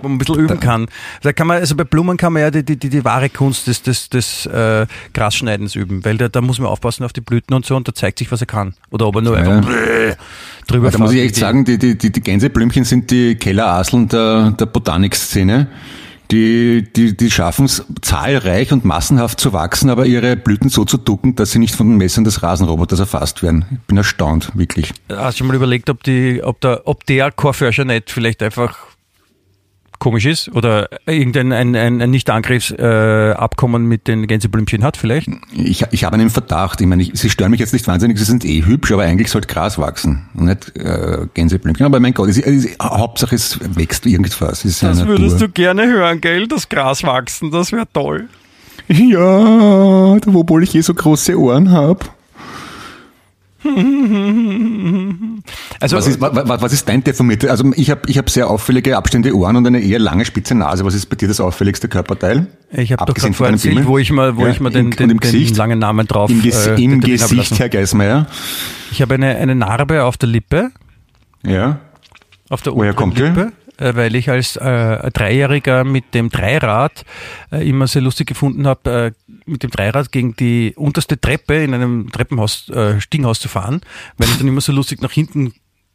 Wo 0.00 0.08
man 0.08 0.12
ein 0.12 0.18
bisschen 0.18 0.36
üben 0.36 0.60
kann. 0.60 0.86
Da 1.22 1.32
kann 1.32 1.46
man, 1.46 1.58
also 1.58 1.74
bei 1.74 1.84
Blumen 1.84 2.16
kann 2.16 2.32
man 2.32 2.42
ja 2.42 2.50
die, 2.50 2.64
die, 2.64 2.76
die, 2.76 2.88
die 2.90 3.04
wahre 3.04 3.28
Kunst 3.28 3.66
des, 3.66 3.82
des, 3.82 4.08
des 4.08 4.46
äh, 4.46 4.86
Grasschneidens 5.12 5.74
üben, 5.74 6.04
weil 6.04 6.16
da, 6.16 6.28
da 6.28 6.40
muss 6.40 6.58
man 6.58 6.68
aufpassen 6.68 7.04
auf 7.04 7.12
die 7.12 7.20
Blüten 7.20 7.54
und 7.54 7.66
so 7.66 7.74
und 7.74 7.88
da 7.88 7.94
zeigt 7.94 8.18
sich, 8.18 8.30
was 8.30 8.40
er 8.40 8.46
kann. 8.46 8.74
Oder 8.90 9.06
ob 9.08 9.16
er 9.16 9.22
nur 9.22 9.38
Ja. 9.38 9.58
einfach 9.58 9.70
drüber 10.68 10.90
Da 10.90 10.98
muss 10.98 11.12
ich 11.12 11.20
echt 11.20 11.36
sagen, 11.36 11.64
die, 11.64 11.78
die, 11.78 11.98
die, 11.98 12.12
die 12.12 12.20
Gänseblümchen 12.20 12.84
sind 12.84 13.10
die 13.10 13.34
Kelleraseln 13.34 14.08
der, 14.08 14.52
der 14.52 14.66
Botanikszene. 14.66 15.68
Die, 16.30 16.86
die, 16.94 17.16
die 17.16 17.30
schaffen 17.30 17.66
es 17.66 17.84
zahlreich 18.00 18.72
und 18.72 18.84
massenhaft 18.84 19.38
zu 19.38 19.52
wachsen, 19.52 19.90
aber 19.90 20.06
ihre 20.06 20.36
Blüten 20.36 20.68
so 20.68 20.84
zu 20.84 20.96
ducken, 20.96 21.36
dass 21.36 21.52
sie 21.52 21.58
nicht 21.58 21.74
von 21.74 21.88
den 21.88 21.98
Messern 21.98 22.24
des 22.24 22.42
Rasenroboters 22.42 23.00
erfasst 23.00 23.42
werden. 23.42 23.66
Ich 23.70 23.86
bin 23.86 23.96
erstaunt, 23.96 24.50
wirklich. 24.54 24.92
Hast 25.10 25.34
du 25.34 25.38
schon 25.38 25.48
mal 25.48 25.56
überlegt, 25.56 25.90
ob, 25.90 26.02
die, 26.02 26.42
ob, 26.42 26.60
der, 26.60 26.82
ob 26.86 27.04
der 27.06 27.30
Chorforscher 27.30 27.84
nicht 27.84 28.10
vielleicht 28.10 28.42
einfach 28.42 28.93
komisch 29.98 30.26
ist 30.26 30.48
oder 30.54 30.88
irgendein 31.06 31.52
ein, 31.52 31.76
ein, 31.76 32.00
ein 32.00 32.10
Nicht-Angriffsabkommen 32.10 33.84
äh, 33.84 33.86
mit 33.86 34.08
den 34.08 34.26
Gänseblümchen 34.26 34.84
hat 34.84 34.96
vielleicht? 34.96 35.28
Ich, 35.52 35.84
ich 35.90 36.04
habe 36.04 36.14
einen 36.14 36.30
Verdacht. 36.30 36.80
Ich 36.80 36.86
meine, 36.86 37.02
ich, 37.02 37.12
sie 37.14 37.30
stören 37.30 37.50
mich 37.50 37.60
jetzt 37.60 37.72
nicht 37.72 37.86
wahnsinnig, 37.86 38.18
sie 38.18 38.24
sind 38.24 38.44
eh 38.44 38.64
hübsch, 38.64 38.92
aber 38.92 39.02
eigentlich 39.02 39.30
sollte 39.30 39.48
Gras 39.48 39.78
wachsen 39.78 40.28
und 40.34 40.46
nicht 40.46 40.76
äh, 40.76 41.26
Gänseblümchen. 41.34 41.86
Aber 41.86 42.00
mein 42.00 42.14
Gott, 42.14 42.28
es, 42.28 42.38
es, 42.38 42.76
Hauptsache 42.80 43.34
es 43.34 43.58
wächst 43.76 44.06
irgendwas. 44.06 44.64
Es 44.64 44.80
das 44.80 45.06
würdest 45.06 45.40
du 45.40 45.48
gerne 45.48 45.86
hören, 45.86 46.20
gell? 46.20 46.48
Das 46.48 46.68
Gras 46.68 47.02
wachsen, 47.02 47.50
das 47.50 47.72
wäre 47.72 47.86
toll. 47.92 48.28
Ja, 48.88 50.18
obwohl 50.26 50.62
ich 50.62 50.74
eh 50.74 50.82
so 50.82 50.94
große 50.94 51.38
Ohren 51.38 51.70
habe. 51.70 52.04
Also, 55.80 55.96
was, 55.96 56.06
ist, 56.06 56.20
was, 56.20 56.72
ist 56.72 56.88
dein 56.88 57.02
deformierte? 57.02 57.50
Also 57.50 57.72
ich 57.76 57.90
habe 57.90 58.02
ich 58.06 58.18
hab 58.18 58.30
sehr 58.30 58.48
auffällige 58.48 58.96
abständige 58.96 59.36
Ohren 59.36 59.56
und 59.56 59.66
eine 59.66 59.80
eher 59.80 59.98
lange 59.98 60.24
spitze 60.24 60.54
Nase. 60.54 60.84
Was 60.84 60.94
ist 60.94 61.06
bei 61.06 61.16
dir 61.16 61.28
das 61.28 61.40
auffälligste 61.40 61.88
Körperteil? 61.88 62.46
Ich 62.72 62.92
habe 62.92 63.04
doch 63.04 63.14
gerade 63.14 63.32
vorhin 63.32 63.54
erzählt, 63.54 63.86
wo 63.86 63.98
ich 63.98 64.12
mal, 64.12 64.36
wo 64.36 64.46
ja, 64.46 64.52
ich 64.52 64.60
mal 64.60 64.70
den, 64.70 64.90
den, 64.90 65.18
den, 65.18 65.54
langen 65.54 65.78
Namen 65.78 66.06
drauf 66.06 66.30
Im, 66.30 66.42
Ges 66.42 66.66
äh, 66.66 66.74
im 66.82 67.00
Gesicht, 67.00 67.58
Herr 67.58 67.68
Geismeier. 67.68 68.26
Ich 68.92 69.02
habe 69.02 69.14
eine, 69.14 69.36
eine 69.36 69.54
Narbe 69.54 70.04
auf 70.04 70.16
der 70.16 70.28
Lippe. 70.28 70.70
Ja. 71.42 71.80
Auf 72.50 72.62
der 72.62 72.74
Woher 72.74 72.94
kommt 72.94 73.18
Lippe. 73.18 73.52
Die? 73.52 73.63
Äh, 73.76 73.96
weil 73.96 74.14
ich 74.14 74.30
als 74.30 74.56
äh, 74.56 75.10
Dreijähriger 75.10 75.82
mit 75.82 76.14
dem 76.14 76.28
Dreirad 76.28 77.04
äh, 77.50 77.68
immer 77.68 77.88
sehr 77.88 78.02
lustig 78.02 78.28
gefunden 78.28 78.66
habe, 78.66 79.14
äh, 79.26 79.32
mit 79.46 79.64
dem 79.64 79.70
Dreirad 79.70 80.12
gegen 80.12 80.36
die 80.36 80.74
unterste 80.76 81.20
Treppe 81.20 81.64
in 81.64 81.74
einem 81.74 82.12
Treppenhaus, 82.12 82.68
äh, 82.68 83.00
Stiegenhaus 83.00 83.40
zu 83.40 83.48
fahren, 83.48 83.80
weil 84.16 84.28
ich 84.28 84.38
dann 84.38 84.46
immer 84.46 84.60
so 84.60 84.72
lustig 84.72 85.02
nach 85.02 85.10
hinten 85.10 85.54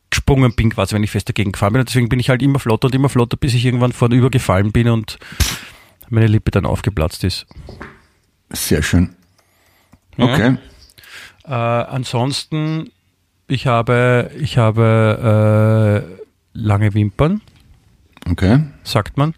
gesprungen 0.09 0.53
bin, 0.55 0.71
quasi, 0.71 0.95
wenn 0.95 1.03
ich 1.03 1.11
fest 1.11 1.29
dagegen 1.29 1.51
gefahren 1.51 1.73
bin. 1.73 1.79
Und 1.81 1.89
deswegen 1.89 2.09
bin 2.09 2.19
ich 2.19 2.29
halt 2.29 2.41
immer 2.41 2.59
flotter 2.59 2.87
und 2.87 2.95
immer 2.95 3.09
flotter, 3.09 3.37
bis 3.37 3.53
ich 3.53 3.63
irgendwann 3.63 3.93
vornüber 3.93 4.29
gefallen 4.29 4.71
bin 4.71 4.89
und 4.89 5.17
meine 6.09 6.27
Lippe 6.27 6.51
dann 6.51 6.65
aufgeplatzt 6.65 7.23
ist. 7.23 7.45
Sehr 8.49 8.81
schön. 8.81 9.15
Okay. 10.17 10.57
Ja. 11.47 11.81
Äh, 11.81 11.85
ansonsten, 11.85 12.91
ich 13.47 13.67
habe, 13.67 14.31
ich 14.39 14.57
habe 14.57 16.05
äh, 16.13 16.27
lange 16.53 16.93
Wimpern. 16.93 17.41
Okay. 18.31 18.63
Sagt 18.83 19.17
man. 19.17 19.33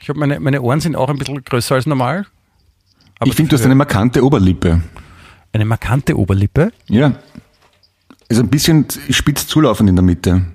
Ich 0.00 0.08
habe 0.08 0.18
meine, 0.18 0.38
meine 0.40 0.62
Ohren 0.62 0.80
sind 0.80 0.96
auch 0.96 1.08
ein 1.08 1.18
bisschen 1.18 1.42
größer 1.42 1.74
als 1.74 1.86
normal. 1.86 2.26
ich 3.24 3.34
finde, 3.34 3.50
du 3.50 3.56
hast 3.56 3.64
eine 3.64 3.74
markante 3.74 4.24
Oberlippe. 4.24 4.82
Eine 5.52 5.64
markante 5.64 6.18
Oberlippe? 6.18 6.72
Ja. 6.88 7.14
Ist 8.28 8.38
ein 8.38 8.48
bisschen 8.48 8.86
spitz 9.10 9.46
zulaufend 9.46 9.88
in 9.88 9.96
der 9.96 10.04
Mitte. 10.04 10.46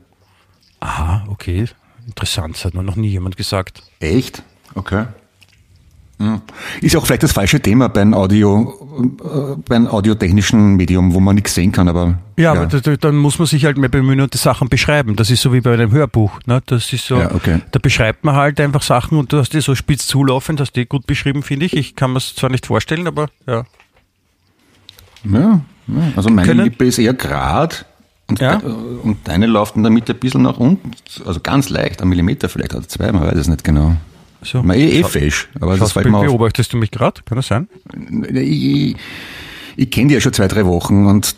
Aha, 0.80 1.26
okay. 1.30 1.66
Interessant, 2.06 2.56
das 2.56 2.66
hat 2.66 2.74
mir 2.74 2.84
noch 2.84 2.96
nie 2.96 3.10
jemand 3.10 3.38
gesagt. 3.38 3.84
Echt? 4.00 4.44
Okay. 4.76 5.06
Hm. 6.22 6.42
Ist 6.82 6.94
ja 6.94 7.00
auch 7.00 7.06
vielleicht 7.06 7.24
das 7.24 7.32
falsche 7.32 7.60
Thema 7.60 7.90
bei 7.90 8.02
einem, 8.02 8.14
Audio, 8.14 8.74
äh, 9.24 9.62
bei 9.68 9.76
einem 9.76 9.88
audiotechnischen 9.88 10.76
Medium, 10.76 11.14
wo 11.14 11.20
man 11.20 11.36
nichts 11.36 11.56
sehen 11.56 11.72
kann, 11.72 11.88
aber. 11.88 12.20
Ja, 12.38 12.54
ja. 12.54 12.62
aber 12.62 12.68
da, 12.68 12.96
dann 12.96 13.16
muss 13.16 13.40
man 13.40 13.48
sich 13.48 13.66
halt 13.66 13.78
mehr 13.78 13.90
bemühen 13.90 14.22
und 14.22 14.34
die 14.34 14.38
Sachen 14.38 14.70
beschreiben. 14.70 15.16
Das 15.16 15.32
ist 15.32 15.42
so 15.42 15.52
wie 15.52 15.62
bei 15.62 15.74
einem 15.74 15.92
Hörbuch. 15.92 16.40
Ne? 16.46 16.62
Das 16.68 16.94
ist 16.94 17.08
so, 17.08 17.18
ja, 17.18 17.34
okay. 17.34 17.62
da 17.72 17.80
beschreibt 17.80 18.24
man 18.24 18.36
halt 18.36 18.60
einfach 18.60 18.84
Sachen 18.84 19.18
und 19.18 19.34
du 19.34 19.38
hast 19.38 19.54
die 19.54 19.62
so 19.62 19.74
spitz 19.74 20.06
zulaufend, 20.06 20.60
hast 20.60 20.74
die 20.74 20.86
gut 20.86 21.08
beschrieben, 21.08 21.42
finde 21.42 21.66
ich. 21.66 21.76
Ich 21.76 21.96
kann 21.96 22.12
mir 22.12 22.18
es 22.18 22.36
zwar 22.36 22.52
nicht 22.52 22.68
vorstellen, 22.68 23.08
aber 23.08 23.28
ja. 23.48 23.64
Ja, 25.24 25.62
also 26.16 26.30
meine 26.30 26.48
Können, 26.48 26.66
Lippe 26.66 26.86
ist 26.86 26.98
eher 26.98 27.14
gerade 27.14 27.76
und, 28.28 28.40
ja? 28.40 28.56
de, 28.58 28.72
und 28.72 29.28
deine 29.28 29.46
läuft 29.46 29.76
in 29.76 29.84
der 29.84 29.92
Mitte 29.92 30.14
ein 30.14 30.20
bisschen 30.20 30.44
nach 30.44 30.58
unten, 30.58 30.92
also 31.26 31.40
ganz 31.42 31.70
leicht, 31.70 32.02
ein 32.02 32.08
Millimeter 32.08 32.50
vielleicht 32.50 32.74
oder 32.74 32.88
zwei, 32.88 33.12
man 33.12 33.24
weiß 33.24 33.38
es 33.38 33.48
nicht 33.48 33.64
genau. 33.64 33.98
So. 34.44 34.64
Man, 34.64 34.78
eh, 34.78 35.00
eh 35.00 35.04
fesch, 35.04 35.50
aber 35.60 35.78
das 35.78 35.92
fällt 35.92 36.10
mir 36.10 36.18
auf. 36.18 36.26
Beobachtest 36.26 36.74
du 36.74 36.78
mich 36.78 36.92
gerade? 36.92 37.22
Kann 37.26 37.36
das 37.36 37.48
sein? 37.48 37.68
Ich, 38.34 38.36
ich, 38.36 38.96
ich 39.76 39.92
kenne 39.92 40.08
die 40.08 40.14
ja 40.16 40.22
schon 40.22 40.34
zwei, 40.34 40.48
drei 40.48 40.66
Wochen 40.66 41.06
und 41.06 41.36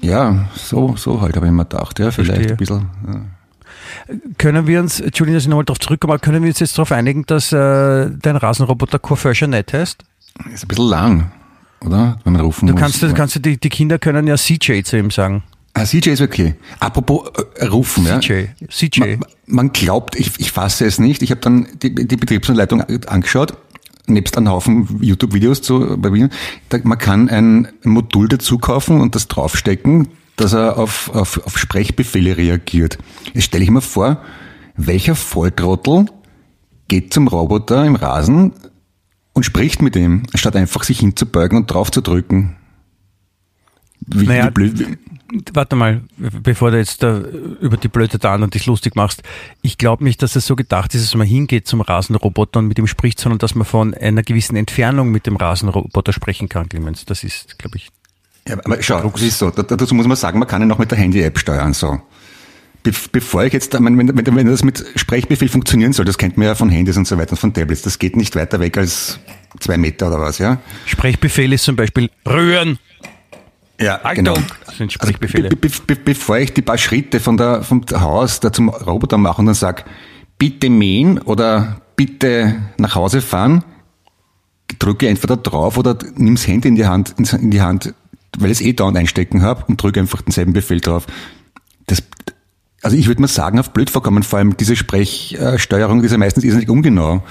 ja, 0.00 0.48
so, 0.54 0.96
so 0.96 1.20
halt 1.20 1.36
habe 1.36 1.46
ich 1.46 1.52
mir 1.52 1.64
gedacht, 1.64 1.98
ja, 1.98 2.10
vielleicht 2.10 2.32
Verstehe. 2.32 2.50
ein 2.50 2.56
bisschen. 2.56 2.90
Ja. 3.06 4.16
Können 4.38 4.66
wir 4.66 4.80
uns, 4.80 5.00
Entschuldigung, 5.00 5.36
dass 5.36 5.44
ich 5.44 5.48
nochmal 5.48 5.64
darauf 5.64 5.78
zurückkomme, 5.78 6.18
können 6.18 6.42
wir 6.42 6.48
uns 6.48 6.58
jetzt 6.60 6.76
darauf 6.76 6.92
einigen, 6.92 7.24
dass 7.26 7.52
äh, 7.52 8.10
dein 8.10 8.36
Rasenroboter 8.36 8.98
Coiffeur 8.98 9.32
nicht 9.46 9.72
heißt? 9.72 10.04
Ist 10.52 10.64
ein 10.64 10.68
bisschen 10.68 10.88
lang, 10.88 11.32
oder? 11.84 12.18
Wenn 12.24 12.32
man 12.32 12.42
rufen 12.42 12.66
du 12.66 12.72
muss. 12.72 12.80
Kannst, 12.80 13.02
du 13.02 13.12
kannst, 13.14 13.44
die, 13.44 13.58
die 13.58 13.68
Kinder 13.68 13.98
können 13.98 14.26
ja 14.26 14.36
CJ 14.36 14.82
zu 14.82 14.98
ihm 14.98 15.10
sagen. 15.10 15.42
Ah, 15.72 15.84
CJ 15.84 16.10
ist 16.10 16.20
okay. 16.20 16.54
Apropos 16.80 17.30
äh, 17.56 17.66
rufen, 17.66 18.04
CJ. 18.04 18.32
ja. 18.32 18.68
CJ. 18.68 19.00
Man, 19.00 19.24
man 19.46 19.72
glaubt, 19.72 20.16
ich, 20.16 20.32
ich 20.38 20.52
fasse 20.52 20.84
es 20.84 20.98
nicht. 20.98 21.22
Ich 21.22 21.30
habe 21.30 21.40
dann 21.40 21.68
die, 21.82 21.94
die 21.94 22.16
Betriebsanleitung 22.16 22.82
angeschaut, 23.06 23.56
nebst 24.06 24.36
einem 24.36 24.48
Haufen 24.48 24.98
YouTube-Videos 25.00 25.62
zu 25.62 25.96
bei 25.98 26.10
mir. 26.10 26.28
Man 26.82 26.98
kann 26.98 27.28
ein 27.28 27.68
Modul 27.84 28.28
dazu 28.28 28.58
kaufen 28.58 29.00
und 29.00 29.14
das 29.14 29.28
draufstecken, 29.28 30.08
dass 30.36 30.52
er 30.52 30.76
auf, 30.78 31.14
auf, 31.14 31.44
auf 31.46 31.58
Sprechbefehle 31.58 32.36
reagiert. 32.36 32.98
Jetzt 33.32 33.44
stelle 33.44 33.64
ich 33.64 33.70
mir 33.70 33.82
vor, 33.82 34.22
welcher 34.76 35.14
Volltrottel 35.14 36.06
geht 36.88 37.12
zum 37.12 37.28
Roboter 37.28 37.84
im 37.84 37.94
Rasen 37.94 38.52
und 39.32 39.44
spricht 39.44 39.82
mit 39.82 39.94
ihm, 39.94 40.24
statt 40.34 40.56
einfach 40.56 40.82
sich 40.82 40.98
hinzubeugen 40.98 41.56
und 41.56 41.70
drauf 41.70 41.90
zu 41.90 42.00
drücken. 42.00 42.56
Wie, 44.06 44.26
naja, 44.26 44.46
wie 44.46 44.50
blöd 44.50 44.98
warte 45.52 45.76
mal, 45.76 46.02
bevor 46.16 46.70
du 46.70 46.78
jetzt 46.78 47.02
da 47.02 47.18
über 47.60 47.76
die 47.76 47.88
Blöde 47.88 48.18
da 48.18 48.34
und 48.34 48.54
dich 48.54 48.66
lustig 48.66 48.96
machst. 48.96 49.22
Ich 49.62 49.78
glaube 49.78 50.04
nicht, 50.04 50.22
dass 50.22 50.36
es 50.36 50.46
so 50.46 50.56
gedacht 50.56 50.94
ist, 50.94 51.04
dass 51.04 51.14
man 51.14 51.26
hingeht 51.26 51.66
zum 51.66 51.80
Rasenroboter 51.80 52.60
und 52.60 52.68
mit 52.68 52.78
ihm 52.78 52.86
spricht, 52.86 53.20
sondern 53.20 53.38
dass 53.38 53.54
man 53.54 53.64
von 53.64 53.94
einer 53.94 54.22
gewissen 54.22 54.56
Entfernung 54.56 55.10
mit 55.10 55.26
dem 55.26 55.36
Rasenroboter 55.36 56.12
sprechen 56.12 56.48
kann, 56.48 56.68
Clemens. 56.68 57.04
Das 57.04 57.24
ist, 57.24 57.58
glaube 57.58 57.76
ich. 57.76 57.88
Ja, 58.48 58.56
aber 58.64 58.82
schau, 58.82 59.12
ist 59.16 59.38
so. 59.38 59.50
Dazu 59.50 59.94
muss 59.94 60.06
man 60.06 60.16
sagen, 60.16 60.38
man 60.38 60.48
kann 60.48 60.62
ihn 60.62 60.72
auch 60.72 60.78
mit 60.78 60.90
der 60.90 60.98
Handy-App 60.98 61.38
steuern, 61.38 61.74
so. 61.74 62.00
Be 62.82 62.92
bevor 63.12 63.44
ich 63.44 63.52
jetzt, 63.52 63.74
wenn, 63.74 63.98
wenn, 63.98 64.36
wenn 64.36 64.46
das 64.46 64.64
mit 64.64 64.82
Sprechbefehl 64.96 65.50
funktionieren 65.50 65.92
soll, 65.92 66.06
das 66.06 66.16
kennt 66.16 66.38
man 66.38 66.46
ja 66.46 66.54
von 66.54 66.70
Handys 66.70 66.96
und 66.96 67.06
so 67.06 67.18
weiter, 67.18 67.36
von 67.36 67.52
Tablets, 67.52 67.82
das 67.82 67.98
geht 67.98 68.16
nicht 68.16 68.34
weiter 68.36 68.58
weg 68.58 68.78
als 68.78 69.20
zwei 69.58 69.76
Meter 69.76 70.08
oder 70.08 70.18
was, 70.18 70.38
ja? 70.38 70.58
Sprechbefehl 70.86 71.52
ist 71.52 71.64
zum 71.64 71.76
Beispiel 71.76 72.08
rühren. 72.26 72.78
Ja, 73.80 73.96
Achtung, 74.02 74.24
genau. 74.24 74.36
Das 74.66 74.76
sind 74.76 74.92
Sprechbefehle. 74.92 75.44
Also, 75.44 75.56
be 75.56 75.68
be 75.68 75.94
be 75.94 75.96
bevor 75.96 76.38
ich 76.38 76.52
die 76.52 76.62
paar 76.62 76.78
Schritte 76.78 77.18
von 77.18 77.36
der, 77.36 77.62
vom 77.62 77.84
Haus 77.92 78.40
da 78.40 78.52
zum 78.52 78.68
Roboter 78.68 79.16
mache 79.16 79.40
und 79.40 79.46
dann 79.46 79.54
sag, 79.54 79.84
bitte 80.38 80.68
mähen 80.68 81.18
oder 81.18 81.80
bitte 81.96 82.56
nach 82.76 82.94
Hause 82.94 83.22
fahren, 83.22 83.64
drücke 84.78 85.08
entweder 85.08 85.36
drauf 85.36 85.78
oder 85.78 85.96
nimm 86.14 86.34
das 86.34 86.46
Handy 86.46 86.68
in 86.68 86.74
die 86.74 86.86
Hand, 86.86 87.14
in 87.18 87.50
die 87.50 87.62
Hand, 87.62 87.94
weil 88.38 88.50
ich 88.50 88.60
es 88.60 88.66
eh 88.66 88.72
dauernd 88.72 88.96
einstecken 88.96 89.42
habe 89.42 89.64
und 89.66 89.82
drücke 89.82 90.00
einfach 90.00 90.22
denselben 90.22 90.52
Befehl 90.52 90.80
drauf. 90.80 91.06
Das, 91.86 92.02
also 92.82 92.96
ich 92.96 93.06
würde 93.06 93.22
mal 93.22 93.28
sagen, 93.28 93.58
auf 93.58 93.70
blöd 93.70 93.90
vorkommen, 93.90 94.22
vor 94.22 94.38
allem 94.38 94.56
diese 94.56 94.76
Sprechsteuerung, 94.76 96.00
die 96.00 96.06
ist 96.06 96.12
ja 96.12 96.18
meistens 96.18 96.44
irrsinnig 96.44 96.68
ungenau. 96.68 97.22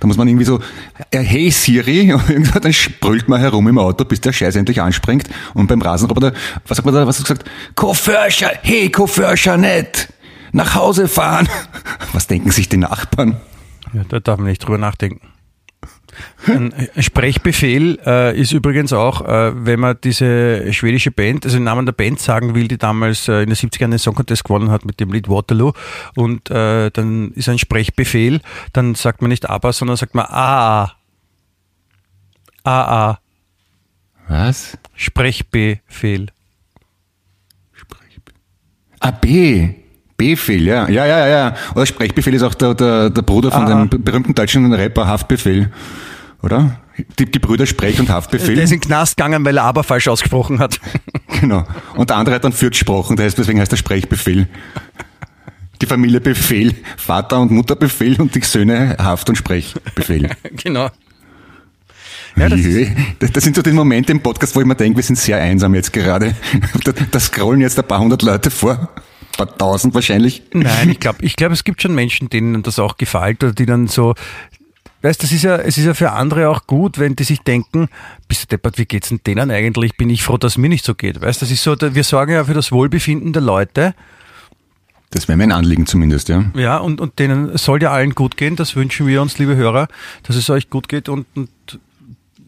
Da 0.00 0.06
muss 0.06 0.16
man 0.16 0.28
irgendwie 0.28 0.44
so, 0.44 0.60
äh, 1.10 1.20
hey 1.20 1.50
Siri, 1.50 2.14
dann 2.62 2.72
sprüllt 2.72 3.28
man 3.28 3.40
herum 3.40 3.68
im 3.68 3.78
Auto, 3.78 4.04
bis 4.04 4.20
der 4.20 4.32
Scheiß 4.32 4.56
endlich 4.56 4.80
anspringt. 4.80 5.28
Und 5.54 5.66
beim 5.66 5.80
Rasenroboter, 5.80 6.32
was 6.66 6.76
sagt 6.76 6.86
man 6.86 6.94
da, 6.94 7.06
was 7.06 7.18
hat 7.18 7.26
gesagt? 7.26 7.50
Koförscher, 7.74 8.52
hey 8.62 8.90
Koförscher, 8.90 9.56
nicht! 9.56 10.12
Nach 10.52 10.74
Hause 10.74 11.08
fahren! 11.08 11.48
Was 12.12 12.28
denken 12.28 12.50
sich 12.50 12.68
die 12.70 12.78
Nachbarn? 12.78 13.36
Ja, 13.92 14.04
da 14.08 14.20
darf 14.20 14.38
man 14.38 14.48
nicht 14.48 14.64
drüber 14.64 14.78
nachdenken. 14.78 15.20
Ein 16.46 16.72
Sprechbefehl 16.98 17.98
äh, 18.06 18.38
ist 18.38 18.52
übrigens 18.52 18.92
auch, 18.92 19.22
äh, 19.22 19.52
wenn 19.66 19.80
man 19.80 19.96
diese 20.02 20.72
schwedische 20.72 21.10
Band, 21.10 21.44
also 21.44 21.56
den 21.56 21.64
Namen 21.64 21.86
der 21.86 21.92
Band 21.92 22.20
sagen 22.20 22.54
will, 22.54 22.68
die 22.68 22.78
damals 22.78 23.28
äh, 23.28 23.42
in 23.42 23.48
den 23.48 23.56
70ern 23.56 23.90
den 23.90 23.98
Song 23.98 24.14
Contest 24.14 24.44
gewonnen 24.44 24.70
hat 24.70 24.84
mit 24.84 25.00
dem 25.00 25.12
Lied 25.12 25.28
Waterloo 25.28 25.72
und 26.14 26.50
äh, 26.50 26.90
dann 26.90 27.32
ist 27.32 27.48
ein 27.48 27.58
Sprechbefehl, 27.58 28.40
dann 28.72 28.94
sagt 28.94 29.22
man 29.22 29.30
nicht 29.30 29.48
aber, 29.48 29.72
sondern 29.72 29.96
sagt 29.96 30.14
man 30.14 30.26
A. 30.26 30.92
A. 32.64 33.18
Was? 34.28 34.76
Sprechbefehl. 34.94 36.28
Sprechbefehl. 37.72 38.34
Ah, 39.00 39.10
B. 39.10 39.74
Befehl, 40.16 40.66
ja. 40.66 40.88
Ja, 40.88 41.04
ja, 41.04 41.26
ja. 41.26 41.54
Oder 41.74 41.86
Sprechbefehl 41.86 42.34
ist 42.34 42.42
auch 42.42 42.54
der, 42.54 42.74
der, 42.74 43.10
der 43.10 43.22
Bruder 43.22 43.50
von 43.50 43.64
ah. 43.64 43.84
dem 43.84 44.02
berühmten 44.02 44.34
deutschen 44.34 44.72
Rapper 44.72 45.06
Haftbefehl. 45.06 45.70
Oder? 46.46 46.80
Die, 47.18 47.26
Brüder 47.26 47.66
Sprech 47.66 47.98
und 47.98 48.08
Haftbefehl. 48.08 48.54
Der 48.54 48.64
ist 48.64 48.70
in 48.70 48.78
den 48.78 48.86
Knast 48.86 49.16
gegangen, 49.16 49.44
weil 49.44 49.58
er 49.58 49.64
aber 49.64 49.82
falsch 49.82 50.08
ausgesprochen 50.08 50.60
hat. 50.60 50.80
Genau. 51.40 51.66
Und 51.96 52.08
der 52.08 52.16
andere 52.16 52.36
hat 52.36 52.44
dann 52.44 52.52
Fürth 52.52 52.70
gesprochen, 52.70 53.20
heißt, 53.20 53.36
deswegen 53.36 53.60
heißt 53.60 53.70
der 53.70 53.76
Sprechbefehl. 53.76 54.48
Die 55.82 55.86
Familie 55.86 56.18
Befehl, 56.18 56.74
Vater 56.96 57.40
und 57.40 57.50
Mutter 57.50 57.76
Befehl 57.76 58.18
und 58.18 58.34
die 58.34 58.40
Söhne 58.40 58.96
Haft 58.98 59.28
und 59.28 59.36
Sprechbefehl. 59.36 60.30
genau. 60.64 60.88
Ja, 62.36 62.48
das, 62.48 63.32
das 63.32 63.44
sind 63.44 63.54
so 63.54 63.60
die 63.60 63.72
Momente 63.72 64.12
im 64.12 64.22
Podcast, 64.22 64.56
wo 64.56 64.60
ich 64.60 64.66
mir 64.66 64.76
denke, 64.76 64.96
wir 64.96 65.02
sind 65.02 65.18
sehr 65.18 65.36
einsam 65.36 65.74
jetzt 65.74 65.92
gerade. 65.92 66.34
Da, 66.84 66.92
da 66.92 67.20
scrollen 67.20 67.60
jetzt 67.60 67.78
ein 67.78 67.86
paar 67.86 67.98
hundert 67.98 68.22
Leute 68.22 68.50
vor. 68.50 68.72
Ein 68.80 69.36
paar 69.36 69.58
tausend 69.58 69.92
wahrscheinlich. 69.94 70.42
Nein, 70.54 70.88
ich 70.88 71.00
glaube, 71.00 71.18
ich 71.20 71.36
glaub, 71.36 71.52
es 71.52 71.64
gibt 71.64 71.82
schon 71.82 71.94
Menschen, 71.94 72.30
denen 72.30 72.62
das 72.62 72.78
auch 72.78 72.96
gefällt 72.96 73.44
oder 73.44 73.52
die 73.52 73.66
dann 73.66 73.88
so, 73.88 74.14
weißt, 75.06 75.22
das 75.22 75.32
ist 75.32 75.42
ja, 75.42 75.56
es 75.56 75.78
ist 75.78 75.84
ja 75.84 75.94
für 75.94 76.12
andere 76.12 76.48
auch 76.48 76.66
gut, 76.66 76.98
wenn 76.98 77.16
die 77.16 77.24
sich 77.24 77.40
denken, 77.40 77.88
bist 78.28 78.42
du 78.42 78.46
deppert, 78.48 78.78
wie 78.78 78.84
geht's 78.84 79.08
denn 79.08 79.20
denen 79.26 79.50
eigentlich? 79.50 79.96
Bin 79.96 80.10
ich 80.10 80.22
froh, 80.22 80.36
dass 80.36 80.54
es 80.54 80.58
mir 80.58 80.68
nicht 80.68 80.84
so 80.84 80.94
geht. 80.94 81.20
Weißt, 81.20 81.40
das 81.40 81.50
ist 81.50 81.62
so, 81.62 81.76
wir 81.80 82.04
sorgen 82.04 82.32
ja 82.32 82.44
für 82.44 82.54
das 82.54 82.72
Wohlbefinden 82.72 83.32
der 83.32 83.42
Leute. 83.42 83.94
Das 85.10 85.28
wäre 85.28 85.38
mein 85.38 85.52
Anliegen 85.52 85.86
zumindest, 85.86 86.28
ja. 86.28 86.44
Ja, 86.54 86.78
und, 86.78 87.00
und 87.00 87.18
denen 87.18 87.56
soll 87.56 87.82
ja 87.82 87.92
allen 87.92 88.14
gut 88.14 88.36
gehen. 88.36 88.56
Das 88.56 88.74
wünschen 88.74 89.06
wir 89.06 89.22
uns, 89.22 89.38
liebe 89.38 89.54
Hörer, 89.54 89.88
dass 90.24 90.36
es 90.36 90.50
euch 90.50 90.68
gut 90.68 90.88
geht 90.88 91.08
und, 91.08 91.26
und 91.34 91.50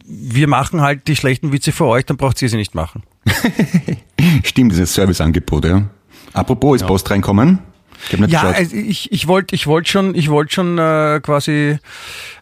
wir 0.05 0.47
machen 0.47 0.81
halt 0.81 1.07
die 1.07 1.15
schlechten 1.15 1.51
Witze 1.51 1.71
für 1.71 1.85
euch, 1.85 2.05
dann 2.05 2.17
braucht 2.17 2.41
ihr 2.41 2.49
sie 2.49 2.57
nicht 2.57 2.75
machen. 2.75 3.03
Stimmt, 4.43 4.71
das 4.71 4.79
ist 4.79 4.91
ein 4.91 4.93
Serviceangebot, 4.93 5.65
ja. 5.65 5.89
Apropos, 6.33 6.81
ist 6.81 6.87
Post 6.87 7.09
reinkommen? 7.09 7.59
Ich 8.11 8.31
ja, 8.31 8.41
also 8.41 8.75
ich, 8.75 9.11
ich 9.11 9.27
wollte 9.27 9.55
ich 9.55 9.67
wollt 9.67 9.87
schon, 9.87 10.15
ich 10.15 10.29
wollt 10.29 10.51
schon 10.51 10.77
äh, 10.77 11.19
quasi 11.21 11.79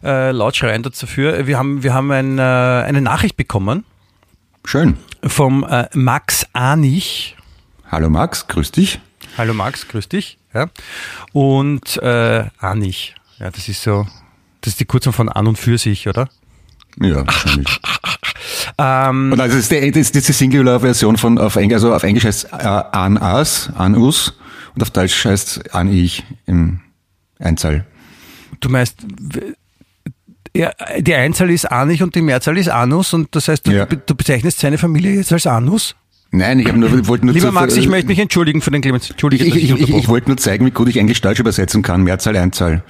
äh, 0.02 0.30
laut 0.30 0.56
schreien 0.56 0.82
dafür. 0.82 1.46
Wir 1.46 1.58
haben, 1.58 1.82
wir 1.82 1.94
haben 1.94 2.10
ein, 2.10 2.38
äh, 2.38 2.42
eine 2.42 3.00
Nachricht 3.00 3.36
bekommen. 3.36 3.84
Schön. 4.64 4.96
Vom 5.24 5.64
äh, 5.64 5.88
Max 5.94 6.46
Anich. 6.52 7.36
Hallo 7.90 8.08
Max, 8.10 8.46
grüß 8.46 8.72
dich. 8.72 9.00
Hallo 9.36 9.54
Max, 9.54 9.88
grüß 9.88 10.08
dich. 10.08 10.38
Ja. 10.54 10.68
Und 11.32 11.96
äh, 12.02 12.44
Anich. 12.58 13.14
Ja, 13.38 13.50
das 13.50 13.68
ist 13.68 13.82
so, 13.82 14.06
das 14.60 14.74
ist 14.74 14.80
die 14.80 14.84
Kurzung 14.84 15.12
von 15.12 15.28
an 15.28 15.46
und 15.46 15.58
für 15.58 15.78
sich, 15.78 16.08
oder? 16.08 16.28
Ja, 17.00 17.26
wahrscheinlich. 17.26 17.80
ähm, 18.78 19.32
und 19.32 19.40
also 19.40 19.56
das 19.56 19.70
ist, 19.70 19.72
die, 19.72 19.90
das 19.90 20.10
ist 20.10 20.28
die 20.28 20.32
Singular-Version 20.32 21.16
von 21.16 21.38
auf 21.38 21.56
Englisch, 21.56 21.76
also 21.76 21.94
auf 21.94 22.02
Englisch 22.02 22.24
heißt 22.24 22.52
äh, 22.52 22.56
an 22.56 23.20
us, 23.20 23.70
an 23.76 23.96
us 23.96 24.34
und 24.78 24.82
auf 24.82 24.90
Deutsch 24.90 25.24
heißt 25.24 25.74
an 25.74 25.92
ich 25.92 26.22
im 26.46 26.78
Einzahl. 27.40 27.84
Du 28.60 28.68
meinst, 28.68 28.98
die 30.54 31.14
Einzahl 31.14 31.50
ist 31.50 31.64
Anich 31.64 32.00
und 32.00 32.14
die 32.14 32.22
Mehrzahl 32.22 32.56
ist 32.56 32.68
Anus 32.68 33.12
und 33.12 33.34
das 33.34 33.48
heißt, 33.48 33.66
du, 33.66 33.72
ja. 33.72 33.86
du 33.86 34.14
bezeichnest 34.14 34.60
seine 34.60 34.78
Familie 34.78 35.16
jetzt 35.16 35.32
als 35.32 35.48
Anus? 35.48 35.96
Nein, 36.30 36.60
ich 36.60 36.72
nur, 36.72 37.08
wollte 37.08 37.26
nur 37.26 37.34
Lieber 37.34 37.50
Max, 37.50 37.76
ich 37.76 37.88
möchte 37.88 38.06
mich 38.06 38.20
entschuldigen 38.20 38.60
für 38.60 38.70
den 38.70 38.80
Clemens. 38.80 39.10
Entschuldige, 39.10 39.46
ich, 39.46 39.56
ich, 39.56 39.70
ich, 39.72 39.90
ich 39.90 40.08
wollte 40.08 40.28
nur 40.28 40.36
zeigen, 40.36 40.64
wie 40.64 40.70
gut 40.70 40.88
ich 40.88 40.96
Englisch 40.96 41.20
Deutsch 41.22 41.40
übersetzen 41.40 41.82
kann. 41.82 42.04
Mehrzahl, 42.04 42.36
Einzahl. 42.36 42.84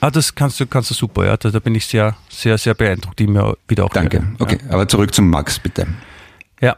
Ah, 0.00 0.10
das 0.10 0.34
kannst 0.34 0.60
du, 0.60 0.66
kannst 0.66 0.90
du 0.90 0.94
super, 0.94 1.24
ja. 1.24 1.38
Da, 1.38 1.50
da 1.50 1.58
bin 1.58 1.74
ich 1.74 1.86
sehr, 1.86 2.14
sehr, 2.28 2.58
sehr 2.58 2.74
beeindruckt, 2.74 3.18
immer 3.22 3.56
wieder 3.66 3.86
auch. 3.86 3.90
Danke. 3.94 4.18
Höre. 4.18 4.40
Okay, 4.40 4.58
ja. 4.62 4.74
aber 4.74 4.88
zurück 4.88 5.14
zum 5.14 5.30
Max, 5.30 5.58
bitte. 5.58 5.86
Ja. 6.60 6.76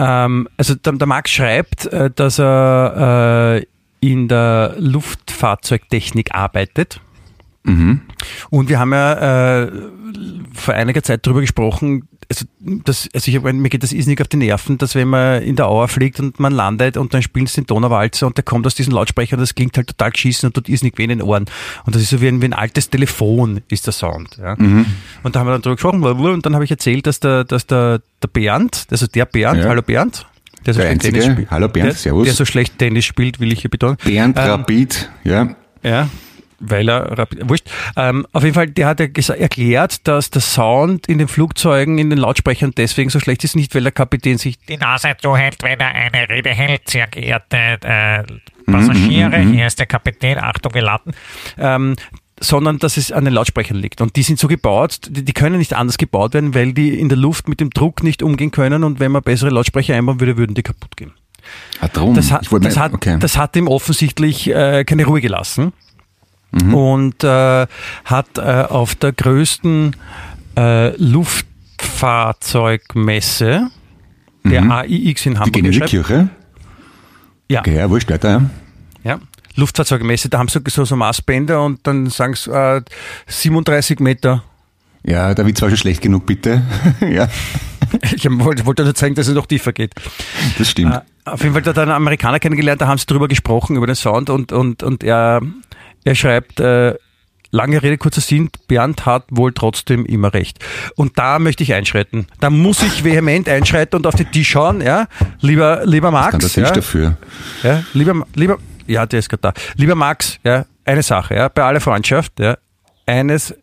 Ähm, 0.00 0.48
also 0.56 0.74
der, 0.74 0.94
der, 0.94 1.06
Max 1.06 1.30
schreibt, 1.30 1.86
äh, 1.86 2.10
dass 2.10 2.38
er 2.38 3.60
äh, 3.60 3.66
in 4.00 4.28
der 4.28 4.74
Luftfahrzeugtechnik 4.78 6.34
arbeitet. 6.34 7.00
Mhm. 7.64 8.00
Und 8.48 8.70
wir 8.70 8.78
haben 8.78 8.94
ja 8.94 9.64
äh, 9.64 9.72
vor 10.54 10.72
einiger 10.72 11.02
Zeit 11.02 11.26
darüber 11.26 11.42
gesprochen, 11.42 12.08
also, 12.30 12.46
das, 12.60 13.08
also 13.12 13.30
ich, 13.30 13.42
mir 13.42 13.68
geht 13.68 13.82
das 13.82 13.92
irrsinnig 13.92 14.20
auf 14.20 14.28
die 14.28 14.36
Nerven, 14.36 14.78
dass 14.78 14.94
wenn 14.94 15.08
man 15.08 15.42
in 15.42 15.56
der 15.56 15.66
Auer 15.66 15.88
fliegt 15.88 16.20
und 16.20 16.38
man 16.38 16.52
landet 16.52 16.96
und 16.96 17.12
dann 17.12 17.22
spielt 17.22 17.48
es 17.48 17.54
den 17.54 17.66
Donauwalzer 17.66 18.26
und 18.26 18.36
der 18.36 18.44
kommt 18.44 18.66
aus 18.66 18.76
diesem 18.76 18.94
Lautsprecher 18.94 19.34
und 19.36 19.40
das 19.40 19.56
klingt 19.56 19.76
halt 19.76 19.88
total 19.88 20.12
geschissen 20.12 20.46
und 20.46 20.54
tut 20.54 20.68
irrsinnig 20.68 20.96
weh 20.96 21.02
in 21.02 21.08
den 21.08 21.22
Ohren. 21.22 21.46
Und 21.84 21.94
das 21.94 22.02
ist 22.02 22.10
so 22.10 22.20
wie 22.20 22.28
ein, 22.28 22.40
wie 22.40 22.46
ein 22.46 22.52
altes 22.52 22.88
Telefon, 22.88 23.62
ist 23.68 23.86
der 23.86 23.92
Sound. 23.92 24.38
Ja. 24.40 24.54
Mhm. 24.56 24.86
Und 25.24 25.34
da 25.34 25.40
haben 25.40 25.48
wir 25.48 25.52
dann 25.52 25.62
drüber 25.62 25.74
gesprochen 25.74 26.04
und 26.04 26.46
dann 26.46 26.54
habe 26.54 26.64
ich 26.64 26.70
erzählt, 26.70 27.08
dass 27.08 27.18
der, 27.18 27.42
dass 27.42 27.66
der, 27.66 28.00
der 28.22 28.28
Bernd, 28.28 28.86
also 28.90 29.08
der 29.08 29.24
Bernd, 29.24 29.64
ja. 29.64 29.68
hallo 29.68 29.82
Bernd, 29.82 30.24
der 30.64 30.74
so 30.74 30.80
der 30.80 30.86
schlecht 30.86 31.02
Tennis 31.02 31.24
spielt. 31.24 31.50
Hallo 31.50 31.68
Bernd, 31.68 31.88
der, 31.88 31.96
servus. 31.96 32.24
Der 32.26 32.34
so 32.34 32.44
schlecht 32.44 32.78
Tennis 32.78 33.04
spielt, 33.06 33.40
will 33.40 33.52
ich 33.52 33.62
hier 33.62 33.70
betonen. 33.70 33.96
Bernd 34.04 34.38
ähm, 34.38 34.44
Rapid, 34.44 35.10
ja. 35.24 35.56
Ja, 35.82 36.08
weil 36.60 36.88
er, 36.88 37.26
wurscht. 37.42 37.68
Ähm, 37.96 38.26
auf 38.32 38.44
jeden 38.44 38.54
Fall, 38.54 38.68
der 38.68 38.86
hat 38.86 39.00
ja 39.00 39.34
erklärt, 39.34 40.06
dass 40.06 40.30
der 40.30 40.42
Sound 40.42 41.06
in 41.08 41.18
den 41.18 41.26
Flugzeugen, 41.26 41.98
in 41.98 42.10
den 42.10 42.18
Lautsprechern 42.18 42.72
deswegen 42.76 43.10
so 43.10 43.18
schlecht 43.18 43.42
ist, 43.44 43.56
nicht 43.56 43.74
weil 43.74 43.82
der 43.82 43.92
Kapitän 43.92 44.38
sich 44.38 44.58
die 44.58 44.76
Nase 44.76 45.16
zuhält, 45.20 45.62
wenn 45.62 45.80
er 45.80 45.88
eine 45.88 46.28
Rede 46.28 46.50
hält, 46.50 46.88
sehr 46.88 47.06
geehrte 47.06 47.56
äh, 47.82 48.22
Passagiere, 48.70 49.30
mm, 49.30 49.42
mm, 49.42 49.50
mm, 49.50 49.52
hier 49.54 49.66
ist 49.66 49.78
der 49.78 49.86
Kapitän, 49.86 50.38
Achtung, 50.38 50.74
wir 50.74 50.82
landen. 50.82 51.12
Ähm, 51.58 51.96
sondern 52.42 52.78
dass 52.78 52.96
es 52.96 53.12
an 53.12 53.24
den 53.24 53.34
Lautsprechern 53.34 53.76
liegt. 53.76 54.00
Und 54.00 54.16
die 54.16 54.22
sind 54.22 54.38
so 54.38 54.48
gebaut, 54.48 55.00
die, 55.08 55.24
die, 55.24 55.32
können 55.32 55.58
nicht 55.58 55.74
anders 55.74 55.98
gebaut 55.98 56.34
werden, 56.34 56.54
weil 56.54 56.72
die 56.72 56.98
in 56.98 57.08
der 57.08 57.18
Luft 57.18 57.48
mit 57.48 57.60
dem 57.60 57.70
Druck 57.70 58.02
nicht 58.02 58.22
umgehen 58.22 58.50
können 58.50 58.84
und 58.84 58.98
wenn 58.98 59.12
man 59.12 59.22
bessere 59.22 59.50
Lautsprecher 59.50 59.94
einbauen 59.94 60.20
würde, 60.20 60.38
würden 60.38 60.54
die 60.54 60.62
kaputt 60.62 60.96
gehen. 60.96 61.12
Ah, 61.80 61.88
drum. 61.88 62.14
Das, 62.14 62.30
hat, 62.30 62.46
das, 62.50 62.76
hat, 62.78 62.94
okay. 62.94 63.18
das 63.18 63.36
hat 63.36 63.56
ihm 63.56 63.68
offensichtlich 63.68 64.48
äh, 64.48 64.84
keine 64.84 65.04
Ruhe 65.04 65.20
gelassen 65.20 65.72
mhm. 66.52 66.74
und 66.74 67.24
äh, 67.24 67.66
hat 68.04 68.38
äh, 68.38 68.66
auf 68.68 68.94
der 68.94 69.12
größten 69.12 69.96
äh, 70.56 70.96
Luftfahrzeugmesse 70.96 73.70
der 74.44 74.62
mhm. 74.62 74.70
AIX 74.70 75.26
in 75.26 75.38
Hamburg. 75.38 75.70
Die 75.70 75.80
Kirche? 75.80 76.30
Ja. 77.48 77.60
Okay, 77.60 77.76
ja, 77.76 77.90
wurscht, 77.90 78.10
weiter, 78.10 78.30
ja. 78.30 78.50
Ja. 79.02 79.18
Luftfahrzeugmesse, 79.56 80.28
da 80.28 80.38
haben 80.38 80.48
sie 80.48 80.60
so, 80.68 80.84
so 80.84 80.96
Maßbänder 80.96 81.62
und 81.62 81.86
dann 81.86 82.08
sagen 82.08 82.34
sie 82.34 82.50
äh, 82.50 82.82
37 83.26 84.00
Meter. 84.00 84.44
Ja, 85.02 85.34
da 85.34 85.46
wird 85.46 85.56
zwar 85.56 85.70
schon 85.70 85.78
schlecht 85.78 86.02
genug, 86.02 86.26
bitte. 86.26 86.62
ja. 87.00 87.28
Ich 88.14 88.24
wollte, 88.30 88.66
wollte 88.66 88.84
nur 88.84 88.94
zeigen, 88.94 89.14
dass 89.14 89.26
es 89.26 89.34
noch 89.34 89.46
tiefer 89.46 89.72
geht. 89.72 89.94
Das 90.58 90.70
stimmt. 90.70 90.94
Äh, 90.94 91.00
auf 91.24 91.42
jeden 91.42 91.54
Fall 91.54 91.64
hat 91.64 91.76
er 91.76 91.82
einen 91.82 91.92
Amerikaner 91.92 92.38
kennengelernt, 92.38 92.80
da 92.80 92.86
haben 92.86 92.98
sie 92.98 93.06
drüber 93.06 93.28
gesprochen, 93.28 93.76
über 93.76 93.86
den 93.86 93.96
Sound 93.96 94.30
und, 94.30 94.52
und, 94.52 94.82
und 94.82 95.02
er 95.02 95.40
er 96.04 96.14
schreibt, 96.14 96.60
äh, 96.60 96.94
lange 97.50 97.82
Rede, 97.82 97.98
kurzer 97.98 98.20
Sinn, 98.20 98.50
Bernd 98.68 99.06
hat 99.06 99.24
wohl 99.30 99.52
trotzdem 99.52 100.06
immer 100.06 100.32
recht. 100.32 100.58
Und 100.96 101.18
da 101.18 101.38
möchte 101.38 101.62
ich 101.62 101.74
einschreiten. 101.74 102.26
Da 102.40 102.50
muss 102.50 102.82
ich 102.82 103.04
vehement 103.04 103.48
einschreiten 103.48 103.96
und 103.96 104.06
auf 104.06 104.14
den 104.14 104.30
Tisch 104.30 104.50
schauen, 104.50 104.80
ja. 104.80 105.08
Lieber, 105.40 105.84
lieber 105.84 106.10
Max. 106.10 106.38
Das 106.38 106.54
kann 106.54 106.64
Tisch 106.64 106.68
ja, 106.68 106.74
dafür. 106.74 107.16
Ja, 107.62 107.84
lieber, 107.92 108.26
lieber, 108.34 108.58
ja, 108.86 109.06
der 109.06 109.18
ist 109.18 109.28
gerade 109.28 109.42
da. 109.42 109.52
Lieber 109.76 109.94
Max, 109.94 110.38
ja, 110.44 110.66
eine 110.84 111.02
Sache, 111.02 111.34
ja, 111.34 111.48
bei 111.48 111.62
aller 111.62 111.80
Freundschaft, 111.80 112.38
ja, 112.40 112.56
eines 113.06 113.54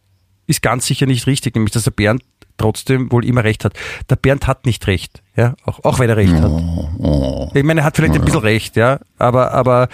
ist 0.48 0.62
ganz 0.62 0.86
sicher 0.86 1.06
nicht 1.06 1.28
richtig, 1.28 1.56
nämlich 1.56 1.74
dass 1.74 1.84
der 1.84 1.92
Bernd 1.92 2.24
trotzdem 2.58 3.12
wohl 3.12 3.26
immer 3.26 3.44
recht 3.44 3.66
hat. 3.66 3.74
Der 4.10 4.16
Bernd 4.16 4.48
hat 4.48 4.66
nicht 4.66 4.88
recht, 4.88 5.22
ja, 5.36 5.54
auch, 5.66 5.84
auch 5.84 6.00
wenn 6.00 6.10
er 6.10 6.18
recht 6.18 6.34
hat. 6.34 6.50
Oh, 6.50 6.90
oh. 7.00 7.52
Ich 7.54 7.64
meine, 7.64 7.82
er 7.82 7.84
hat 7.86 7.96
vielleicht 7.96 8.16
ein 8.16 8.24
bisschen 8.24 8.40
recht, 8.40 8.76
ja, 8.76 9.00
aber, 9.18 9.52
aber 9.52 9.90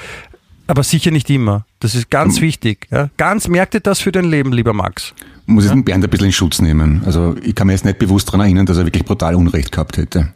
aber 0.67 0.83
sicher 0.83 1.11
nicht 1.11 1.29
immer. 1.29 1.65
Das 1.79 1.95
ist 1.95 2.09
ganz 2.09 2.37
mhm. 2.37 2.43
wichtig. 2.43 2.87
Ja? 2.91 3.09
Ganz 3.17 3.47
merkt 3.47 3.73
ihr 3.73 3.79
das 3.79 3.99
für 3.99 4.11
dein 4.11 4.25
Leben, 4.25 4.53
lieber 4.53 4.73
Max. 4.73 5.13
Muss 5.45 5.65
ich 5.65 5.71
den 5.71 5.83
Bernd 5.83 6.03
ein 6.03 6.09
bisschen 6.09 6.27
in 6.27 6.31
Schutz 6.31 6.61
nehmen. 6.61 7.03
Also 7.05 7.35
ich 7.43 7.53
kann 7.53 7.67
mir 7.67 7.73
jetzt 7.73 7.85
nicht 7.85 7.99
bewusst 7.99 8.29
daran 8.29 8.41
erinnern, 8.41 8.65
dass 8.65 8.77
er 8.77 8.85
wirklich 8.85 9.03
brutal 9.03 9.35
Unrecht 9.35 9.71
gehabt 9.71 9.97
hätte. 9.97 10.33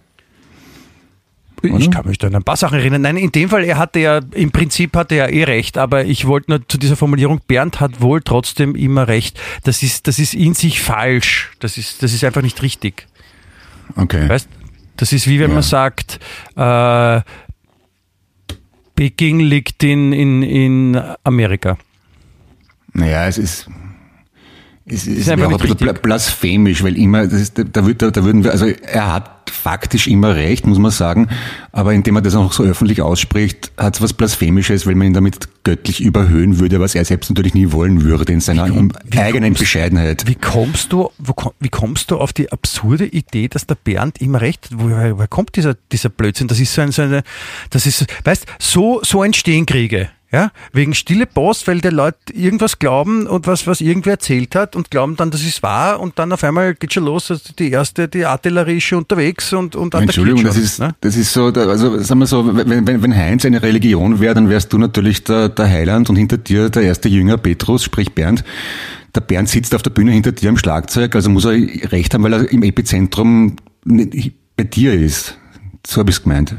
Oder? 1.63 1.77
Ich 1.77 1.89
kann 1.89 2.05
mich 2.05 2.17
da 2.17 2.27
an 2.27 2.35
ein 2.35 2.43
paar 2.43 2.57
Sachen 2.57 2.77
erinnern. 2.77 3.01
Nein, 3.01 3.17
in 3.17 3.31
dem 3.31 3.49
Fall, 3.49 3.63
er 3.63 3.77
hatte 3.77 3.99
ja, 3.99 4.19
im 4.31 4.51
Prinzip 4.51 4.95
hatte 4.95 5.15
er 5.15 5.33
eh 5.33 5.43
recht, 5.45 5.77
aber 5.77 6.05
ich 6.05 6.27
wollte 6.27 6.51
nur 6.51 6.67
zu 6.67 6.77
dieser 6.77 6.95
Formulierung, 6.95 7.41
Bernd 7.47 7.79
hat 7.79 8.01
wohl 8.01 8.21
trotzdem 8.21 8.75
immer 8.75 9.07
recht. 9.07 9.39
Das 9.63 9.81
ist, 9.81 10.07
das 10.07 10.19
ist 10.19 10.33
in 10.33 10.53
sich 10.53 10.81
falsch. 10.81 11.51
Das 11.59 11.77
ist, 11.77 12.03
das 12.03 12.13
ist 12.13 12.23
einfach 12.23 12.43
nicht 12.43 12.61
richtig. 12.61 13.07
Okay. 13.95 14.29
Weißt? 14.29 14.49
Das 14.97 15.13
ist 15.13 15.27
wie 15.27 15.39
wenn 15.39 15.49
ja. 15.49 15.55
man 15.55 15.63
sagt, 15.63 16.19
äh, 16.55 17.21
Peking 18.97 19.41
liegt 19.41 19.83
in, 19.83 20.11
in, 20.11 20.41
in 20.41 20.99
Amerika. 21.23 21.77
Naja, 22.93 23.27
es 23.27 23.37
ist, 23.37 23.69
es 24.89 25.05
ist, 25.05 25.17
ist 25.17 25.29
einfach 25.29 25.47
auch 25.47 25.59
ein 25.61 25.75
bisschen 25.75 25.99
blasphemisch, 26.01 26.83
weil 26.83 26.97
immer, 26.97 27.27
das 27.27 27.41
ist, 27.41 27.57
da, 27.57 27.63
da, 27.63 28.11
da 28.11 28.23
würden 28.23 28.43
wir, 28.43 28.51
also 28.51 28.65
er 28.65 29.13
hat 29.13 29.51
faktisch 29.51 30.07
immer 30.07 30.35
recht, 30.35 30.65
muss 30.65 30.77
man 30.77 30.91
sagen, 30.91 31.27
aber 31.73 31.93
indem 31.93 32.15
er 32.15 32.21
das 32.21 32.35
auch 32.35 32.53
so 32.53 32.63
öffentlich 32.63 33.01
ausspricht, 33.01 33.71
hat 33.77 33.95
es 33.95 34.01
was 34.01 34.13
Blasphemisches, 34.13 34.85
weil 34.85 34.95
man 34.95 35.07
ihn 35.07 35.13
damit 35.13 35.49
göttlich 35.63 36.01
überhöhen 36.01 36.59
würde, 36.59 36.79
was 36.79 36.95
er 36.95 37.03
selbst 37.03 37.29
natürlich 37.29 37.53
nie 37.53 37.71
wollen 37.71 38.03
würde 38.03 38.31
in 38.31 38.39
seiner 38.39 38.67
wie, 38.69 38.89
wie 39.09 39.19
eigenen 39.19 39.51
kommst, 39.51 39.59
Bescheidenheit. 39.59 40.25
Wie 40.25 40.35
kommst 40.35 40.93
du, 40.93 41.09
wo, 41.17 41.33
wie 41.59 41.69
kommst 41.69 42.11
du 42.11 42.17
auf 42.17 42.31
die 42.31 42.51
absurde 42.51 43.05
Idee, 43.05 43.49
dass 43.49 43.67
der 43.67 43.75
Bernd 43.75 44.21
immer 44.21 44.39
recht 44.39 44.71
hat? 44.71 44.79
Woher, 44.79 45.17
woher 45.17 45.27
kommt 45.27 45.55
dieser, 45.57 45.75
dieser 45.91 46.09
Blödsinn? 46.09 46.47
Das 46.47 46.59
ist 46.61 46.73
so, 46.73 46.81
ein, 46.81 46.91
so 46.91 47.01
eine, 47.01 47.23
das 47.69 47.85
ist, 47.85 48.05
weißt, 48.23 48.45
so, 48.59 49.01
so 49.03 49.23
entstehen 49.23 49.65
Kriege. 49.65 50.09
Ja, 50.29 50.51
wegen 50.73 50.93
stille 50.93 51.25
Post, 51.25 51.67
weil 51.69 51.79
die 51.79 51.87
Leute 51.87 52.33
irgendwas 52.33 52.79
glauben 52.79 53.27
und 53.27 53.47
was, 53.47 53.65
was 53.65 53.79
irgendwer 53.79 54.13
erzählt 54.13 54.55
hat 54.55 54.75
und 54.75 54.91
glauben 54.91 55.15
dann, 55.15 55.31
das 55.31 55.41
ist 55.41 55.63
wahr 55.63 56.01
und 56.01 56.19
dann 56.19 56.33
auf 56.33 56.43
einmal 56.43 56.75
geht 56.75 56.93
schon 56.93 57.05
los, 57.05 57.31
also 57.31 57.53
die 57.57 57.71
erste, 57.71 58.09
die 58.09 58.25
Artillerie 58.25 58.77
ist 58.77 58.83
schon 58.83 58.99
unterwegs 58.99 59.53
und, 59.53 59.77
und 59.77 59.93
Entschuldigung, 59.93 60.41
schon, 60.41 60.47
das 60.47 60.57
ist, 60.57 60.79
ne? 60.79 60.93
das 60.99 61.15
ist 61.15 61.31
so, 61.31 61.45
also 61.45 62.01
sagen 62.01 62.19
wir 62.19 62.27
so, 62.27 62.57
wenn, 62.57 62.85
wenn, 62.85 63.01
wenn 63.01 63.15
Heinz 63.15 63.45
eine 63.45 63.63
Religion 63.63 64.19
wäre, 64.19 64.33
dann 64.33 64.49
wärst 64.49 64.73
du 64.73 64.77
natürlich 64.77 65.23
der, 65.23 65.47
der 65.47 65.69
Heiland 65.69 66.09
und 66.09 66.17
hinter 66.17 66.37
dir 66.37 66.69
der 66.69 66.83
erste 66.83 67.07
Jünger 67.07 67.37
Petrus, 67.37 67.85
sprich 67.85 68.11
Bernd. 68.13 68.43
Der 69.15 69.21
Bernd 69.21 69.47
sitzt 69.47 69.73
auf 69.73 69.81
der 69.81 69.91
Bühne 69.91 70.11
hinter 70.11 70.33
dir 70.33 70.49
am 70.49 70.57
Schlagzeug, 70.57 71.15
also 71.15 71.29
muss 71.29 71.45
er 71.45 71.53
recht 71.53 72.13
haben, 72.13 72.23
weil 72.23 72.33
er 72.33 72.51
im 72.51 72.63
Epizentrum 72.63 73.55
bei 73.85 74.63
dir 74.65 74.93
ist. 74.93 75.37
So 75.85 76.01
habe 76.01 76.09
ich 76.09 76.17
es 76.17 76.23
gemeint. 76.23 76.53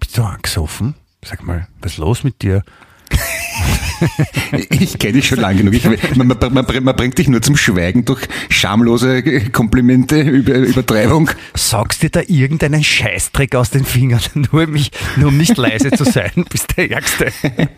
Bist 0.00 0.16
du 0.16 0.22
angesoffen? 0.22 0.94
Sag 1.24 1.42
mal, 1.44 1.66
was 1.80 1.92
ist 1.92 1.98
los 1.98 2.24
mit 2.24 2.42
dir? 2.42 2.62
Ich 4.70 4.96
kenne 4.98 5.14
dich 5.14 5.26
schon 5.26 5.40
lange 5.40 5.58
genug. 5.58 5.74
Ich, 5.74 5.84
man, 6.16 6.28
man, 6.28 6.38
man, 6.38 6.84
man 6.84 6.96
bringt 6.96 7.18
dich 7.18 7.26
nur 7.26 7.42
zum 7.42 7.56
Schweigen 7.56 8.04
durch 8.04 8.20
schamlose 8.48 9.22
Komplimente, 9.50 10.20
Über, 10.20 10.54
Übertreibung. 10.54 11.28
Saugst 11.54 12.02
dir 12.02 12.10
da 12.10 12.20
irgendeinen 12.26 12.84
Scheißdreck 12.84 13.56
aus 13.56 13.70
den 13.70 13.84
Fingern, 13.84 14.20
nur, 14.52 14.64
um 14.64 14.70
mich, 14.70 14.92
nur 15.16 15.28
um 15.28 15.36
nicht 15.36 15.56
leise 15.56 15.90
zu 15.90 16.04
sein? 16.04 16.30
Bist 16.48 16.76
der 16.76 16.90
Ärgste. 16.90 17.32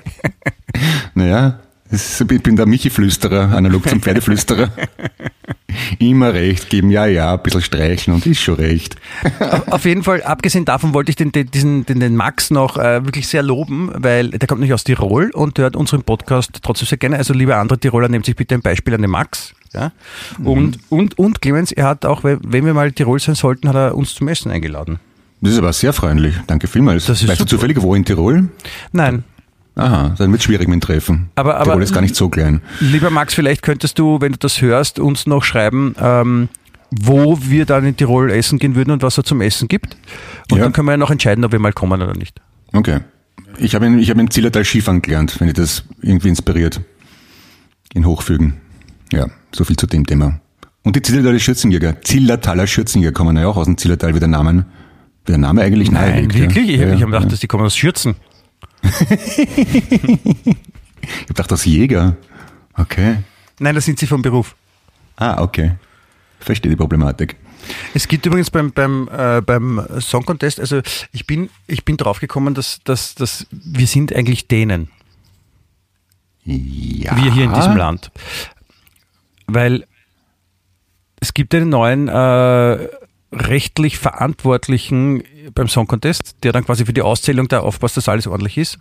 Naja, 1.14 1.58
ich 1.90 2.42
bin 2.42 2.54
der 2.54 2.64
Michi-Flüsterer, 2.64 3.56
analog 3.56 3.88
zum 3.88 4.00
Pferdeflüsterer. 4.00 4.70
Immer 5.98 6.34
recht 6.34 6.70
geben, 6.70 6.90
ja, 6.90 7.06
ja, 7.06 7.34
ein 7.34 7.42
bisschen 7.42 7.62
streicheln 7.62 8.14
und 8.14 8.26
ist 8.26 8.40
schon 8.40 8.56
recht. 8.56 8.96
Auf 9.70 9.84
jeden 9.84 10.02
Fall, 10.02 10.22
abgesehen 10.22 10.64
davon 10.64 10.94
wollte 10.94 11.10
ich 11.10 11.16
den, 11.16 11.32
den, 11.32 11.50
diesen, 11.50 11.86
den, 11.86 12.00
den 12.00 12.16
Max 12.16 12.50
noch 12.50 12.76
äh, 12.76 13.04
wirklich 13.04 13.28
sehr 13.28 13.42
loben, 13.42 13.90
weil 13.94 14.30
der 14.30 14.46
kommt 14.46 14.60
nicht 14.60 14.72
aus 14.72 14.84
Tirol 14.84 15.30
und 15.32 15.58
hört 15.58 15.76
unseren 15.76 16.02
Podcast 16.02 16.58
trotzdem 16.62 16.86
sehr 16.86 16.98
gerne. 16.98 17.16
Also 17.16 17.34
liebe 17.34 17.56
andere 17.56 17.78
Tiroler, 17.78 18.08
nehmt 18.08 18.26
sich 18.26 18.36
bitte 18.36 18.54
ein 18.54 18.62
Beispiel 18.62 18.94
an 18.94 19.02
den 19.02 19.10
Max. 19.10 19.54
Ja? 19.72 19.92
Und, 20.42 20.78
und, 20.88 21.18
und 21.18 21.40
Clemens, 21.40 21.72
er 21.72 21.86
hat 21.86 22.04
auch, 22.04 22.24
wenn 22.24 22.66
wir 22.66 22.74
mal 22.74 22.92
Tirol 22.92 23.20
sein 23.20 23.34
sollten, 23.34 23.68
hat 23.68 23.76
er 23.76 23.94
uns 23.96 24.14
zum 24.14 24.28
Essen 24.28 24.50
eingeladen. 24.50 24.98
Das 25.40 25.52
ist 25.52 25.58
aber 25.58 25.72
sehr 25.72 25.92
freundlich. 25.92 26.34
Danke 26.46 26.66
vielmals. 26.66 27.06
Das 27.06 27.22
ist 27.22 27.28
weißt 27.28 27.40
du 27.40 27.44
super. 27.44 27.50
zufällig, 27.50 27.80
wo 27.80 27.94
in 27.94 28.04
Tirol? 28.04 28.48
Nein, 28.92 29.24
Aha, 29.76 30.14
dann 30.18 30.32
wird 30.32 30.42
schwierig 30.42 30.68
mit 30.68 30.74
dem 30.74 30.80
Treffen. 30.80 31.30
Aber- 31.36 31.56
aber- 31.56 31.64
Tirol 31.72 31.82
ist 31.82 31.92
gar 31.94 32.00
nicht 32.02 32.16
so 32.16 32.28
klein. 32.28 32.60
Lieber 32.80 33.10
Max, 33.10 33.34
vielleicht 33.34 33.62
könntest 33.62 33.98
du, 33.98 34.20
wenn 34.20 34.32
du 34.32 34.38
das 34.38 34.60
hörst, 34.60 34.98
uns 34.98 35.26
noch 35.26 35.44
schreiben, 35.44 35.94
ähm, 36.00 36.48
wo 36.90 37.38
wir 37.40 37.66
dann 37.66 37.84
in 37.86 37.96
Tirol 37.96 38.30
essen 38.30 38.58
gehen 38.58 38.74
würden 38.74 38.90
und 38.90 39.02
was 39.02 39.16
es 39.16 39.24
zum 39.24 39.40
Essen 39.40 39.68
gibt. 39.68 39.96
Und 40.50 40.58
Ja. 40.58 40.64
dann 40.64 40.72
können 40.72 40.86
wir 40.88 40.92
ja 40.92 40.96
noch 40.98 41.10
entscheiden, 41.10 41.44
ob 41.44 41.52
wir 41.52 41.58
mal 41.60 41.72
kommen 41.72 42.02
oder 42.02 42.14
nicht. 42.14 42.40
Okay. 42.72 43.00
Ich 43.58 43.74
habe 43.74 43.86
in, 43.86 43.98
ich 43.98 44.10
habe 44.10 44.20
in 44.20 44.30
Zillertal 44.30 44.64
Skifahren 44.64 45.00
gelernt, 45.02 45.40
wenn 45.40 45.48
ihr 45.48 45.54
das 45.54 45.84
irgendwie 46.02 46.28
inspiriert. 46.28 46.80
In 47.94 48.06
Hochfügen. 48.06 48.54
Ja, 49.12 49.26
so 49.52 49.64
viel 49.64 49.76
zu 49.76 49.86
dem 49.86 50.06
Thema. 50.06 50.40
Und 50.82 50.96
die 50.96 51.02
Zillertaler 51.02 51.38
Schürzenjäger. 51.38 52.00
Zillertaler 52.02 52.66
Schürzenjäger 52.66 53.12
kommen 53.12 53.36
ja 53.36 53.46
auch 53.48 53.56
aus 53.56 53.66
dem 53.66 53.76
Zillertal, 53.76 54.14
wie 54.14 54.18
der 54.20 54.28
Name, 54.28 54.64
wie 55.26 55.32
der 55.32 55.38
Name 55.38 55.62
eigentlich 55.62 55.90
naheliegt, 55.90 56.34
wirklich? 56.38 56.66
Ja. 56.68 56.72
Ich, 56.74 56.80
ja, 56.80 56.90
habe 56.92 57.06
gedacht, 57.06 57.32
dass 57.32 57.40
die 57.40 57.46
kommen 57.48 57.64
aus 57.64 57.76
Schürzen. 57.76 58.14
Ich 58.82 60.26
hab 61.22 61.26
gedacht, 61.28 61.52
aus 61.52 61.64
Jäger. 61.64 62.16
Okay. 62.74 63.18
Nein, 63.58 63.74
das 63.74 63.84
sind 63.84 63.98
sie 63.98 64.06
vom 64.06 64.22
Beruf. 64.22 64.54
Ah, 65.16 65.42
okay. 65.42 65.72
Verstehe 66.38 66.70
die 66.70 66.76
Problematik. 66.76 67.36
Es 67.94 68.08
gibt 68.08 68.24
übrigens 68.26 68.50
beim, 68.50 68.72
beim, 68.72 69.08
äh, 69.12 69.42
beim 69.42 69.84
Song 69.98 70.24
Contest, 70.24 70.60
also 70.60 70.80
ich 71.12 71.26
bin, 71.26 71.50
ich 71.66 71.84
bin 71.84 71.96
draufgekommen, 71.96 72.54
dass, 72.54 72.80
dass, 72.84 73.14
dass 73.14 73.46
wir 73.50 73.86
sind 73.86 74.14
eigentlich 74.14 74.48
Dänen. 74.48 74.88
Ja. 76.44 77.16
Wir 77.22 77.32
hier 77.32 77.44
in 77.44 77.54
diesem 77.54 77.76
Land. 77.76 78.10
Weil 79.46 79.86
es 81.20 81.34
gibt 81.34 81.54
einen 81.54 81.68
neuen 81.68 82.08
äh, 82.08 82.88
rechtlich 83.32 83.98
Verantwortlichen 83.98 85.22
beim 85.54 85.68
Song 85.68 85.86
Contest, 85.86 86.36
der 86.42 86.52
dann 86.52 86.64
quasi 86.64 86.84
für 86.84 86.92
die 86.92 87.02
Auszählung 87.02 87.48
da 87.48 87.60
aufpasst, 87.60 87.96
dass 87.96 88.08
alles 88.08 88.26
ordentlich 88.26 88.58
ist. 88.58 88.78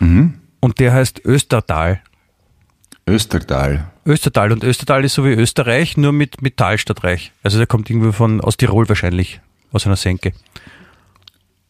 Mhm. 0.00 0.34
Und 0.60 0.78
der 0.80 0.92
heißt 0.92 1.24
Östertal. 1.24 2.00
Östertal. 3.06 3.90
Östertal. 4.04 4.52
Und 4.52 4.64
Östertal 4.64 5.04
ist 5.04 5.14
so 5.14 5.24
wie 5.24 5.32
Österreich, 5.32 5.96
nur 5.96 6.12
mit, 6.12 6.42
mit 6.42 6.56
Tal 6.56 6.78
statt 6.78 7.04
Reich. 7.04 7.32
Also 7.42 7.58
der 7.58 7.66
kommt 7.66 7.88
irgendwo 7.90 8.12
von, 8.12 8.40
aus 8.40 8.56
Tirol 8.56 8.88
wahrscheinlich, 8.88 9.40
aus 9.72 9.86
einer 9.86 9.96
Senke. 9.96 10.32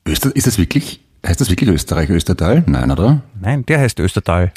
Öster, 0.07 0.35
ist 0.35 0.47
das 0.47 0.59
wirklich, 0.59 1.01
heißt 1.27 1.41
das 1.41 1.51
wirklich 1.51 1.71
Österreich, 1.71 2.11
Östertal? 2.11 2.65
Nein, 2.67 2.91
oder? 2.91 3.23
Nein, 3.41 3.65
der 3.67 3.79
heißt 3.81 4.01
Östertal. 4.01 4.53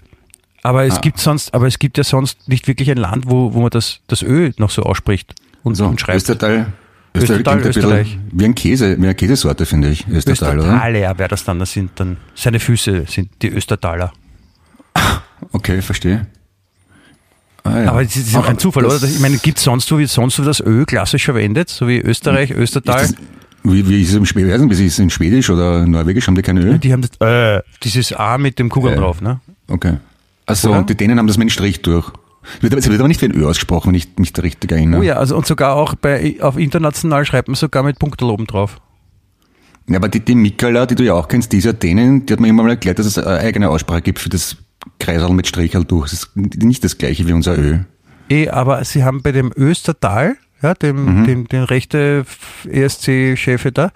Aber 0.64 0.86
es 0.86 0.97
Ah. 0.97 1.02
gibt 1.02 1.20
sonst, 1.20 1.54
aber 1.54 1.68
es 1.68 1.78
gibt 1.80 1.97
ja 1.97 2.04
sonst 2.04 2.47
nicht 2.47 2.68
wirklich 2.68 2.89
ein 2.89 2.97
Land, 2.97 3.26
wo, 3.28 3.54
wo 3.54 3.62
man 3.62 3.70
das, 3.72 3.99
das 4.08 4.22
Ö 4.22 4.52
noch 4.58 4.70
so 4.70 4.84
ausspricht 4.84 5.34
und, 5.64 5.76
So, 5.76 5.86
und 5.88 5.99
schreibt. 5.99 6.18
Östertal. 6.18 6.72
Östertal, 7.14 7.57
bisschen 7.57 7.84
Österreich. 7.84 8.18
Wie 8.32 8.45
ein 8.45 8.55
Käse, 8.55 8.97
wie 8.97 9.03
eine 9.03 9.16
Käsesorte, 9.16 9.66
finde 9.66 9.89
ich. 9.89 10.07
Östertal, 10.07 10.59
oder? 10.59 10.68
Östertaler 10.68 11.18
wäre 11.20 11.30
das 11.30 11.43
dann. 11.43 11.59
Das 11.59 11.72
sind 11.72 11.91
dann, 11.95 12.18
seine 12.36 12.59
Füße 12.59 13.05
sind 13.07 13.30
die 13.41 13.49
Östertaler. 13.49 14.14
Okay, 15.51 15.82
verstehe. 15.82 16.28
Ah, 17.64 17.80
ja. 17.80 17.89
Aber 17.91 18.03
das 18.03 18.16
ist 18.16 18.36
auch 18.36 18.47
ein 18.47 18.57
Zufall, 18.57 18.86
oder? 18.86 19.03
Ich 19.03 19.20
meine, 19.20 19.38
gibt 19.38 19.57
es 19.57 19.64
sonst 19.64 19.91
wo, 19.91 19.97
wie 19.99 20.05
sonst 20.05 20.39
wo 20.39 20.43
das 20.43 20.59
Ö 20.62 20.86
klassisch 20.86 21.26
verwendet? 21.26 21.70
So 21.70 21.88
wie 21.88 21.99
Österreich, 21.99 22.51
Östertal? 22.51 23.03
Ist 23.03 23.14
das, 23.14 23.20
wie, 23.64 23.88
wie 23.88 24.01
ist 24.01 24.09
es 24.09 24.16
im 24.16 24.26
Schwedisch? 24.26 24.72
Ist 24.72 24.80
es 24.80 24.99
in 24.99 25.09
Schwedisch 25.09 25.49
oder 25.49 25.86
Norwegisch? 25.86 26.28
Haben 26.28 26.36
die 26.36 26.41
keine 26.41 26.62
Öl? 26.62 26.80
Die 26.80 26.91
haben 26.91 27.03
das, 27.03 27.28
äh, 27.28 27.62
dieses 27.84 28.14
A 28.14 28.38
mit 28.38 28.57
dem 28.57 28.70
Kugel 28.70 28.93
Äh. 28.93 28.95
drauf, 28.95 29.22
ne? 29.22 29.39
Okay. 29.68 29.97
Achso, 30.47 30.70
Oder? 30.70 30.80
und 30.80 30.89
die 30.89 30.95
Dänen 30.95 31.20
haben 31.20 31.28
das 31.28 31.38
mit 31.38 31.43
einem 31.43 31.49
Strich 31.51 31.82
durch. 31.84 32.12
Es 32.58 32.64
wird, 32.64 33.00
aber- 33.00 33.08
nicht 33.08 33.22
wie 33.22 33.26
ein 33.26 33.36
Ö 33.36 33.46
ausgesprochen, 33.48 33.89
wenn 33.89 33.96
ich 33.96 34.08
mich 34.18 34.34
da 34.34 34.42
richtig 34.42 34.72
erinnere. 34.72 35.02
Oh 35.02 35.04
ja, 35.04 35.16
also 35.16 35.36
und 35.38 35.46
sogar 35.46 35.76
auch 35.76 35.96
bei, 35.96 36.38
auf 36.42 36.58
international 36.58 37.26
schreibt 37.26 37.48
man 37.48 37.56
sogar 37.56 37.84
mit 37.84 38.00
Punktel 38.00 38.30
oben 38.30 38.48
drauf. 38.48 38.80
Ja, 39.88 39.98
aber 39.98 40.10
die, 40.10 40.20
die 40.20 40.36
Mikala, 40.36 40.86
die 40.86 40.96
du 40.96 41.04
ja 41.04 41.14
auch 41.14 41.28
kennst, 41.28 41.52
die 41.52 41.58
ist 41.58 41.66
ja 41.66 41.74
Dänen, 41.74 42.26
die 42.26 42.34
hat 42.34 42.39
mir 42.39 42.48
immer 42.48 42.64
mal 42.64 42.70
erklärt, 42.72 43.00
dass 43.00 43.06
es 43.06 43.18
eine 43.18 43.39
eigene 43.39 43.70
Aussprache 43.70 44.02
gibt 44.02 44.20
für 44.20 44.30
das 44.30 44.58
Kreisel 45.00 45.30
mit 45.32 45.48
Strichel 45.48 45.86
durch. 45.86 46.12
Das 46.12 46.24
ist 46.24 46.36
nicht 46.36 46.84
das 46.84 46.98
gleiche 46.98 47.28
wie 47.28 47.34
unser 47.34 47.58
Ö. 47.58 47.80
Eh, 48.30 48.50
aber 48.50 48.84
sie 48.86 49.04
haben 49.04 49.22
bei 49.22 49.32
dem 49.32 49.52
Östertal, 49.56 50.38
ja, 50.62 50.74
dem, 50.76 51.26
dem, 51.26 51.48
den 51.48 51.64
rechte 51.64 52.26
ESC-Chef 52.70 53.72
da, 53.74 53.92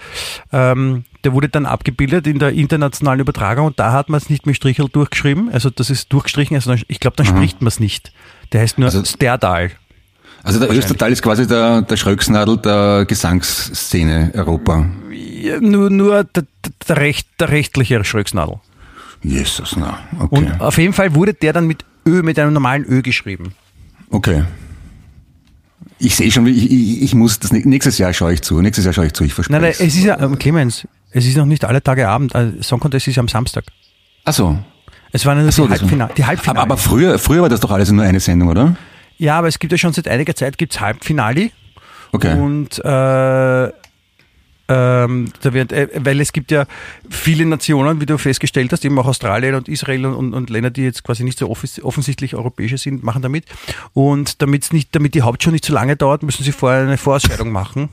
ähm, 0.51 1.05
der 1.23 1.33
wurde 1.33 1.47
dann 1.49 1.65
abgebildet 1.65 2.27
in 2.27 2.39
der 2.39 2.49
internationalen 2.51 3.19
Übertragung 3.19 3.67
und 3.67 3.79
da 3.79 3.91
hat 3.93 4.09
man 4.09 4.17
es 4.19 4.29
nicht 4.29 4.45
mit 4.45 4.55
Strichel 4.55 4.89
durchgeschrieben. 4.89 5.49
Also 5.51 5.69
das 5.69 5.89
ist 5.89 6.11
durchgestrichen, 6.11 6.55
also 6.55 6.73
ich 6.87 6.99
glaube, 6.99 7.17
dann 7.17 7.25
spricht 7.25 7.61
man 7.61 7.67
es 7.67 7.79
nicht. 7.79 8.11
Der 8.53 8.61
heißt 8.61 8.77
nur 8.77 8.87
Also- 8.87 9.03
Sterdal. 9.03 9.71
Also 10.43 10.59
der 10.59 10.69
Östertal 10.71 11.11
ist 11.11 11.23
quasi 11.23 11.47
der, 11.47 11.81
der 11.81 11.97
Schröcksnadel 11.97 12.57
der 12.57 13.05
Gesangsszene 13.07 14.31
Europa. 14.35 14.85
Ja, 15.11 15.59
nur 15.59 15.89
nur 15.89 16.23
der, 16.23 16.43
der, 16.87 16.97
Recht, 16.97 17.27
der 17.39 17.49
rechtliche 17.49 18.03
Schröcksnadel. 18.03 18.57
Jesus, 19.23 19.75
na, 19.75 19.97
okay. 20.19 20.35
Und 20.35 20.61
auf 20.61 20.77
jeden 20.77 20.93
Fall 20.93 21.15
wurde 21.15 21.33
der 21.33 21.51
dann 21.51 21.65
mit 21.65 21.83
Ö, 22.05 22.21
mit 22.21 22.37
einem 22.37 22.53
normalen 22.53 22.85
Ö 22.87 23.01
geschrieben. 23.01 23.55
Okay. 24.11 24.43
Ich 25.97 26.15
sehe 26.15 26.29
schon, 26.31 26.45
ich, 26.45 26.71
ich, 26.71 27.01
ich 27.01 27.15
muss 27.15 27.39
das 27.39 27.51
nächstes 27.51 27.97
Jahr 27.97 28.13
schaue 28.13 28.33
ich 28.33 28.41
zu. 28.43 28.61
Nächstes 28.61 28.85
Jahr 28.85 28.93
schaue 28.93 29.07
ich 29.07 29.13
zu, 29.13 29.23
ich 29.23 29.33
verspreche. 29.33 29.59
Nein, 29.59 29.71
nein, 29.79 29.87
es 29.87 29.95
ist 29.95 30.03
ja, 30.03 30.19
ähm, 30.19 30.37
Clemens, 30.37 30.87
es 31.09 31.25
ist 31.25 31.37
noch 31.37 31.45
nicht 31.47 31.65
alle 31.65 31.81
Tage 31.81 32.07
Abend. 32.07 32.35
äh, 32.35 32.51
Song 32.61 32.79
Contest 32.79 33.07
ist 33.07 33.15
ja 33.15 33.21
am 33.21 33.27
Samstag. 33.27 33.63
Ach 34.25 34.33
so. 34.33 34.59
Es 35.15 35.25
waren 35.25 35.37
ja 35.37 35.43
nur 35.43 35.51
so, 35.53 35.65
die, 35.65 35.71
Halbfinale, 35.71 36.13
die 36.17 36.23
Aber, 36.23 36.27
Halbfinale. 36.27 36.59
aber 36.59 36.77
früher, 36.77 37.17
früher 37.19 37.41
war 37.41 37.47
das 37.47 37.61
doch 37.61 37.71
alles 37.71 37.89
nur 37.89 38.03
eine 38.03 38.19
Sendung, 38.19 38.49
oder? 38.49 38.75
Ja, 39.17 39.37
aber 39.37 39.47
es 39.47 39.59
gibt 39.59 39.71
ja 39.71 39.77
schon 39.77 39.93
seit 39.93 40.09
einiger 40.09 40.35
Zeit 40.35 40.57
gibt's 40.57 40.81
Halbfinale 40.81 41.51
Okay. 42.11 42.37
und 42.37 42.83
äh, 42.83 43.63
ähm, 44.67 45.31
da 45.41 45.53
wird, 45.53 45.71
äh, 45.71 45.87
weil 45.99 46.19
es 46.19 46.33
gibt 46.33 46.51
ja 46.51 46.65
viele 47.09 47.45
Nationen, 47.45 48.01
wie 48.01 48.05
du 48.05 48.17
festgestellt 48.17 48.73
hast, 48.73 48.83
eben 48.83 48.99
auch 48.99 49.05
Australien 49.05 49.55
und 49.55 49.69
Israel 49.69 50.05
und, 50.07 50.15
und, 50.15 50.33
und 50.33 50.49
Länder, 50.49 50.69
die 50.69 50.81
jetzt 50.83 51.03
quasi 51.03 51.23
nicht 51.23 51.39
so 51.39 51.49
offensichtlich 51.49 52.35
europäische 52.35 52.77
sind, 52.77 53.01
machen 53.03 53.21
damit. 53.21 53.45
Und 53.93 54.41
damit's 54.41 54.73
nicht, 54.73 54.93
damit 54.95 55.13
die 55.13 55.21
Hauptshow 55.21 55.51
nicht 55.51 55.63
zu 55.63 55.71
lange 55.71 55.95
dauert, 55.95 56.23
müssen 56.23 56.43
sie 56.43 56.51
vorher 56.51 56.81
eine 56.81 56.97
Vorausscheidung 56.97 57.51
machen. 57.53 57.87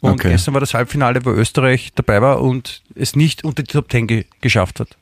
Und 0.00 0.12
Okay. 0.14 0.30
gestern 0.30 0.54
war 0.54 0.60
das 0.60 0.74
Halbfinale, 0.74 1.24
wo 1.24 1.30
Österreich 1.30 1.92
dabei 1.94 2.20
war 2.22 2.40
und 2.40 2.82
es 2.96 3.14
nicht 3.14 3.44
unter 3.44 3.62
die 3.62 3.70
Top 3.72 3.88
Ten 3.88 4.08
ge 4.08 4.24
geschafft 4.40 4.80
hat. 4.80 4.96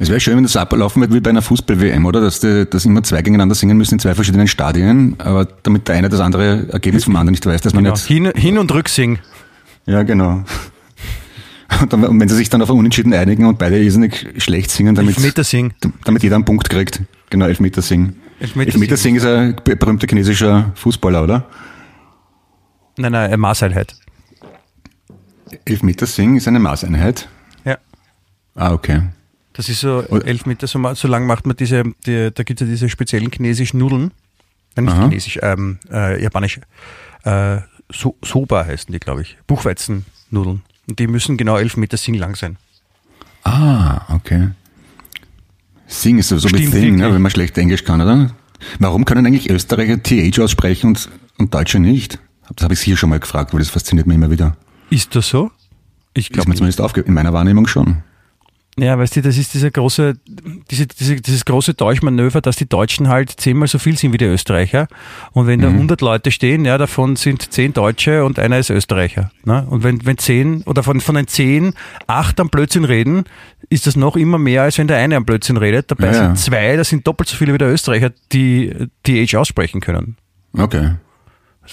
Es 0.00 0.08
wäre 0.08 0.20
schön, 0.20 0.36
wenn 0.36 0.44
das 0.44 0.56
ablaufen 0.56 1.00
wird 1.02 1.12
wie 1.12 1.20
bei 1.20 1.30
einer 1.30 1.42
Fußball-WM, 1.42 2.06
oder? 2.06 2.20
Dass, 2.20 2.38
die, 2.40 2.66
dass 2.70 2.84
immer 2.84 3.02
zwei 3.02 3.18
gegeneinander 3.18 3.54
singen 3.56 3.76
müssen 3.76 3.94
in 3.94 3.98
zwei 4.00 4.14
verschiedenen 4.14 4.46
Stadien, 4.46 5.16
aber 5.18 5.44
damit 5.44 5.88
der 5.88 5.96
eine 5.96 6.08
das 6.08 6.20
andere 6.20 6.68
Ergebnis 6.72 7.04
vom 7.04 7.16
anderen 7.16 7.32
nicht 7.32 7.44
weiß, 7.44 7.60
dass 7.62 7.74
man 7.74 7.82
Genau. 7.84 7.96
jetzt. 7.96 8.06
Hin, 8.06 8.30
hin 8.36 8.58
und 8.58 8.72
rücksing. 8.72 9.18
Ja, 9.86 10.02
genau. 10.04 10.44
Und, 11.82 11.92
dann, 11.92 12.02
und 12.04 12.18
wenn 12.18 12.28
sie 12.28 12.34
sich 12.34 12.48
dann 12.48 12.62
auf 12.62 12.70
einen 12.70 12.78
Unentschieden 12.78 13.12
einigen 13.12 13.44
und 13.44 13.58
beide 13.58 13.78
irrsinnig 13.78 14.26
schlecht 14.38 14.70
singen, 14.70 14.94
damit, 14.94 15.16
Elfmetersing. 15.16 15.74
damit 16.04 16.22
jeder 16.22 16.34
einen 16.36 16.46
Punkt 16.46 16.68
kriegt. 16.70 17.02
Genau, 17.30 17.44
Elfmeter 17.46 17.82
singen. 17.82 18.16
Elfmetersing. 18.40 18.80
Elfmeter 18.82 18.96
singen 18.96 19.16
ist 19.18 19.26
ein 19.26 19.54
berühmter 19.62 20.06
chinesischer 20.08 20.72
Fußballer, 20.76 21.22
oder? 21.22 21.46
Nein, 22.96 23.12
nein, 23.12 23.26
eine 23.26 23.36
Maßeinheit. 23.36 23.94
Elfmeter 25.66 26.06
singen 26.06 26.36
ist 26.38 26.48
eine 26.48 26.58
Maßeinheit. 26.58 27.28
Ja. 27.64 27.76
Ah, 28.54 28.72
okay. 28.72 29.02
Das 29.58 29.68
ist 29.68 29.80
so 29.80 30.02
elf 30.02 30.46
Meter, 30.46 30.68
so, 30.68 30.94
so 30.94 31.08
lang 31.08 31.26
macht 31.26 31.44
man 31.44 31.56
diese, 31.56 31.82
die, 32.06 32.30
da 32.32 32.44
gibt 32.44 32.60
es 32.60 32.68
ja 32.68 32.70
diese 32.70 32.88
speziellen 32.88 33.28
chinesischen 33.32 33.78
Nudeln. 33.78 34.12
Nein, 34.76 34.84
nicht 34.84 34.94
Aha. 34.94 35.02
chinesisch, 35.08 35.38
ähm, 35.42 35.80
äh, 35.90 36.22
japanisch. 36.22 36.60
Äh, 37.24 37.58
so, 37.92 38.14
Soba 38.22 38.66
heißen 38.66 38.92
die, 38.92 39.00
glaube 39.00 39.22
ich. 39.22 39.36
Buchweizennudeln. 39.48 40.62
Und 40.88 40.98
die 41.00 41.08
müssen 41.08 41.36
genau 41.36 41.56
elf 41.56 41.76
Meter 41.76 41.96
Sing 41.96 42.14
lang 42.14 42.36
sein. 42.36 42.56
Ah, 43.42 44.02
okay. 44.14 44.50
Sing 45.88 46.18
ist 46.18 46.28
so, 46.28 46.38
Stimmt 46.38 46.70
Thing, 46.70 46.94
ne, 46.94 47.12
wenn 47.12 47.20
man 47.20 47.32
schlecht 47.32 47.58
Englisch 47.58 47.82
kann, 47.82 48.00
oder? 48.00 48.30
Warum 48.78 49.04
können 49.06 49.26
eigentlich 49.26 49.50
Österreicher 49.50 50.00
TH 50.00 50.38
aussprechen 50.38 50.90
und, 50.90 51.08
und 51.36 51.52
Deutsche 51.52 51.80
nicht? 51.80 52.20
Das 52.54 52.62
habe 52.62 52.74
ich 52.74 52.80
hier 52.80 52.96
schon 52.96 53.10
mal 53.10 53.18
gefragt, 53.18 53.52
weil 53.52 53.58
das 53.58 53.70
fasziniert 53.70 54.06
mich 54.06 54.14
immer 54.14 54.30
wieder. 54.30 54.56
Ist 54.88 55.16
das 55.16 55.28
so? 55.28 55.50
Ich 56.14 56.26
Ist 56.26 56.32
glaube 56.32 56.48
mir 56.48 56.52
nicht. 56.52 56.58
zumindest 56.58 56.80
aufge 56.80 57.00
in 57.00 57.12
meiner 57.12 57.32
Wahrnehmung 57.32 57.66
schon. 57.66 58.04
Ja, 58.78 58.96
weißt 58.98 59.16
du, 59.16 59.22
das 59.22 59.36
ist 59.36 59.54
dieser 59.54 59.70
große, 59.70 60.14
diese, 60.70 60.86
diese, 60.86 61.16
dieses 61.16 61.44
große 61.44 61.74
Täuschmanöver, 61.76 62.40
dass 62.40 62.56
die 62.56 62.68
Deutschen 62.68 63.08
halt 63.08 63.30
zehnmal 63.40 63.66
so 63.68 63.78
viel 63.78 63.96
sind 63.98 64.12
wie 64.12 64.18
die 64.18 64.24
Österreicher. 64.26 64.86
Und 65.32 65.46
wenn 65.46 65.60
da 65.60 65.68
100 65.68 66.00
Leute 66.00 66.30
stehen, 66.30 66.64
ja, 66.64 66.78
davon 66.78 67.16
sind 67.16 67.52
zehn 67.52 67.72
Deutsche 67.72 68.24
und 68.24 68.38
einer 68.38 68.58
ist 68.58 68.70
Österreicher. 68.70 69.30
Ne? 69.44 69.66
Und 69.68 69.82
wenn, 69.82 70.04
wenn 70.06 70.16
zehn, 70.18 70.62
oder 70.62 70.82
von, 70.82 71.00
von 71.00 71.14
den 71.16 71.26
zehn, 71.26 71.74
acht 72.06 72.38
am 72.40 72.50
Blödsinn 72.50 72.84
reden, 72.84 73.24
ist 73.68 73.86
das 73.86 73.96
noch 73.96 74.16
immer 74.16 74.38
mehr, 74.38 74.62
als 74.62 74.78
wenn 74.78 74.86
der 74.88 74.98
eine 74.98 75.16
am 75.16 75.24
Blödsinn 75.24 75.56
redet. 75.56 75.90
Dabei 75.90 76.06
Ja, 76.06 76.12
ja. 76.12 76.18
sind 76.26 76.38
zwei, 76.38 76.76
das 76.76 76.88
sind 76.88 77.06
doppelt 77.06 77.28
so 77.28 77.36
viele 77.36 77.52
wie 77.54 77.58
der 77.58 77.72
Österreicher, 77.72 78.10
die 78.32 78.72
die 79.06 79.24
H 79.26 79.38
aussprechen 79.38 79.80
können. 79.80 80.16
Okay. 80.56 80.92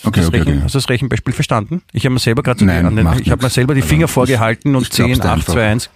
Okay, 0.04 0.20
das 0.20 0.28
okay, 0.28 0.40
Rechen, 0.40 0.54
okay. 0.56 0.62
Hast 0.64 0.76
du 0.76 0.80
das 0.80 0.90
Rechenbeispiel 0.90 1.34
verstanden? 1.34 1.82
Ich 1.94 2.04
habe 2.06 2.14
mir 2.14 2.20
selber 2.20 2.44
gerade 2.44 2.60
so 2.60 2.66
Nein, 2.66 2.96
den- 2.96 3.08
ich 3.22 3.32
habe 3.32 3.44
mir 3.44 3.50
selber 3.50 3.74
die 3.74 3.82
Also, 3.82 3.90
Finger 3.90 4.06
ich- 4.06 4.12
vorgehalten 4.12 4.76
und 4.76 4.82
ich 4.84 4.90
glaub's 4.90 5.12
10, 5.14 5.22
dir 5.22 5.26
8, 5.30 5.34
einfach. 5.40 5.54
2, 5.54 5.68
1. 5.70 5.90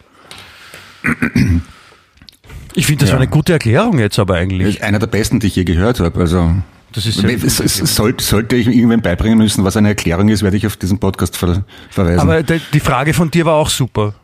Ich 2.76 2.86
finde, 2.86 3.02
das 3.02 3.10
Ja. 3.10 3.16
war 3.16 3.22
eine 3.22 3.30
gute 3.30 3.54
Erklärung 3.54 4.00
jetzt 4.00 4.20
aber 4.20 4.36
eigentlich. 4.36 4.84
einer 4.84 5.00
der 5.00 5.08
besten, 5.08 5.39
die 5.39 5.47
ich 5.47 5.56
je 5.56 5.64
gehört 5.64 6.00
habe. 6.00 6.20
Also, 6.20 6.56
Das 6.93 7.06
ist 7.06 7.20
sehr 7.20 7.30
es, 7.32 7.60
es, 7.60 7.76
sollte, 7.95 8.24
sollte 8.24 8.56
ich 8.56 8.68
irgendwem 8.68 9.02
beibringen 9.02 9.38
müssen, 9.38 9.64
was 9.64 9.76
eine 9.78 9.89
Erklärung 9.89 10.30
ist, 10.30 10.43
werde 10.43 10.58
ich 10.58 10.66
auf 10.68 10.78
diesen 10.78 11.00
Podcast 11.00 11.36
ver, 11.38 11.64
verweisen. 11.89 12.20
Aber 12.20 12.41
die 12.43 12.80
Frage 12.80 13.14
von 13.14 13.30
dir 13.32 13.45
war 13.45 13.56
auch 13.56 13.70
super. 13.70 14.16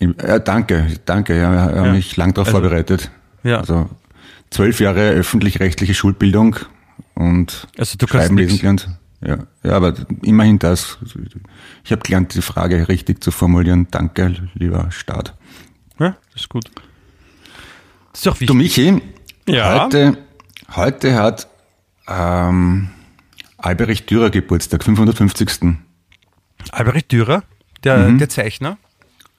ja, 0.00 0.38
danke, 0.38 0.86
danke. 1.04 1.38
Ja, 1.38 1.50
wir 1.52 1.60
haben 1.60 1.84
Ja. 1.86 1.92
mich 1.92 2.16
lang 2.16 2.34
darauf 2.34 2.48
Also, 2.48 2.60
vorbereitet. 2.60 3.10
ja. 3.42 3.58
Also 3.60 3.88
zwölf 4.50 4.80
Jahre 4.80 5.10
öffentlich-rechtliche 5.10 5.94
Schulbildung 5.94 6.56
und 7.14 7.66
Also 7.78 7.96
du 7.98 8.06
Schreiben, 8.06 8.36
Lesen 8.36 8.58
gelernt. 8.58 8.88
Ja, 9.20 9.38
ja, 9.62 9.72
aber 9.72 9.94
immerhin 10.22 10.58
das. 10.58 10.98
Ich 11.84 11.90
habe 11.92 12.02
gelernt, 12.02 12.34
die 12.34 12.42
Frage 12.42 12.88
richtig 12.88 13.22
zu 13.24 13.30
formulieren. 13.30 13.88
Danke, 13.90 14.34
lieber 14.54 14.90
Staat. 14.90 15.34
Ja, 15.98 16.16
das 16.32 16.42
ist 16.42 16.48
gut. 16.48 16.70
Das 18.12 18.20
ist 18.20 18.28
auch 18.28 18.36
Du 18.36 18.58
wichtig. 18.58 18.92
Michi, 18.92 19.02
Ja? 19.48 19.84
heute, 19.84 20.18
heute 20.74 21.14
hat 21.14 21.48
ähm, 22.08 22.90
Albrecht 23.58 24.10
Dürer 24.10 24.30
Geburtstag, 24.30 24.84
550. 24.84 25.76
Albrecht 26.72 27.10
Dürer, 27.12 27.42
der, 27.84 28.08
Mhm. 28.10 28.18
der 28.18 28.28
Zeichner. 28.28 28.76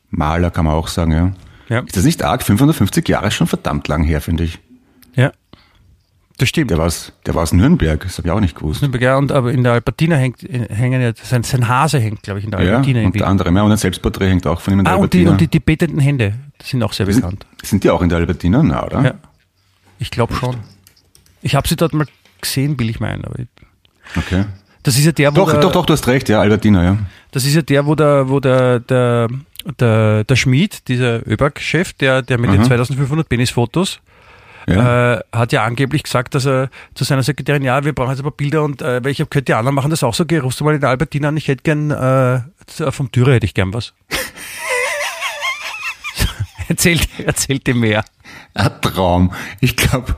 Maler 0.10 0.52
kann 0.52 0.66
man 0.66 0.74
auch 0.74 0.88
sagen, 0.88 1.12
ja. 1.12 1.32
Ja. 1.70 1.80
Ist 1.82 1.98
das 1.98 2.04
nicht 2.06 2.24
arg? 2.24 2.42
550 2.44 3.08
Jahre 3.10 3.28
ist 3.28 3.34
schon 3.36 3.48
verdammt 3.48 3.88
lang 3.90 4.04
her, 4.04 4.22
finde 4.22 4.44
ich. 4.46 4.60
ja. 5.16 5.32
Das 6.40 6.50
stimmt. 6.50 6.70
Der 6.70 6.78
war 6.78 6.86
aus, 6.86 7.12
der 7.26 7.34
war 7.34 7.42
aus 7.44 7.52
Nürnberg, 7.52 8.02
das 8.04 8.20
habe 8.20 8.28
ich 8.28 8.32
auch 8.32 8.40
nicht 8.40 8.56
gewusst. 8.56 8.88
Ja, 9.00 9.18
und 9.18 9.32
aber 9.32 9.52
in 9.52 9.64
der 9.64 9.74
Albertina 9.74 10.16
hängt, 10.18 10.42
hängen 10.44 11.02
ja, 11.02 11.12
sein, 11.16 11.42
sein 11.44 11.68
Hase 11.68 12.00
hängt, 12.00 12.22
glaube 12.22 12.40
ich, 12.40 12.46
in 12.46 12.52
der 12.52 12.62
Ja, 12.62 12.72
Albertina. 12.74 13.00
in 13.00 13.06
Wien. 13.06 13.14
unter 13.22 13.28
anderem. 13.28 13.58
Ja, 13.58 13.64
und 13.64 13.72
ein 13.72 13.78
Selbstporträt 13.78 14.30
hängt 14.30 14.46
auch 14.46 14.62
von 14.62 14.74
ihm 14.74 14.80
in 14.80 14.86
der 14.86 14.94
ah, 14.94 14.98
und 14.98 15.14
die, 15.14 15.18
Albertina. 15.20 15.32
und 15.32 15.42
die, 15.42 15.48
die 15.48 15.60
betenden 15.60 16.00
Hände, 16.00 16.36
die 16.62 16.66
sind 16.68 16.84
auch 16.84 16.94
sehr 16.94 17.08
bekannt. 17.08 17.46
sind, 17.62 17.66
sind 17.66 17.84
die 17.84 17.90
auch 17.90 18.02
in 18.04 18.10
der 18.10 18.20
Albertina? 18.20 18.62
Na, 18.62 18.86
oder? 18.86 19.04
Ja. 19.04 19.14
Ich 19.98 20.12
glaube 20.12 20.36
schon. 20.36 20.58
Ich 21.42 21.56
habe 21.56 21.68
sie 21.68 21.76
dort 21.76 21.94
mal 21.94 22.06
gesehen, 22.40 22.80
will 22.80 22.90
ich 22.90 23.00
meinen. 23.00 23.26
Aber 23.26 23.36
Okay. 24.16 24.46
das 24.84 24.96
ist 24.98 25.06
ja 25.06 25.12
der, 25.12 25.32
wo 25.32 25.38
Doch, 25.38 25.52
der, 25.52 25.60
doch, 25.60 25.72
doch, 25.72 25.86
du 25.86 25.94
hast 25.94 26.08
recht, 26.08 26.30
ja, 26.30 26.40
Albertina, 26.40 26.84
ja. 26.84 26.98
Das 27.32 27.46
ist 27.46 27.56
ja 27.56 27.62
der, 27.64 27.86
wo 27.88 27.96
der, 27.96 28.30
wo 28.30 28.40
der, 28.40 28.80
der, 28.80 29.28
der, 29.80 30.24
der 30.24 30.36
Schmied, 30.36 30.88
dieser 30.88 31.28
ÖBAG-Chef, 31.28 31.94
der, 31.94 32.22
der 32.22 32.38
mit 32.38 32.54
den 32.54 32.64
2500 32.64 33.28
Penisfotos, 33.28 34.00
ja. 34.68 35.16
äh, 35.16 35.24
hat 35.32 35.52
ja 35.52 35.64
angeblich 35.64 36.04
gesagt, 36.04 36.36
dass 36.36 36.46
er 36.46 36.70
zu 36.94 37.04
seiner 37.04 37.24
Sekretärin, 37.24 37.64
ja, 37.64 37.84
wir 37.84 37.94
brauchen 37.94 38.10
jetzt 38.10 38.20
ein 38.20 38.24
paar 38.24 38.32
Bilder 38.32 38.64
und 38.64 38.82
äh, 38.82 39.04
weil 39.04 39.12
ich 39.12 39.20
habe 39.20 39.30
gehört, 39.30 39.48
die 39.48 39.54
anderen 39.54 39.76
machen 39.76 39.90
das 39.90 40.04
auch 40.04 40.14
so, 40.14 40.26
geh, 40.26 40.40
rufst 40.40 40.60
du 40.60 40.66
mal 40.66 40.76
in 40.76 40.82
der 40.82 40.90
Albertina 40.90 41.30
an, 41.30 41.38
ich 41.38 41.48
hätte 41.48 41.64
gern, 41.64 41.92
äh, 41.92 42.42
vom 42.92 43.12
Dürer 43.12 43.34
hätte 43.34 43.46
ich 43.46 43.54
gern 43.54 43.74
was. 43.74 43.94
erzählt, 46.68 47.08
erzählt 47.26 47.68
ihm 47.68 47.80
mehr. 47.80 48.04
Ein 48.54 48.82
Traum. 48.82 49.34
Ich 49.62 49.76
glaube, 49.76 50.16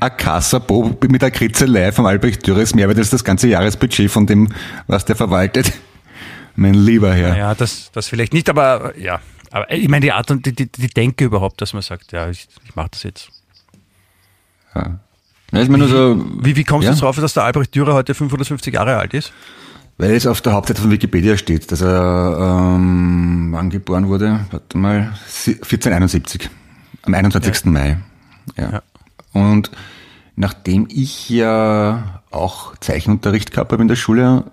ein 0.00 0.16
Kassabo 0.16 0.96
mit 1.08 1.22
der 1.22 1.30
Kritzelei 1.30 1.92
vom 1.92 2.06
Albrecht 2.06 2.46
Dürer 2.46 2.60
ist 2.60 2.74
mehr 2.74 2.88
wert 2.88 2.98
als 2.98 3.10
das 3.10 3.24
ganze 3.24 3.48
Jahresbudget 3.48 4.10
von 4.10 4.26
dem, 4.26 4.52
was 4.86 5.04
der 5.04 5.16
verwaltet. 5.16 5.72
Mein 6.56 6.74
lieber 6.74 7.12
Herr. 7.12 7.36
Ja, 7.36 7.54
das, 7.54 7.90
das 7.92 8.08
vielleicht 8.08 8.32
nicht, 8.32 8.48
aber 8.48 8.96
ja. 8.98 9.20
Aber 9.50 9.70
ich 9.70 9.88
meine, 9.88 10.04
die 10.04 10.12
Art 10.12 10.30
und 10.30 10.44
die, 10.44 10.54
die, 10.54 10.70
die 10.70 10.88
Denke 10.88 11.24
überhaupt, 11.24 11.60
dass 11.60 11.72
man 11.72 11.82
sagt, 11.82 12.12
ja, 12.12 12.28
ich, 12.28 12.48
ich 12.64 12.74
mache 12.74 12.88
das 12.90 13.02
jetzt. 13.02 13.30
Ja. 14.76 14.98
Ja, 15.52 15.60
ist 15.60 15.70
mir 15.70 15.78
nur 15.78 15.88
so, 15.88 16.24
Wie, 16.40 16.56
wie 16.56 16.64
kommst 16.64 16.86
Ja? 16.88 16.92
du 16.94 16.98
drauf, 17.00 17.16
dass 17.16 17.34
der 17.34 17.44
Albrecht 17.44 17.74
Dürer 17.74 17.94
heute 17.94 18.14
550 18.14 18.74
Jahre 18.74 18.96
alt 18.98 19.14
ist? 19.14 19.32
weil 19.98 20.10
es 20.10 20.26
auf 20.26 20.42
der 20.42 20.52
Hauptseite 20.52 20.82
von 20.82 20.90
Wikipedia 20.90 21.38
steht, 21.38 21.72
dass 21.72 21.80
er 21.80 22.36
ähm, 22.76 23.48
wann 23.52 23.70
geboren 23.70 24.08
wurde, 24.08 24.40
warte 24.50 24.76
mal, 24.76 25.14
sie- 25.26 25.54
1471, 25.54 26.50
am 27.06 27.14
21. 27.14 27.64
Mai. 27.72 27.96
Ja. 28.58 28.70
Ja. 28.72 28.82
Und 29.32 29.70
nachdem 30.34 30.86
ich 30.90 31.30
ja 31.30 32.20
auch 32.30 32.76
Zeichenunterricht 32.76 33.52
gehabt 33.52 33.72
habe 33.72 33.80
in 33.80 33.88
der 33.88 33.96
Schule, 33.96 34.44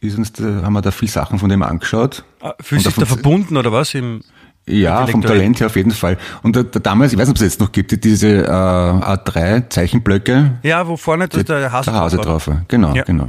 ist 0.00 0.16
uns 0.16 0.32
da, 0.32 0.44
haben 0.62 0.74
wir 0.74 0.80
da 0.82 0.92
viel 0.92 1.08
Sachen 1.08 1.40
von 1.40 1.48
dem 1.48 1.64
angeschaut. 1.64 2.22
Ah, 2.40 2.54
Fühlst 2.60 2.86
du 2.86 2.90
dich 2.90 2.98
da 3.00 3.06
verbunden 3.06 3.56
oder 3.56 3.72
was? 3.72 3.94
Im, 3.94 4.20
Ja, 4.68 5.06
vom. 5.06 5.22
Talent 5.22 5.60
her 5.60 5.66
auf 5.66 5.76
jeden 5.76 5.90
Fall. 5.92 6.18
Und 6.42 6.56
da, 6.56 6.62
da 6.62 6.78
damals, 6.78 7.12
ich 7.12 7.18
weiß 7.18 7.26
nicht, 7.28 7.32
ob 7.32 7.36
es 7.36 7.42
jetzt 7.42 7.60
noch 7.60 7.72
gibt, 7.72 8.04
diese 8.04 8.28
äh, 8.44 8.48
A3 8.48 9.68
Zeichenblöcke, 9.70 10.58
ja, 10.62 10.86
wo 10.86 10.96
vorne 10.96 11.28
der, 11.28 11.42
der 11.44 11.72
Hase, 11.72 11.90
der 11.90 12.00
Hase 12.00 12.16
drauf 12.18 12.46
war. 12.48 12.64
Genau, 12.68 12.94
Ja. 12.94 13.02
genau. 13.04 13.28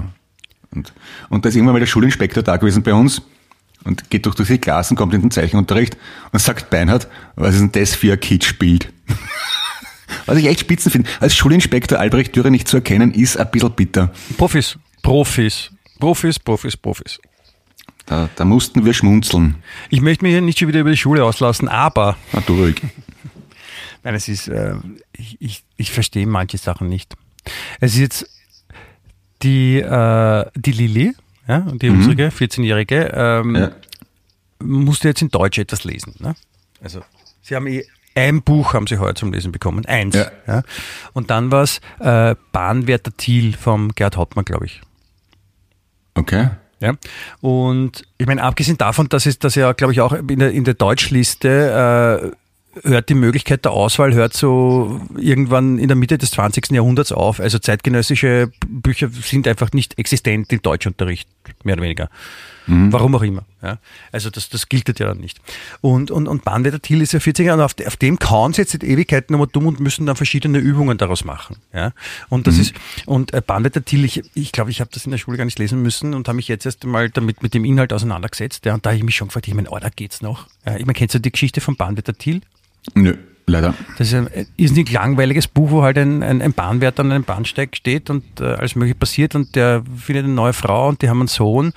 Und, 0.71 0.93
und 1.29 1.43
da 1.45 1.49
ist 1.49 1.55
irgendwann 1.55 1.73
mal 1.73 1.79
der 1.79 1.87
Schulinspektor 1.87 2.43
da 2.43 2.57
gewesen 2.57 2.83
bei 2.83 2.93
uns 2.93 3.21
und 3.85 4.09
geht 4.09 4.25
durch 4.25 4.35
die 4.35 4.57
Klassen, 4.59 4.95
kommt 4.95 5.13
in 5.13 5.21
den 5.21 5.31
Zeichenunterricht 5.31 5.97
und 6.31 6.39
sagt 6.39 6.69
Beinhard, 6.69 7.07
was 7.35 7.55
ist 7.55 7.61
denn 7.61 7.71
das 7.71 7.95
für 7.95 8.13
ein 8.13 8.19
Kitschbild? 8.19 8.91
was 10.25 10.37
ich 10.37 10.45
echt 10.45 10.59
spitzen 10.59 10.91
finde. 10.91 11.09
Als 11.19 11.35
Schulinspektor 11.35 11.99
Albrecht 11.99 12.35
Dürer 12.35 12.49
nicht 12.49 12.67
zu 12.67 12.77
erkennen, 12.77 13.11
ist 13.11 13.37
ein 13.37 13.49
bisschen 13.51 13.71
bitter. 13.71 14.11
Profis, 14.37 14.77
Profis, 15.01 15.71
Profis, 15.99 16.39
Profis, 16.39 16.77
Profis. 16.77 17.19
Da, 18.09 18.27
da 18.35 18.43
mussten 18.45 18.85
wir 18.85 18.93
schmunzeln. 18.93 19.55
Ich 19.89 20.01
möchte 20.01 20.23
mich 20.25 20.31
hier 20.33 20.41
nicht 20.41 20.57
schon 20.59 20.67
wieder 20.67 20.79
über 20.79 20.89
die 20.89 20.97
Schule 20.97 21.23
auslassen, 21.23 21.67
aber 21.67 22.17
Na, 22.33 22.41
du 22.41 22.55
ruhig. 22.55 22.81
nein, 24.03 24.15
es 24.15 24.27
ist, 24.27 24.47
äh, 24.47 24.73
ich, 25.15 25.37
ich, 25.39 25.63
ich 25.77 25.91
verstehe 25.91 26.25
manche 26.25 26.57
Sachen 26.57 26.89
nicht. 26.89 27.15
Es 27.79 27.93
ist 27.93 27.99
jetzt 27.99 28.29
die, 29.43 29.77
äh, 29.79 30.45
die 30.55 30.71
Lilly, 30.71 31.15
ja, 31.47 31.59
die 31.59 31.89
unsere 31.89 32.29
14-Jährige, 32.29 33.11
ähm, 33.13 33.55
Ja. 33.55 33.71
musste 34.59 35.07
jetzt 35.07 35.21
in 35.21 35.29
Deutsch 35.29 35.59
etwas 35.59 35.83
lesen. 35.83 36.15
Ne? 36.19 36.35
Also 36.81 37.01
sie 37.43 37.55
haben 37.55 37.67
eh 37.67 37.85
ein 38.15 38.41
Buch 38.41 38.73
haben 38.73 38.87
sie 38.87 38.97
heute 38.97 39.19
zum 39.19 39.31
Lesen 39.31 39.51
bekommen, 39.51 39.85
eins. 39.85 40.15
Ja. 40.15 40.31
Ja. 40.47 40.63
Und 41.13 41.29
dann 41.29 41.51
war 41.51 41.61
es 41.63 41.79
äh, 41.99 42.35
Bahnwärter 42.51 43.15
Thiel 43.15 43.55
vom 43.55 43.89
Gerd 43.89 44.17
Hauptmann, 44.17 44.45
glaube 44.45 44.65
ich. 44.65 44.81
Okay. 46.15 46.49
Ja. 46.79 46.93
Und 47.41 48.03
ich 48.17 48.27
meine, 48.27 48.43
abgesehen 48.43 48.77
davon, 48.77 49.09
dass 49.09 49.25
es, 49.25 49.39
dass 49.39 49.55
ja, 49.55 49.73
glaube 49.73 49.93
ich, 49.93 50.01
auch 50.01 50.13
in 50.13 50.39
der, 50.39 50.51
in 50.51 50.63
der 50.63 50.75
Deutschliste 50.75 52.31
äh, 52.33 52.35
hört 52.83 53.09
die 53.09 53.15
Möglichkeit 53.15 53.65
der 53.65 53.71
Auswahl 53.71 54.13
hört 54.13 54.33
so 54.33 55.01
irgendwann 55.17 55.79
in 55.79 55.87
der 55.87 55.97
Mitte 55.97 56.17
des 56.17 56.31
20. 56.31 56.71
Jahrhunderts 56.71 57.11
auf. 57.11 57.39
Also 57.39 57.59
zeitgenössische 57.59 58.51
Bücher 58.67 59.09
sind 59.09 59.47
einfach 59.47 59.71
nicht 59.73 59.97
existent 59.97 60.51
im 60.53 60.61
Deutschunterricht, 60.61 61.27
mehr 61.63 61.75
oder 61.75 61.83
weniger. 61.83 62.09
Warum 62.69 63.15
auch 63.15 63.23
immer. 63.23 63.43
Ja. 63.61 63.79
Also 64.11 64.29
das, 64.29 64.49
das 64.49 64.69
gilt 64.69 64.87
ja 64.99 65.07
dann 65.07 65.17
nicht. 65.17 65.39
Und, 65.81 66.11
und, 66.11 66.27
und 66.27 66.43
Bahnwetter 66.43 66.79
Thiel 66.81 67.01
ist 67.01 67.13
ja 67.13 67.19
40er 67.19 67.53
und 67.53 67.61
auf, 67.61 67.75
auf 67.85 67.97
dem 67.97 68.19
kauen 68.19 68.53
sie 68.53 68.61
jetzt 68.61 68.71
seit 68.71 68.83
Ewigkeiten 68.83 69.33
nochmal 69.33 69.49
dumm 69.51 69.67
und 69.67 69.79
müssen 69.79 70.05
dann 70.05 70.15
verschiedene 70.15 70.59
Übungen 70.59 70.97
daraus 70.97 71.25
machen. 71.25 71.57
Ja. 71.73 71.91
Und 72.29 72.47
das 72.47 72.57
ist, 72.57 72.73
und 73.05 73.33
äh, 73.33 73.41
Bahnwetter 73.45 73.83
Thiel, 73.83 74.05
ich 74.05 74.13
glaube, 74.13 74.29
ich, 74.35 74.51
glaub, 74.51 74.69
ich 74.69 74.81
habe 74.81 74.91
das 74.93 75.05
in 75.05 75.11
der 75.11 75.17
Schule 75.17 75.37
gar 75.37 75.45
nicht 75.45 75.59
lesen 75.59 75.81
müssen 75.81 76.13
und 76.13 76.27
habe 76.27 76.35
mich 76.35 76.47
jetzt 76.47 76.65
erst 76.65 76.83
mal 76.85 77.09
damit 77.09 77.41
mit 77.41 77.53
dem 77.53 77.65
Inhalt 77.65 77.91
auseinandergesetzt. 77.91 78.65
Ja. 78.65 78.75
Und 78.75 78.85
da 78.85 78.91
habe 78.91 78.97
ich 78.97 79.03
mich 79.03 79.15
schon 79.15 79.27
gefragt, 79.27 79.47
ich 79.47 79.53
meine, 79.53 79.69
oh, 79.69 79.79
da 79.79 79.89
geht's 79.89 80.21
noch. 80.21 80.47
Ja. 80.65 80.75
Ich 80.75 80.85
meine, 80.85 80.93
kennst 80.93 81.15
du 81.15 81.19
die 81.19 81.31
Geschichte 81.31 81.61
von 81.61 81.75
Bahnwetter 81.75 82.13
Thiel? 82.13 82.41
Nö, 82.93 83.15
leider. 83.45 83.73
Das 83.97 84.07
ist 84.07 84.13
ein 84.13 84.29
irrsinnig 84.57 84.91
langweiliges 84.91 85.47
Buch, 85.47 85.71
wo 85.71 85.81
halt 85.83 85.97
ein, 85.97 86.23
ein, 86.23 86.41
ein 86.41 86.53
Bahnwärter 86.53 87.01
an 87.01 87.11
einem 87.11 87.23
Bahnsteig 87.23 87.75
steht 87.75 88.09
und 88.09 88.23
äh, 88.39 88.45
alles 88.45 88.75
mögliche 88.75 88.95
passiert 88.95 89.35
und 89.35 89.55
der 89.55 89.83
findet 89.97 90.25
eine 90.25 90.33
neue 90.33 90.53
Frau 90.53 90.87
und 90.87 91.01
die 91.01 91.09
haben 91.09 91.19
einen 91.19 91.27
Sohn 91.27 91.73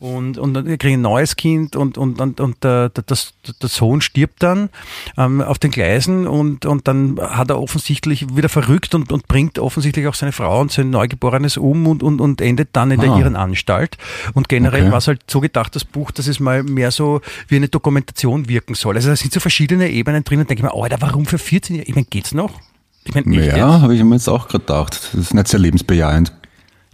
Und, 0.00 0.36
und 0.38 0.54
dann 0.54 0.78
kriegen 0.78 0.98
ein 0.98 1.02
neues 1.02 1.36
Kind 1.36 1.76
und, 1.76 1.96
und, 1.96 2.20
und, 2.20 2.40
und 2.40 2.62
der, 2.62 2.90
der, 2.90 3.04
das, 3.06 3.32
der 3.62 3.68
Sohn 3.68 4.00
stirbt 4.00 4.42
dann 4.42 4.68
ähm, 5.16 5.40
auf 5.40 5.58
den 5.58 5.70
Gleisen 5.70 6.26
und, 6.26 6.66
und 6.66 6.86
dann 6.88 7.18
hat 7.20 7.50
er 7.50 7.60
offensichtlich 7.60 8.36
wieder 8.36 8.48
verrückt 8.48 8.94
und, 8.94 9.12
und 9.12 9.28
bringt 9.28 9.58
offensichtlich 9.58 10.06
auch 10.06 10.14
seine 10.14 10.32
Frau 10.32 10.60
und 10.60 10.72
sein 10.72 10.90
Neugeborenes 10.90 11.56
um 11.56 11.86
und, 11.86 12.02
und, 12.02 12.20
und 12.20 12.40
endet 12.40 12.70
dann 12.72 12.90
in 12.90 13.00
der 13.00 13.12
Ah. 13.12 13.18
Irrenanstalt. 13.18 13.96
Und 14.34 14.48
generell 14.48 14.82
Okay. 14.82 14.90
war 14.90 14.98
es 14.98 15.06
halt 15.08 15.22
so 15.30 15.40
gedacht, 15.40 15.74
das 15.74 15.84
Buch, 15.84 16.10
dass 16.10 16.26
es 16.26 16.40
mal 16.40 16.62
mehr 16.62 16.90
so 16.90 17.20
wie 17.48 17.56
eine 17.56 17.68
Dokumentation 17.68 18.48
wirken 18.48 18.74
soll. 18.74 18.96
Also 18.96 19.08
da 19.08 19.16
sind 19.16 19.32
so 19.32 19.40
verschiedene 19.40 19.88
Ebenen 19.90 20.24
drin 20.24 20.40
und 20.40 20.50
denke 20.50 20.66
ich 20.66 20.70
mir, 20.70 20.78
Alter, 20.78 21.00
warum 21.00 21.24
für 21.26 21.38
14 21.38 21.76
Jahre? 21.76 21.88
Ich 21.88 21.94
meine, 21.94 22.06
geht's 22.10 22.34
noch? 22.34 22.60
Ich 23.04 23.14
echt 23.14 23.26
Ja, 23.26 23.80
habe 23.80 23.94
ich 23.94 24.02
mir 24.02 24.14
jetzt 24.16 24.28
auch 24.28 24.48
gedacht. 24.48 25.10
Das 25.12 25.20
ist 25.20 25.34
nicht 25.34 25.48
sehr 25.48 25.60
lebensbejahend. 25.60 26.32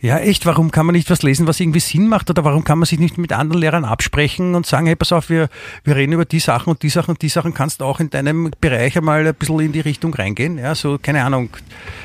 Ja, 0.01 0.19
echt, 0.19 0.47
warum 0.47 0.71
kann 0.71 0.87
man 0.87 0.95
nicht 0.95 1.11
was 1.11 1.23
lesen, 1.23 1.47
was 1.47 1.61
irgendwie 1.61 1.81
Sinn 1.81 2.09
macht? 2.09 2.31
Oder 2.31 2.43
warum 2.45 2.65
kann 2.65 2.79
man 2.79 2.87
sich 2.87 2.99
nicht 2.99 3.19
mit 3.19 3.33
anderen 3.33 3.61
Lehrern 3.61 3.85
absprechen 3.85 4.55
und 4.55 4.65
sagen, 4.65 4.87
hey, 4.87 4.97
pass 4.97 5.13
auf, 5.13 5.29
wir, 5.29 5.51
wir 5.85 5.97
reden 5.97 6.13
über 6.13 6.25
die 6.25 6.41
Sachen 6.41 6.71
und 6.71 6.83
die 6.83 6.89
Sachen 6.89 7.11
und 7.13 7.23
die 7.23 7.29
Sachen, 7.29 7.53
kannst 7.53 7.81
du 7.81 7.85
auch 7.85 8.01
in 8.01 8.09
deinem 8.09 8.51
Bereich 8.61 8.97
einmal 8.97 9.27
ein 9.27 9.35
bisschen 9.35 9.61
in 9.61 9.73
die 9.73 9.81
Richtung 9.81 10.15
reingehen? 10.15 10.57
Ja, 10.57 10.75
so, 10.75 10.99
keine 10.99 11.23
Ahnung. 11.23 11.51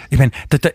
Ich 0.10 0.18
meine, 0.18 0.32
da, 0.50 0.58
da, 0.58 0.70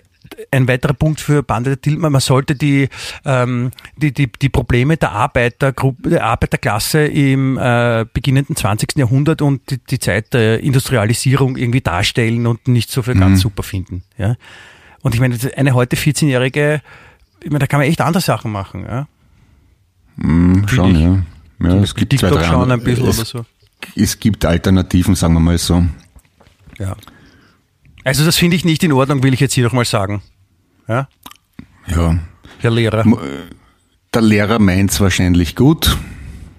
ein 0.50 0.66
weiterer 0.68 0.94
Punkt 0.94 1.20
für 1.20 1.42
Bande 1.42 1.70
der 1.70 1.80
Tillmann, 1.80 2.12
man 2.12 2.20
sollte 2.20 2.54
die, 2.54 2.88
ähm, 3.24 3.70
die, 3.96 4.12
die, 4.12 4.30
die 4.30 4.48
Probleme 4.48 4.96
der 4.96 5.12
Arbeitergruppe, 5.12 6.08
der 6.08 6.24
Arbeiterklasse 6.24 7.06
im 7.06 7.58
äh, 7.58 8.06
beginnenden 8.12 8.56
20. 8.56 8.96
Jahrhundert 8.96 9.42
und 9.42 9.70
die, 9.70 9.78
die 9.78 9.98
Zeit 9.98 10.32
der 10.32 10.60
Industrialisierung 10.60 11.56
irgendwie 11.56 11.80
darstellen 11.80 12.46
und 12.46 12.66
nicht 12.68 12.90
so 12.90 13.02
für 13.02 13.14
ganz 13.14 13.40
super 13.40 13.62
finden. 13.62 14.04
Ja? 14.16 14.36
Und 15.02 15.14
ich 15.14 15.20
meine, 15.20 15.36
eine 15.56 15.74
heute 15.74 15.96
14-Jährige, 15.96 16.80
ich 17.42 17.50
meine, 17.50 17.60
da 17.60 17.66
kann 17.66 17.80
man 17.80 17.88
echt 17.88 18.00
andere 18.00 18.22
Sachen 18.22 18.52
machen. 18.52 18.84
Ja? 18.84 19.08
Hm, 20.20 20.66
schon, 20.68 20.94
ich. 20.94 21.00
ja. 21.00 21.22
Ja, 21.62 21.74
es 21.82 21.94
gibt 21.94 22.12
zwei, 22.12 22.28
TikTok 22.28 22.40
drei 22.40 22.48
schauen 22.48 22.70
ein 22.70 22.82
bisschen 22.82 23.06
es, 23.06 23.18
oder 23.18 23.26
so. 23.26 23.44
Es 23.94 24.18
gibt 24.18 24.44
Alternativen, 24.44 25.14
sagen 25.14 25.34
wir 25.34 25.40
mal 25.40 25.58
so. 25.58 25.84
Ja. 26.78 26.96
Also 28.04 28.24
das 28.24 28.36
finde 28.36 28.56
ich 28.56 28.64
nicht 28.64 28.82
in 28.82 28.92
Ordnung, 28.92 29.22
will 29.22 29.34
ich 29.34 29.40
jetzt 29.40 29.52
hier 29.52 29.64
nochmal 29.64 29.84
sagen. 29.84 30.22
Ja? 30.88 31.08
Ja. 31.86 32.18
Herr 32.60 32.70
Lehrer. 32.70 33.04
Der 34.14 34.22
Lehrer 34.22 34.58
meint 34.58 34.90
es 34.90 35.00
wahrscheinlich 35.00 35.54
gut, 35.54 35.96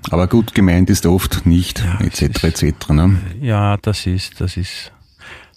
aber 0.09 0.27
gut 0.27 0.53
gemeint 0.53 0.89
ist 0.89 1.05
oft 1.05 1.45
nicht, 1.45 1.83
es 1.99 2.21
etc. 2.21 2.43
etc. 2.43 2.89
Ne? 2.89 3.17
Ja, 3.41 3.77
das 3.77 4.05
ist, 4.05 4.39
das 4.39 4.57
ist. 4.57 4.91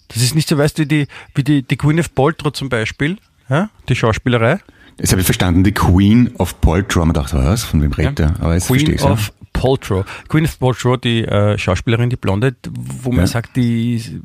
Das 0.07 0.21
ist 0.21 0.35
nicht 0.35 0.47
so, 0.47 0.57
weißt 0.57 0.77
du, 0.77 0.83
wie 0.83 0.87
die, 0.87 1.07
wie 1.33 1.43
die, 1.43 1.63
die 1.63 1.77
Gwyneth 1.77 2.13
Paltrow 2.13 2.53
zum 2.53 2.69
Beispiel, 2.69 3.17
ja? 3.49 3.69
die 3.89 3.95
Schauspielerei. 3.95 4.59
Jetzt 4.97 5.11
habe 5.11 5.19
ich 5.21 5.25
verstanden, 5.25 5.63
die 5.63 5.73
Queen 5.73 6.33
of 6.37 6.59
Paltrow. 6.61 7.05
Man 7.05 7.13
dachte, 7.13 7.37
was? 7.37 7.63
Von 7.63 7.81
wem 7.81 7.91
redet 7.91 8.19
er? 8.19 8.35
Aber 8.39 8.53
jetzt 8.53 8.67
verstehe 8.67 8.95
Queen 8.95 9.11
of 9.11 9.31
Paltrow. 9.51 10.05
Gwyneth 10.27 10.59
Paltrow, 10.59 10.97
die 10.97 11.23
äh, 11.23 11.57
Schauspielerin, 11.57 12.09
die 12.09 12.17
Blonde, 12.17 12.55
wo 12.69 13.11
man 13.11 13.21
Ja. 13.21 13.27
sagt, 13.27 13.55
die, 13.55 14.21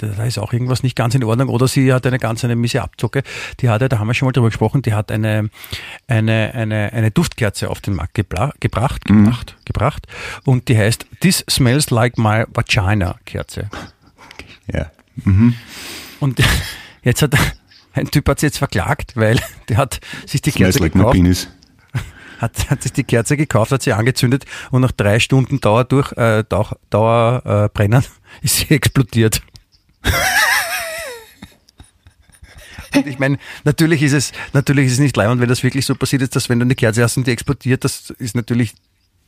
da 0.00 0.24
ist 0.24 0.38
auch 0.38 0.52
irgendwas 0.52 0.82
nicht 0.82 0.96
ganz 0.96 1.14
in 1.14 1.22
Ordnung 1.22 1.48
oder 1.50 1.68
sie 1.68 1.92
hat 1.92 2.04
eine 2.04 2.18
ganz 2.18 2.44
eine 2.44 2.56
miese 2.56 2.82
Abzocke. 2.82 3.22
Die 3.60 3.68
hat, 3.68 3.80
ja, 3.80 3.88
da 3.88 3.98
haben 4.00 4.08
wir 4.08 4.14
schon 4.14 4.26
mal 4.26 4.32
drüber 4.32 4.48
gesprochen, 4.48 4.82
die 4.82 4.92
hat 4.92 5.12
eine, 5.12 5.50
eine, 6.08 6.52
eine, 6.54 6.92
eine 6.92 7.10
Duftkerze 7.12 7.70
auf 7.70 7.80
den 7.80 7.94
Markt 7.94 8.14
gebla, 8.14 8.52
gebracht, 8.58 9.04
gebracht, 9.04 9.56
gebracht 9.64 10.06
und 10.44 10.68
die 10.68 10.76
heißt 10.76 11.06
This 11.20 11.44
Smells 11.48 11.90
Like 11.90 12.18
My 12.18 12.44
Vagina 12.52 13.16
Kerze. 13.24 13.70
Ja. 14.72 14.90
Und 16.18 16.40
jetzt 17.04 17.22
hat 17.22 17.34
ein 17.92 18.10
Typ 18.10 18.28
hat 18.28 18.40
sie 18.40 18.46
jetzt 18.46 18.58
verklagt, 18.58 19.16
weil 19.16 19.38
der 19.68 19.76
hat 19.76 20.00
sich 20.26 20.42
die 20.42 20.52
Kerze 20.52 20.80
like 20.80 20.92
gekauft 20.92 21.18
hat, 22.38 22.70
hat 22.70 22.82
sich 22.82 22.92
die 22.92 23.04
Kerze 23.04 23.36
gekauft, 23.36 23.72
hat 23.72 23.82
sie 23.82 23.92
angezündet 23.92 24.44
und 24.70 24.82
nach 24.82 24.92
drei 24.92 25.20
Stunden 25.20 25.60
Dauer 25.60 25.84
durch 25.84 26.12
äh, 26.12 26.44
Dauer, 26.48 26.76
Dauer 26.90 27.42
äh, 27.44 27.68
brennen 27.72 28.04
ist 28.42 28.56
sie 28.58 28.70
explodiert. 28.70 29.42
und 32.94 33.06
ich 33.06 33.18
meine, 33.18 33.38
natürlich 33.64 34.02
ist 34.02 34.12
es 34.12 34.32
natürlich 34.52 34.86
ist 34.86 34.94
es 34.94 34.98
nicht 34.98 35.16
leibend, 35.16 35.40
wenn 35.40 35.48
das 35.48 35.62
wirklich 35.62 35.86
so 35.86 35.94
passiert 35.94 36.22
ist, 36.22 36.34
dass 36.36 36.48
wenn 36.48 36.58
du 36.58 36.64
eine 36.64 36.74
Kerze 36.74 37.02
hast 37.02 37.16
und 37.16 37.26
die 37.26 37.30
explodiert, 37.30 37.84
das 37.84 38.10
ist 38.10 38.34
natürlich 38.34 38.74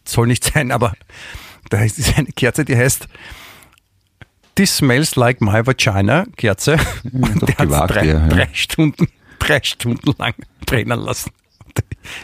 soll 0.07 0.27
nicht 0.27 0.45
sein, 0.45 0.71
aber 0.71 0.95
da 1.71 1.83
ist 1.83 1.99
es 1.99 2.15
eine 2.17 2.29
Kerze, 2.33 2.65
die 2.65 2.77
heißt 2.77 3.09
This 4.57 4.77
smells 4.77 5.17
like 5.17 5.41
my 5.41 5.67
vagina 5.67 6.27
Kerze. 6.37 6.77
Und 7.13 7.43
der 7.43 7.57
hat 7.57 7.91
drei, 7.91 8.07
ja, 8.07 8.13
ja. 8.15 8.29
drei 8.29 8.49
Stunden, 8.53 9.09
drei 9.39 9.61
Stunden 9.63 10.15
lang 10.19 10.35
brennen 10.65 11.01
lassen. 11.01 11.31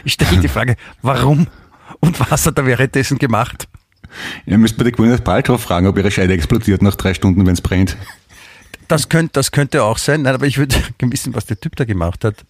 Ich 0.05 0.13
stelle 0.13 0.37
die 0.37 0.47
Frage, 0.47 0.77
warum 1.01 1.47
und 1.99 2.19
was 2.31 2.45
hat 2.45 2.57
er 2.57 2.65
währenddessen 2.65 3.17
gemacht? 3.17 3.67
Ihr 4.45 4.57
müsst 4.57 4.77
bei 4.77 4.83
der 4.83 4.91
Gwyneth 4.91 5.23
Paltrow 5.23 5.61
fragen, 5.61 5.87
ob 5.87 5.97
ihre 5.97 6.11
Scheide 6.11 6.33
explodiert 6.33 6.81
nach 6.81 6.95
drei 6.95 7.13
Stunden, 7.13 7.45
wenn 7.45 7.53
es 7.53 7.61
brennt. 7.61 7.97
Das 8.87 9.09
könnte, 9.09 9.31
das 9.33 9.51
könnte 9.51 9.83
auch 9.83 9.97
sein, 9.97 10.23
nein, 10.23 10.35
aber 10.35 10.47
ich 10.47 10.57
würde 10.57 10.75
wissen, 10.99 11.33
was 11.33 11.45
der 11.45 11.59
Typ 11.59 11.75
da 11.75 11.85
gemacht 11.85 12.25
hat. 12.25 12.45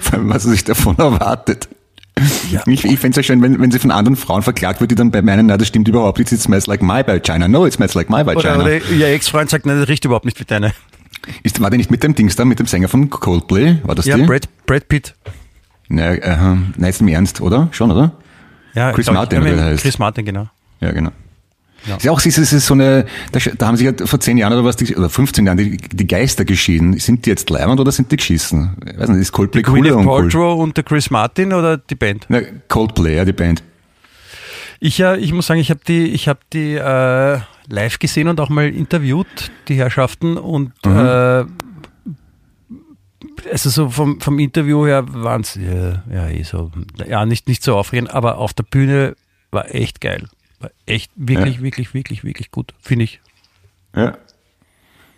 Vor 0.00 0.18
allem, 0.18 0.28
was 0.28 0.44
er 0.44 0.50
sich 0.50 0.64
davon 0.64 0.98
erwartet. 0.98 1.68
Ja. 2.50 2.62
Ich, 2.66 2.84
ich 2.84 2.98
fände 2.98 3.10
es 3.10 3.16
ja 3.16 3.22
schön, 3.22 3.40
wenn, 3.40 3.60
wenn 3.60 3.70
sie 3.70 3.78
von 3.78 3.90
anderen 3.90 4.16
Frauen 4.16 4.42
verklagt 4.42 4.80
wird, 4.80 4.90
die 4.90 4.94
dann 4.94 5.10
bei 5.10 5.22
meinen, 5.22 5.46
na, 5.46 5.56
das 5.56 5.68
stimmt 5.68 5.88
überhaupt 5.88 6.18
nicht, 6.18 6.30
it 6.32 6.40
smells 6.40 6.66
like 6.66 6.82
my 6.82 7.02
vagina. 7.06 7.48
No, 7.48 7.64
it 7.66 7.72
smells 7.72 7.94
like 7.94 8.10
my 8.10 8.22
Oder, 8.22 8.34
vagina. 8.36 8.58
oder 8.62 8.90
ihr 8.90 9.06
Ex-Freund 9.08 9.48
sagt, 9.48 9.64
nein, 9.64 9.78
das 9.78 9.88
riecht 9.88 10.04
überhaupt 10.04 10.24
nicht 10.26 10.38
wie 10.40 10.44
deine. 10.44 10.72
Ist, 11.42 11.60
war 11.60 11.70
der 11.70 11.78
nicht 11.78 11.90
mit 11.90 12.02
dem 12.02 12.14
Dings 12.14 12.36
da, 12.36 12.44
mit 12.44 12.58
dem 12.58 12.66
Sänger 12.66 12.88
von 12.88 13.08
Coldplay? 13.08 13.78
War 13.84 13.94
das 13.94 14.06
Ja, 14.06 14.16
die? 14.16 14.24
Brad, 14.24 14.48
Brad 14.66 14.88
Pitt. 14.88 15.14
Na, 15.88 16.12
äh, 16.14 16.36
nein, 16.36 16.74
jetzt 16.80 17.00
im 17.00 17.08
Ernst, 17.08 17.40
oder? 17.40 17.68
Schon, 17.72 17.90
oder? 17.90 18.12
Ja, 18.74 18.92
Chris 18.92 19.06
glaub 19.06 19.16
Martin, 19.16 19.42
ich, 19.42 19.52
oder 19.52 19.56
ja, 19.56 19.64
heißt. 19.70 19.82
Chris 19.82 19.98
Martin, 19.98 20.24
genau. 20.24 20.48
Ja, 20.80 20.92
genau. 20.92 21.10
Ja. 21.86 21.96
Ist 21.96 22.04
ja 22.04 22.12
auch, 22.12 22.18
es 22.18 22.26
ist, 22.26 22.52
ist 22.52 22.66
so 22.66 22.74
eine, 22.74 23.06
da, 23.32 23.66
haben 23.66 23.76
sich 23.76 23.86
ja 23.86 24.06
vor 24.06 24.20
zehn 24.20 24.36
Jahren 24.36 24.52
oder 24.52 24.64
was, 24.64 24.76
die, 24.76 24.94
oder 24.94 25.08
15 25.08 25.46
Jahren 25.46 25.56
die, 25.56 25.76
die 25.76 26.06
Geister 26.06 26.44
geschieden. 26.44 26.98
Sind 26.98 27.24
die 27.24 27.30
jetzt 27.30 27.48
leibend 27.48 27.80
oder 27.80 27.90
sind 27.90 28.12
die 28.12 28.16
geschissen? 28.16 28.76
Ich 28.86 28.98
weiß 28.98 29.08
nicht, 29.08 29.20
ist 29.20 29.32
Coldplay 29.32 29.62
cool 29.66 29.80
Gwyneth 29.80 29.92
oder 29.92 30.00
uncool? 30.00 30.22
Paltrow 30.22 30.60
und 30.60 30.76
der 30.76 30.84
Chris 30.84 31.10
Martin 31.10 31.52
oder 31.52 31.78
die 31.78 31.94
Band? 31.94 32.26
Na, 32.28 32.40
Coldplay, 32.68 33.16
ja, 33.16 33.24
die 33.24 33.32
Band. 33.32 33.62
Ich, 34.78 34.98
ja, 34.98 35.14
ich 35.14 35.32
muss 35.32 35.46
sagen, 35.46 35.60
ich 35.60 35.70
habe 35.70 35.80
die, 35.86 36.06
ich 36.06 36.28
hab 36.28 36.48
die 36.50 36.74
äh, 36.74 37.38
live 37.68 37.98
gesehen 37.98 38.28
und 38.28 38.40
auch 38.40 38.48
mal 38.48 38.68
interviewt, 38.68 39.50
die 39.68 39.74
Herrschaften. 39.74 40.36
Und 40.36 40.72
äh, 40.84 41.44
also 43.50 43.70
so 43.70 43.90
vom, 43.90 44.20
vom 44.20 44.38
Interview 44.38 44.86
her 44.86 45.04
waren 45.08 45.42
es 45.42 45.54
ja, 45.54 46.02
ja, 46.10 46.28
eh 46.28 46.42
so, 46.42 46.70
ja, 47.06 47.24
nicht, 47.26 47.48
nicht 47.48 47.62
so 47.62 47.76
aufregend, 47.76 48.10
aber 48.12 48.38
auf 48.38 48.52
der 48.52 48.64
Bühne 48.64 49.16
war 49.50 49.74
echt 49.74 50.00
geil. 50.00 50.28
War 50.60 50.70
echt 50.86 51.10
wirklich, 51.16 51.56
Ja. 51.56 51.62
wirklich, 51.62 51.94
wirklich, 51.94 52.22
wirklich 52.24 52.50
gut, 52.50 52.74
finde 52.80 53.04
ich. 53.04 53.20
Ja. 53.96 54.18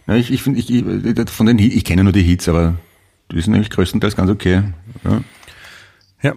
ja 0.06 0.14
ich, 0.14 0.32
ich 0.32 0.42
finde, 0.42 0.60
ich, 0.60 0.70
ich, 0.70 1.30
von 1.30 1.46
den, 1.46 1.58
ich 1.58 1.84
kenne 1.84 2.04
nur 2.04 2.12
die 2.12 2.22
Hits, 2.22 2.48
aber 2.48 2.76
die 3.30 3.40
sind 3.40 3.54
eigentlich 3.54 3.70
größtenteils 3.70 4.16
ganz 4.16 4.30
okay. 4.30 4.62
Ja. 5.04 5.20
Ja. 6.22 6.34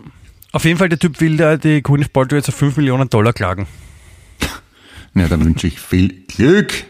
Auf 0.51 0.65
jeden 0.65 0.77
Fall, 0.79 0.89
der 0.89 0.99
Typ 0.99 1.19
will 1.21 1.37
da 1.37 1.57
die 1.57 1.83
Gwyneth 1.83 2.13
Paltrow 2.13 2.37
jetzt 2.37 2.49
auf 2.49 2.55
5 2.55 2.77
Millionen 2.77 3.09
Dollar 3.09 3.33
klagen. 3.33 3.67
Ja, 5.13 5.27
dann 5.27 5.45
wünsche 5.45 5.67
ich 5.67 5.79
viel 5.79 6.25
Glück. 6.27 6.85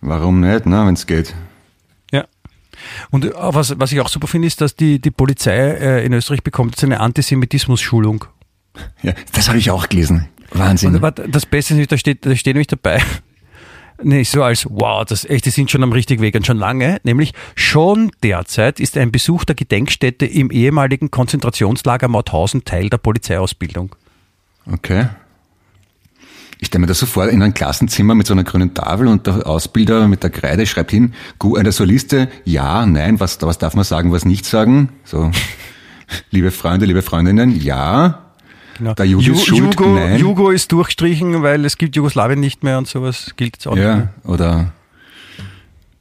Warum 0.00 0.40
nicht, 0.40 0.66
ne, 0.66 0.86
wenn 0.86 0.94
es 0.94 1.06
geht? 1.06 1.34
Ja. 2.12 2.26
Und 3.10 3.24
äh, 3.24 3.32
was, 3.34 3.78
was 3.78 3.90
ich 3.92 4.00
auch 4.00 4.08
super 4.08 4.26
finde, 4.26 4.46
ist, 4.46 4.60
dass 4.60 4.76
die, 4.76 5.00
die 5.00 5.10
Polizei 5.10 5.56
äh, 5.56 6.04
in 6.04 6.12
Österreich 6.12 6.42
bekommt 6.42 6.72
jetzt 6.72 6.84
eine 6.84 7.00
Antisemitismus-Schulung. 7.00 8.26
Ja, 9.02 9.14
das 9.32 9.48
habe 9.48 9.58
ich 9.58 9.70
auch 9.70 9.88
gelesen. 9.88 10.28
Wahnsinn. 10.52 10.90
Und 10.94 11.04
aber 11.04 11.10
das 11.12 11.46
Beste 11.46 11.80
ist, 11.80 11.92
da 11.92 11.98
steht, 11.98 12.24
da 12.26 12.34
steht 12.36 12.54
nämlich 12.54 12.66
dabei, 12.68 13.02
nicht 14.02 14.30
so 14.30 14.42
als, 14.42 14.66
wow, 14.68 15.04
das 15.04 15.24
echt, 15.24 15.46
die 15.46 15.50
sind 15.50 15.70
schon 15.70 15.82
am 15.82 15.92
richtigen 15.92 16.22
Weg 16.22 16.34
und 16.34 16.46
schon 16.46 16.58
lange, 16.58 16.98
nämlich 17.02 17.32
schon 17.54 18.10
derzeit 18.22 18.78
ist 18.80 18.96
ein 18.98 19.10
Besuch 19.12 19.44
der 19.44 19.54
Gedenkstätte 19.54 20.26
im 20.26 20.50
ehemaligen 20.50 21.10
Konzentrationslager 21.10 22.08
Mauthausen 22.08 22.64
Teil 22.64 22.90
der 22.90 22.98
Polizeiausbildung. 22.98 23.94
Okay. 24.70 25.08
Ich 26.58 26.68
stelle 26.68 26.80
mir 26.80 26.86
das 26.86 26.98
so 27.00 27.06
vor, 27.06 27.28
in 27.28 27.42
einem 27.42 27.52
Klassenzimmer 27.52 28.14
mit 28.14 28.26
so 28.26 28.32
einer 28.32 28.44
grünen 28.44 28.72
Tafel 28.72 29.08
und 29.08 29.26
der 29.26 29.46
Ausbilder 29.46 30.08
mit 30.08 30.22
der 30.22 30.30
Kreide 30.30 30.66
schreibt 30.66 30.90
hin, 30.90 31.12
gu- 31.38 31.56
eine 31.56 31.70
Soliste, 31.70 32.28
ja, 32.44 32.86
nein, 32.86 33.20
was, 33.20 33.40
was 33.42 33.58
darf 33.58 33.74
man 33.74 33.84
sagen, 33.84 34.10
was 34.10 34.24
nicht 34.24 34.46
sagen? 34.46 34.88
So, 35.04 35.30
liebe 36.30 36.50
Freunde, 36.50 36.86
liebe 36.86 37.02
Freundinnen, 37.02 37.60
ja. 37.60 38.25
Genau. 38.78 38.94
Der 38.94 39.06
Jude 39.06 39.30
ist 39.32 39.46
schuld, 39.46 39.58
Jugo, 39.78 39.94
nein. 39.94 40.18
Jugo 40.18 40.50
ist 40.50 40.70
durchstrichen, 40.72 41.42
weil 41.42 41.64
es 41.64 41.78
gibt 41.78 41.96
Jugoslawien 41.96 42.40
nicht 42.40 42.62
mehr 42.62 42.78
und 42.78 42.86
sowas 42.86 43.32
gilt 43.36 43.56
jetzt 43.56 43.66
auch 43.66 43.74
nicht 43.74 43.84
Ja, 43.84 43.96
mehr. 43.96 44.08
oder 44.24 44.72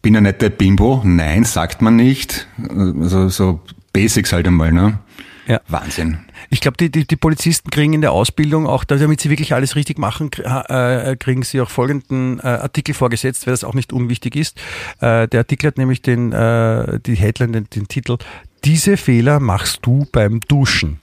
bin 0.02 0.16
eine 0.16 0.30
nette 0.30 0.50
Bimbo, 0.50 1.02
nein, 1.04 1.44
sagt 1.46 1.82
man 1.82 1.96
nicht. 1.96 2.48
Also 2.70 3.30
so 3.30 3.62
Basics 3.94 4.34
halt 4.34 4.48
einmal, 4.48 4.72
ne? 4.72 5.00
Ja. 5.48 5.62
Wahnsinn. 5.68 6.18
Ich 6.50 6.60
glaube, 6.60 6.78
die, 6.78 6.90
die, 6.92 7.06
die 7.06 7.16
Polizisten 7.16 7.70
kriegen 7.70 7.94
in 7.94 8.02
der 8.02 8.12
Ausbildung 8.12 8.66
auch, 8.68 8.84
damit 8.84 9.22
sie 9.22 9.30
wirklich 9.30 9.54
alles 9.54 9.76
richtig 9.76 10.00
machen, 10.00 10.32
ha- 10.44 10.66
äh, 11.12 11.16
kriegen 11.18 11.44
sie 11.44 11.62
auch 11.62 11.70
folgenden 11.70 12.40
äh, 12.40 12.48
Artikel 12.48 12.94
vorgesetzt, 12.96 13.46
weil 13.46 13.54
das 13.54 13.64
auch 13.64 13.74
nicht 13.76 13.94
unwichtig 13.94 14.36
ist. 14.36 14.58
Äh, 15.02 15.28
der 15.28 15.42
Artikel 15.42 15.68
hat 15.68 15.78
nämlich 15.78 16.02
den, 16.02 16.32
äh, 16.34 17.00
die 17.06 17.16
Headline, 17.16 17.54
den, 17.54 17.70
den 17.70 17.88
Titel, 17.88 18.18
diese 18.64 18.98
Fehler 18.98 19.40
machst 19.40 19.80
du 19.84 20.08
beim 20.12 20.40
Duschen. 20.42 21.00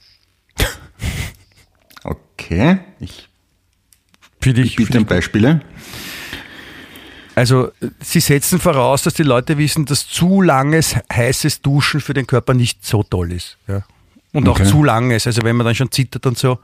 Okay, 2.43 2.79
ich, 2.99 3.29
Für 4.41 4.51
ich 4.51 4.75
bitte 4.75 4.97
um 4.97 5.05
Beispiele. 5.05 5.61
Also 7.35 7.71
Sie 7.99 8.19
setzen 8.19 8.59
voraus, 8.59 9.01
dass 9.03 9.15
die 9.15 9.23
Leute 9.23 9.57
wissen, 9.57 9.85
dass 9.85 10.07
zu 10.07 10.41
langes 10.41 10.95
heißes 11.11 11.61
Duschen 11.61 11.99
für 12.01 12.13
den 12.13 12.27
Körper 12.27 12.53
nicht 12.53 12.85
so 12.85 13.01
toll 13.03 13.31
ist. 13.31 13.57
Ja. 13.67 13.83
Und 14.33 14.47
Okay. 14.47 14.63
auch 14.63 14.67
zu 14.67 14.83
langes. 14.83 15.25
Also 15.27 15.41
wenn 15.43 15.55
man 15.55 15.65
dann 15.65 15.75
schon 15.75 15.91
zittert 15.91 16.25
und 16.25 16.37
so, 16.37 16.59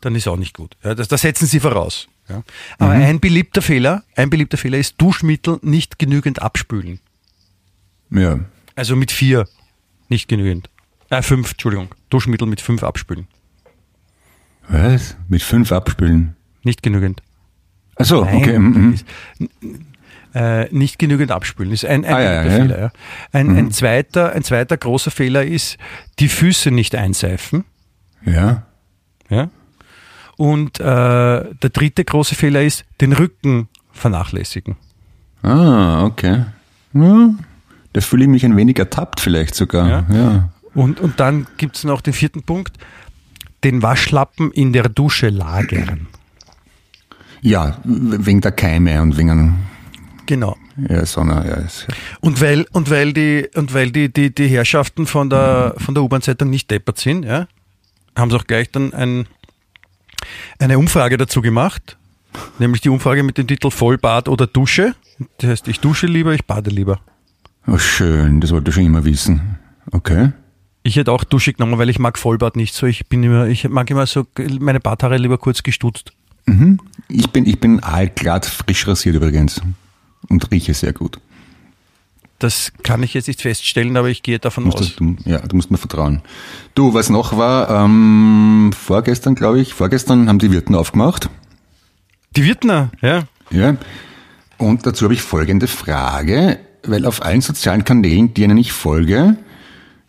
dann 0.00 0.14
ist 0.14 0.28
auch 0.28 0.36
nicht 0.36 0.54
gut. 0.54 0.76
Ja, 0.82 0.94
das, 0.94 1.08
das 1.08 1.22
setzen 1.22 1.46
Sie 1.46 1.60
voraus. 1.60 2.08
Ja. 2.28 2.42
Aber 2.78 2.92
ein 2.92 3.20
beliebter 3.20 3.60
Fehler, 3.60 4.02
ein 4.16 4.30
beliebter 4.30 4.56
Fehler 4.56 4.78
ist 4.78 4.94
Duschmittel 4.98 5.58
nicht 5.62 5.98
genügend 5.98 6.40
abspülen. 6.40 7.00
Ja. 8.10 8.40
Also 8.76 8.96
mit 8.96 9.12
vier 9.12 9.46
nicht 10.08 10.28
genügend. 10.28 10.70
Äh, 11.10 11.20
fünf, 11.22 11.52
Entschuldigung. 11.52 11.88
Duschmittel 12.08 12.46
mit 12.46 12.60
fünf 12.62 12.82
abspülen. 12.82 13.26
Was? 14.68 15.16
Mit 15.28 15.42
fünf 15.42 15.72
abspülen? 15.72 16.34
Nicht 16.62 16.82
genügend. 16.82 17.22
Achso, 17.96 18.24
Nein, 18.24 18.36
okay. 18.36 18.58
mm, 18.58 18.94
Äh, 20.34 20.66
nicht 20.74 20.98
genügend 20.98 21.30
abspülen 21.30 21.70
ist 21.70 21.84
ein, 21.84 22.04
ein 22.04 22.12
Ah, 22.12 22.20
ja, 22.20 22.42
ja. 22.44 22.50
Fehler. 22.50 22.80
Ja. 22.80 22.90
Ein, 23.30 23.56
ein, 23.56 23.70
zweiter, 23.70 24.32
ein 24.32 24.42
zweiter 24.42 24.76
großer 24.76 25.12
Fehler 25.12 25.44
ist, 25.44 25.76
die 26.18 26.28
Füße 26.28 26.72
nicht 26.72 26.96
einseifen. 26.96 27.64
Ja. 28.24 28.64
Ja. 29.30 29.48
Und 30.36 30.80
äh, 30.80 30.84
der 30.84 31.70
dritte 31.72 32.04
große 32.04 32.34
Fehler 32.34 32.62
ist, 32.62 32.84
den 33.00 33.12
Rücken 33.12 33.68
vernachlässigen. 33.92 34.74
Ah, 35.42 36.02
okay. 36.04 36.46
Ja, 36.94 37.34
da 37.92 38.00
fühle 38.00 38.24
ich 38.24 38.28
mich 38.30 38.44
ein 38.44 38.56
wenig 38.56 38.76
ertappt 38.80 39.20
vielleicht 39.20 39.54
sogar. 39.54 39.88
Ja. 39.88 40.06
Ja. 40.12 40.48
Und, 40.74 40.98
und 40.98 41.20
dann 41.20 41.46
gibt 41.58 41.76
es 41.76 41.84
noch 41.84 42.00
den 42.00 42.12
vierten 42.12 42.42
Punkt, 42.42 42.76
den 43.64 43.82
Waschlappen 43.82 44.52
in 44.52 44.72
der 44.72 44.88
Dusche 44.88 45.30
lagern. 45.30 46.06
Ja, 47.40 47.78
wegen 47.84 48.40
der 48.40 48.52
Keime 48.52 49.02
und 49.02 49.16
wegen 49.18 49.58
Genau. 50.26 50.56
ja, 50.88 51.04
so 51.04 51.20
einer, 51.20 51.44
ja, 51.46 51.54
ist, 51.56 51.86
Und 52.20 52.40
weil, 52.40 52.66
und 52.72 52.88
weil 52.88 53.12
die, 53.12 53.48
und 53.54 53.74
weil 53.74 53.90
die, 53.90 54.10
die, 54.10 54.34
die 54.34 54.46
Herrschaften 54.48 55.06
von 55.06 55.28
der, 55.28 55.74
von 55.76 55.94
der 55.94 56.02
U-Bahn-Zeitung 56.02 56.48
nicht 56.48 56.70
deppert 56.70 56.98
sind, 56.98 57.24
ja, 57.24 57.46
haben 58.16 58.30
sie 58.30 58.36
auch 58.36 58.46
gleich 58.46 58.70
dann 58.70 58.94
ein, 58.94 59.26
eine 60.58 60.78
Umfrage 60.78 61.18
dazu 61.18 61.42
gemacht. 61.42 61.98
Nämlich 62.58 62.80
die 62.80 62.88
Umfrage 62.88 63.22
mit 63.22 63.38
dem 63.38 63.46
Titel 63.46 63.70
Vollbad 63.70 64.28
oder 64.28 64.46
Dusche. 64.46 64.94
Das 65.38 65.50
heißt, 65.50 65.68
ich 65.68 65.80
dusche 65.80 66.06
lieber, 66.06 66.32
ich 66.34 66.44
bade 66.46 66.70
lieber. 66.70 67.00
oh, 67.66 67.78
schön, 67.78 68.40
das 68.40 68.50
wollte 68.50 68.70
ich 68.70 68.74
schon 68.74 68.84
immer 68.86 69.04
wissen. 69.04 69.58
Okay. 69.92 70.32
Ich 70.86 70.96
hätte 70.96 71.10
auch 71.12 71.24
Dusche 71.24 71.54
genommen, 71.54 71.78
weil 71.78 71.88
ich 71.88 71.98
mag 71.98 72.18
Vollbad 72.18 72.56
nicht 72.56 72.74
so. 72.74 72.86
Ich 72.86 73.08
bin 73.08 73.22
immer, 73.22 73.46
ich 73.46 73.66
mag 73.68 73.90
immer 73.90 74.06
so 74.06 74.26
meine 74.60 74.80
Barthaare 74.80 75.16
lieber 75.16 75.38
kurz 75.38 75.62
gestutzt. 75.62 76.12
Ich 77.08 77.30
bin, 77.30 77.46
ich 77.46 77.58
bin 77.58 77.82
aalglatt 77.82 78.44
frisch 78.44 78.86
rasiert 78.86 79.16
übrigens 79.16 79.62
und 80.28 80.50
rieche 80.50 80.74
sehr 80.74 80.92
gut. 80.92 81.18
Das 82.38 82.72
kann 82.82 83.02
ich 83.02 83.14
jetzt 83.14 83.28
nicht 83.28 83.40
feststellen, 83.40 83.96
aber 83.96 84.10
ich 84.10 84.22
gehe 84.22 84.38
davon 84.38 84.64
Musst 84.64 84.78
aus. 84.78 84.86
das, 84.88 84.96
du, 84.96 85.16
ja, 85.24 85.38
du 85.38 85.56
musst 85.56 85.70
mir 85.70 85.78
vertrauen. 85.78 86.20
Du, 86.74 86.92
was 86.92 87.08
noch 87.08 87.38
war, 87.38 87.70
ähm, 87.70 88.72
vorgestern, 88.78 89.34
glaube 89.34 89.60
ich, 89.60 89.72
vorgestern 89.72 90.28
haben 90.28 90.38
die 90.38 90.50
Wirten 90.50 90.74
aufgemacht. 90.74 91.30
Die 92.36 92.44
Wirtner, 92.44 92.90
ja. 93.00 93.22
Ja. 93.50 93.76
Und 94.58 94.84
dazu 94.84 95.04
habe 95.04 95.14
ich 95.14 95.22
folgende 95.22 95.66
Frage, 95.66 96.58
weil 96.82 97.06
auf 97.06 97.22
allen 97.22 97.40
sozialen 97.40 97.84
Kanälen, 97.84 98.34
denen 98.34 98.58
ich 98.58 98.72
folge, 98.72 99.38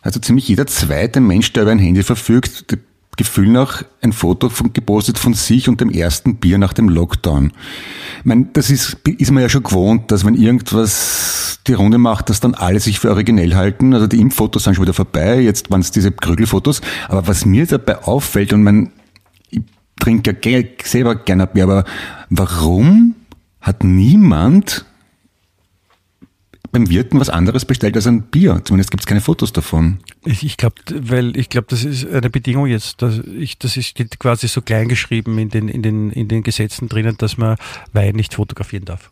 also 0.05 0.19
ziemlich 0.19 0.47
jeder 0.47 0.67
zweite 0.67 1.19
Mensch, 1.19 1.51
der 1.53 1.63
über 1.63 1.71
ein 1.71 1.79
Handy 1.79 2.03
verfügt, 2.03 2.65
Gefühl 3.17 3.47
nach 3.47 3.83
ein 4.01 4.11
Foto 4.11 4.49
von, 4.49 4.73
gepostet 4.73 5.17
von 5.17 5.33
sich 5.33 5.69
und 5.69 5.79
dem 5.81 5.89
ersten 5.89 6.35
Bier 6.35 6.57
nach 6.57 6.73
dem 6.73 6.89
Lockdown. 6.89 7.51
Ich 8.19 8.25
meine, 8.25 8.49
das 8.51 8.69
ist, 8.69 8.97
ist 9.05 9.31
man 9.31 9.41
ja 9.41 9.49
schon 9.49 9.63
gewohnt, 9.63 10.11
dass 10.11 10.25
wenn 10.25 10.35
irgendwas 10.35 11.59
die 11.65 11.73
Runde 11.73 11.97
macht, 11.97 12.29
dass 12.29 12.41
dann 12.41 12.53
alle 12.53 12.79
sich 12.79 12.99
für 12.99 13.09
originell 13.09 13.55
halten. 13.55 13.93
Also 13.93 14.05
die 14.07 14.19
Impffotos 14.19 14.65
sind 14.65 14.75
schon 14.75 14.83
wieder 14.83 14.93
vorbei, 14.93 15.39
jetzt 15.39 15.71
waren 15.71 15.81
es 15.81 15.91
diese 15.91 16.11
Krügelfotos. 16.11 16.81
Aber 17.07 17.27
was 17.27 17.45
mir 17.45 17.65
dabei 17.65 18.03
auffällt, 18.03 18.53
und 18.53 18.63
man, 18.63 18.91
ich 19.49 19.61
trinke 19.99 20.37
ja 20.43 20.61
selber 20.83 21.15
gerne 21.15 21.47
Bier, 21.47 21.63
aber 21.63 21.85
warum 22.29 23.15
hat 23.61 23.83
niemand 23.83 24.85
beim 26.75 26.89
Wirten 26.89 27.19
was 27.19 27.29
anderes 27.29 27.63
bestellt 27.63 27.95
als 27.95 28.05
ein 28.05 28.23
Bier? 28.23 28.61
Zumindest 28.65 28.91
gibt 28.91 29.01
es 29.01 29.07
keine 29.07 29.21
Fotos 29.21 29.53
davon. 29.53 29.99
Ich, 30.25 30.45
ich 30.45 30.57
glaube, 30.57 30.75
weil 30.93 31.37
ich 31.37 31.49
glaube, 31.49 31.67
das 31.69 31.83
ist 31.85 32.05
eine 32.05 32.29
Bedingung 32.29 32.67
jetzt. 32.67 33.01
Dass 33.01 33.19
ich, 33.19 33.57
das 33.57 33.77
ist 33.77 33.87
steht 33.87 34.19
quasi 34.19 34.47
so 34.49 34.61
klein 34.61 34.89
geschrieben 34.89 35.37
in 35.39 35.49
den, 35.49 35.69
in, 35.69 35.81
den, 35.81 36.11
in 36.11 36.27
den 36.27 36.43
Gesetzen 36.43 36.89
drinnen, 36.89 37.15
dass 37.17 37.37
man 37.37 37.55
Wein 37.93 38.15
nicht 38.15 38.33
fotografieren 38.33 38.83
darf. 38.85 39.09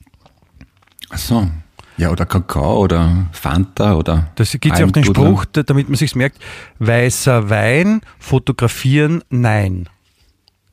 Ach 1.09 1.17
so. 1.17 1.49
Ja, 1.95 2.09
oder 2.11 2.25
Kakao 2.25 2.79
oder 2.79 3.27
Fanta 3.31 3.93
oder. 3.95 4.31
Das 4.35 4.51
gibt 4.51 4.65
ja 4.77 4.85
auch 4.85 4.91
den. 4.91 5.05
Spruch, 5.05 5.45
da- 5.45 5.63
damit 5.63 5.87
man 5.89 5.95
sich's 5.95 6.15
merkt, 6.15 6.39
weißer 6.79 7.49
Wein, 7.49 8.01
fotografieren, 8.19 9.23
nein. 9.29 9.87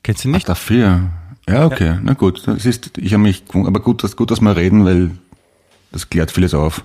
Kennst 0.03 0.25
du 0.25 0.29
Ach, 0.29 0.33
nicht? 0.33 0.49
dafür. 0.49 1.11
Ja, 1.47 1.65
okay. 1.65 1.99
Na 2.03 2.13
gut. 2.13 2.45
Das 2.47 2.65
ist, 2.65 2.97
ich 2.97 3.13
habe 3.13 3.23
mich, 3.23 3.43
aber 3.53 3.79
gut, 3.79 4.03
dass, 4.03 4.15
gut, 4.15 4.31
dass 4.31 4.41
wir 4.41 4.55
reden, 4.55 4.83
weil 4.83 5.11
das 5.91 6.09
klärt 6.09 6.31
vieles 6.31 6.53
auf. 6.53 6.83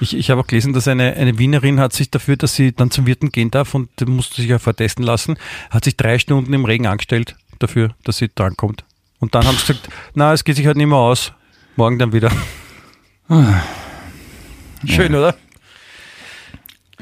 Ich, 0.00 0.16
ich 0.16 0.30
habe 0.30 0.40
auch 0.40 0.46
gelesen, 0.46 0.72
dass 0.72 0.88
eine, 0.88 1.14
eine 1.14 1.38
Wienerin 1.38 1.78
hat 1.78 1.92
sich 1.92 2.10
dafür, 2.10 2.36
dass 2.36 2.56
sie 2.56 2.72
dann 2.72 2.90
zum 2.90 3.06
Wirten 3.06 3.30
gehen 3.30 3.50
darf 3.52 3.74
und 3.74 3.88
musste 4.08 4.40
sich 4.40 4.50
ja 4.50 4.58
vortesten 4.58 5.04
lassen, 5.04 5.36
hat 5.70 5.84
sich 5.84 5.96
drei 5.96 6.18
Stunden 6.18 6.52
im 6.52 6.64
Regen 6.64 6.86
angestellt 6.86 7.36
dafür, 7.60 7.94
dass 8.02 8.16
sie 8.16 8.28
drankommt. 8.34 8.84
Und 9.20 9.36
dann 9.36 9.46
haben 9.46 9.56
sie 9.56 9.66
gesagt, 9.66 9.88
na, 10.14 10.32
es 10.32 10.42
geht 10.42 10.56
sich 10.56 10.66
halt 10.66 10.76
nicht 10.76 10.88
mehr 10.88 10.98
aus. 10.98 11.32
Morgen 11.76 11.98
dann 11.98 12.12
wieder. 12.12 12.32
Schön, 14.84 15.14
oder? 15.14 15.36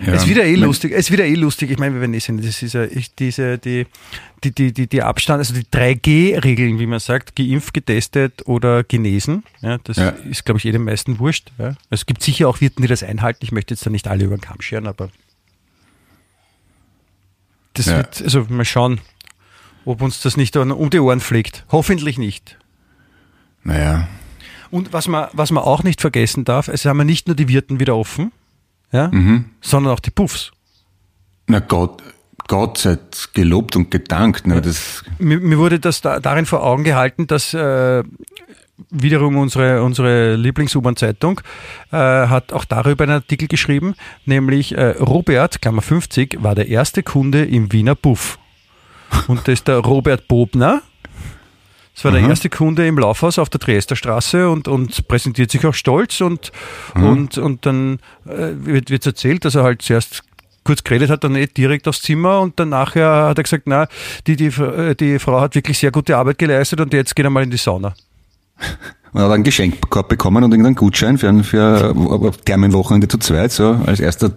Ja. 0.04 0.14
Es 0.14 0.22
ist 0.22 0.28
wieder 0.30 0.44
eh 0.44 0.54
lustig. 0.54 0.92
Es 0.92 1.00
ist 1.06 1.10
wieder 1.12 1.26
eh 1.26 1.34
lustig. 1.34 1.70
Ich 1.70 1.78
meine, 1.78 1.94
wir 1.94 2.00
werden 2.00 2.14
eh 2.14 2.18
sehen, 2.20 2.38
das 2.40 2.62
ist 2.62 2.72
ja 2.72 2.84
ich, 2.84 3.14
diese, 3.14 3.58
die, 3.58 3.86
die, 4.42 4.50
die, 4.52 4.72
die, 4.72 4.86
die 4.86 5.02
Abstand, 5.02 5.38
also 5.40 5.52
die 5.52 5.64
3G-Regeln, 5.66 6.78
wie 6.78 6.86
man 6.86 7.00
sagt, 7.00 7.36
geimpft, 7.36 7.74
getestet 7.74 8.46
oder 8.46 8.82
genesen. 8.82 9.44
Ja, 9.60 9.76
das 9.78 9.98
Ja. 9.98 10.08
ist, 10.08 10.44
glaube 10.46 10.56
ich, 10.58 10.64
jedem 10.64 10.84
meisten 10.84 11.18
wurscht. 11.18 11.52
Ja. 11.58 11.74
Es 11.90 12.06
gibt 12.06 12.22
sicher 12.22 12.48
auch 12.48 12.60
Wirten, 12.62 12.80
die 12.82 12.88
das 12.88 13.02
einhalten. 13.02 13.40
Ich 13.42 13.52
möchte 13.52 13.74
jetzt 13.74 13.84
da 13.84 13.90
nicht 13.90 14.08
alle 14.08 14.24
über 14.24 14.36
den 14.36 14.40
Kamm 14.40 14.60
scheren, 14.62 14.86
aber 14.86 15.10
das 17.74 17.86
Ja. 17.86 17.98
wird, 17.98 18.22
also 18.22 18.46
mal 18.48 18.64
schauen, 18.64 19.00
ob 19.84 20.02
uns 20.02 20.20
das 20.22 20.36
nicht 20.36 20.56
um 20.56 20.90
die 20.90 20.98
Ohren 20.98 21.20
fliegt. 21.20 21.64
Hoffentlich 21.70 22.18
nicht. 22.18 22.58
Naja. 23.64 24.08
Und 24.70 24.92
was 24.92 25.08
man, 25.08 25.28
was 25.32 25.50
man 25.50 25.64
auch 25.64 25.82
nicht 25.82 26.00
vergessen 26.00 26.44
darf, 26.44 26.68
es 26.68 26.84
haben 26.84 26.98
ja 26.98 27.04
nicht 27.04 27.26
nur 27.26 27.36
die 27.36 27.48
Wirten 27.48 27.80
wieder 27.80 27.96
offen, 27.96 28.32
ja, 28.92 29.08
Mhm. 29.12 29.46
sondern 29.60 29.92
auch 29.92 30.00
die 30.00 30.10
Puffs. 30.10 30.50
Na 31.46 31.58
Gott, 31.60 32.02
Gott 32.48 32.78
sei 32.78 32.98
gelobt 33.32 33.76
und 33.76 33.90
gedankt. 33.90 34.46
Ne, 34.46 34.60
das, 34.60 35.04
Mir, 35.18 35.38
mir 35.40 35.58
wurde 35.58 35.78
das 35.80 36.00
da, 36.00 36.20
darin 36.20 36.46
vor 36.46 36.62
Augen 36.64 36.84
gehalten, 36.84 37.26
dass 37.26 37.54
äh, 37.54 38.02
wiederum 38.90 39.36
unsere, 39.36 39.82
unsere 39.82 40.34
Lieblings-U-Bahn-Zeitung 40.36 41.40
äh, 41.92 41.96
hat 41.96 42.52
auch 42.52 42.64
darüber 42.64 43.04
einen 43.04 43.14
Artikel 43.14 43.46
geschrieben, 43.48 43.94
nämlich 44.24 44.76
äh, 44.76 44.90
Robert, 44.98 45.60
Klammer 45.60 45.82
50, 45.82 46.38
war 46.42 46.54
der 46.54 46.68
erste 46.68 47.02
Kunde 47.02 47.44
im 47.44 47.72
Wiener 47.72 47.94
Puff. 47.94 48.38
Und 49.28 49.40
das 49.48 49.54
ist 49.54 49.68
der 49.68 49.78
Robert 49.78 50.28
Bobner. 50.28 50.82
Das 52.00 52.06
war 52.06 52.18
der 52.18 52.26
erste 52.30 52.48
Kunde 52.48 52.86
im 52.86 52.96
Laufhaus 52.96 53.38
auf 53.38 53.50
der 53.50 53.60
Triester 53.60 53.94
Straße 53.94 54.48
und, 54.48 54.68
und 54.68 55.06
präsentiert 55.06 55.50
sich 55.50 55.66
auch 55.66 55.74
stolz 55.74 56.22
und, 56.22 56.50
und, 56.94 57.36
und 57.36 57.66
dann 57.66 57.98
äh, 58.24 58.52
wird 58.54 58.88
wird's 58.88 59.04
erzählt, 59.04 59.44
dass 59.44 59.54
er 59.54 59.64
halt 59.64 59.82
zuerst 59.82 60.22
kurz 60.64 60.82
geredet 60.82 61.10
hat, 61.10 61.24
dann 61.24 61.32
nicht 61.32 61.58
direkt 61.58 61.86
aufs 61.86 62.00
Zimmer 62.00 62.40
und 62.40 62.58
dann 62.58 62.70
nachher 62.70 63.26
hat 63.26 63.36
er 63.36 63.42
gesagt, 63.42 63.64
na, 63.66 63.86
die, 64.26 64.36
die, 64.36 64.46
äh, 64.46 64.94
die 64.94 65.18
Frau 65.18 65.42
hat 65.42 65.54
wirklich 65.54 65.76
sehr 65.76 65.90
gute 65.90 66.16
Arbeit 66.16 66.38
geleistet 66.38 66.80
und 66.80 66.90
jetzt 66.94 67.14
geht 67.14 67.26
er 67.26 67.30
mal 67.30 67.42
in 67.42 67.50
die 67.50 67.58
Sauna. 67.58 67.92
man 69.12 69.24
hat 69.24 69.32
einen 69.32 69.44
Geschenkkorb 69.44 70.08
bekommen 70.08 70.42
und 70.42 70.52
irgendeinen 70.52 70.76
Gutschein 70.76 71.18
für 71.18 71.28
ein 71.28 71.44
für 71.44 71.94
ein 71.94 72.32
Thermenwochenende 72.46 73.08
zu 73.08 73.18
zweit, 73.18 73.52
so 73.52 73.78
als 73.84 74.00
erster 74.00 74.32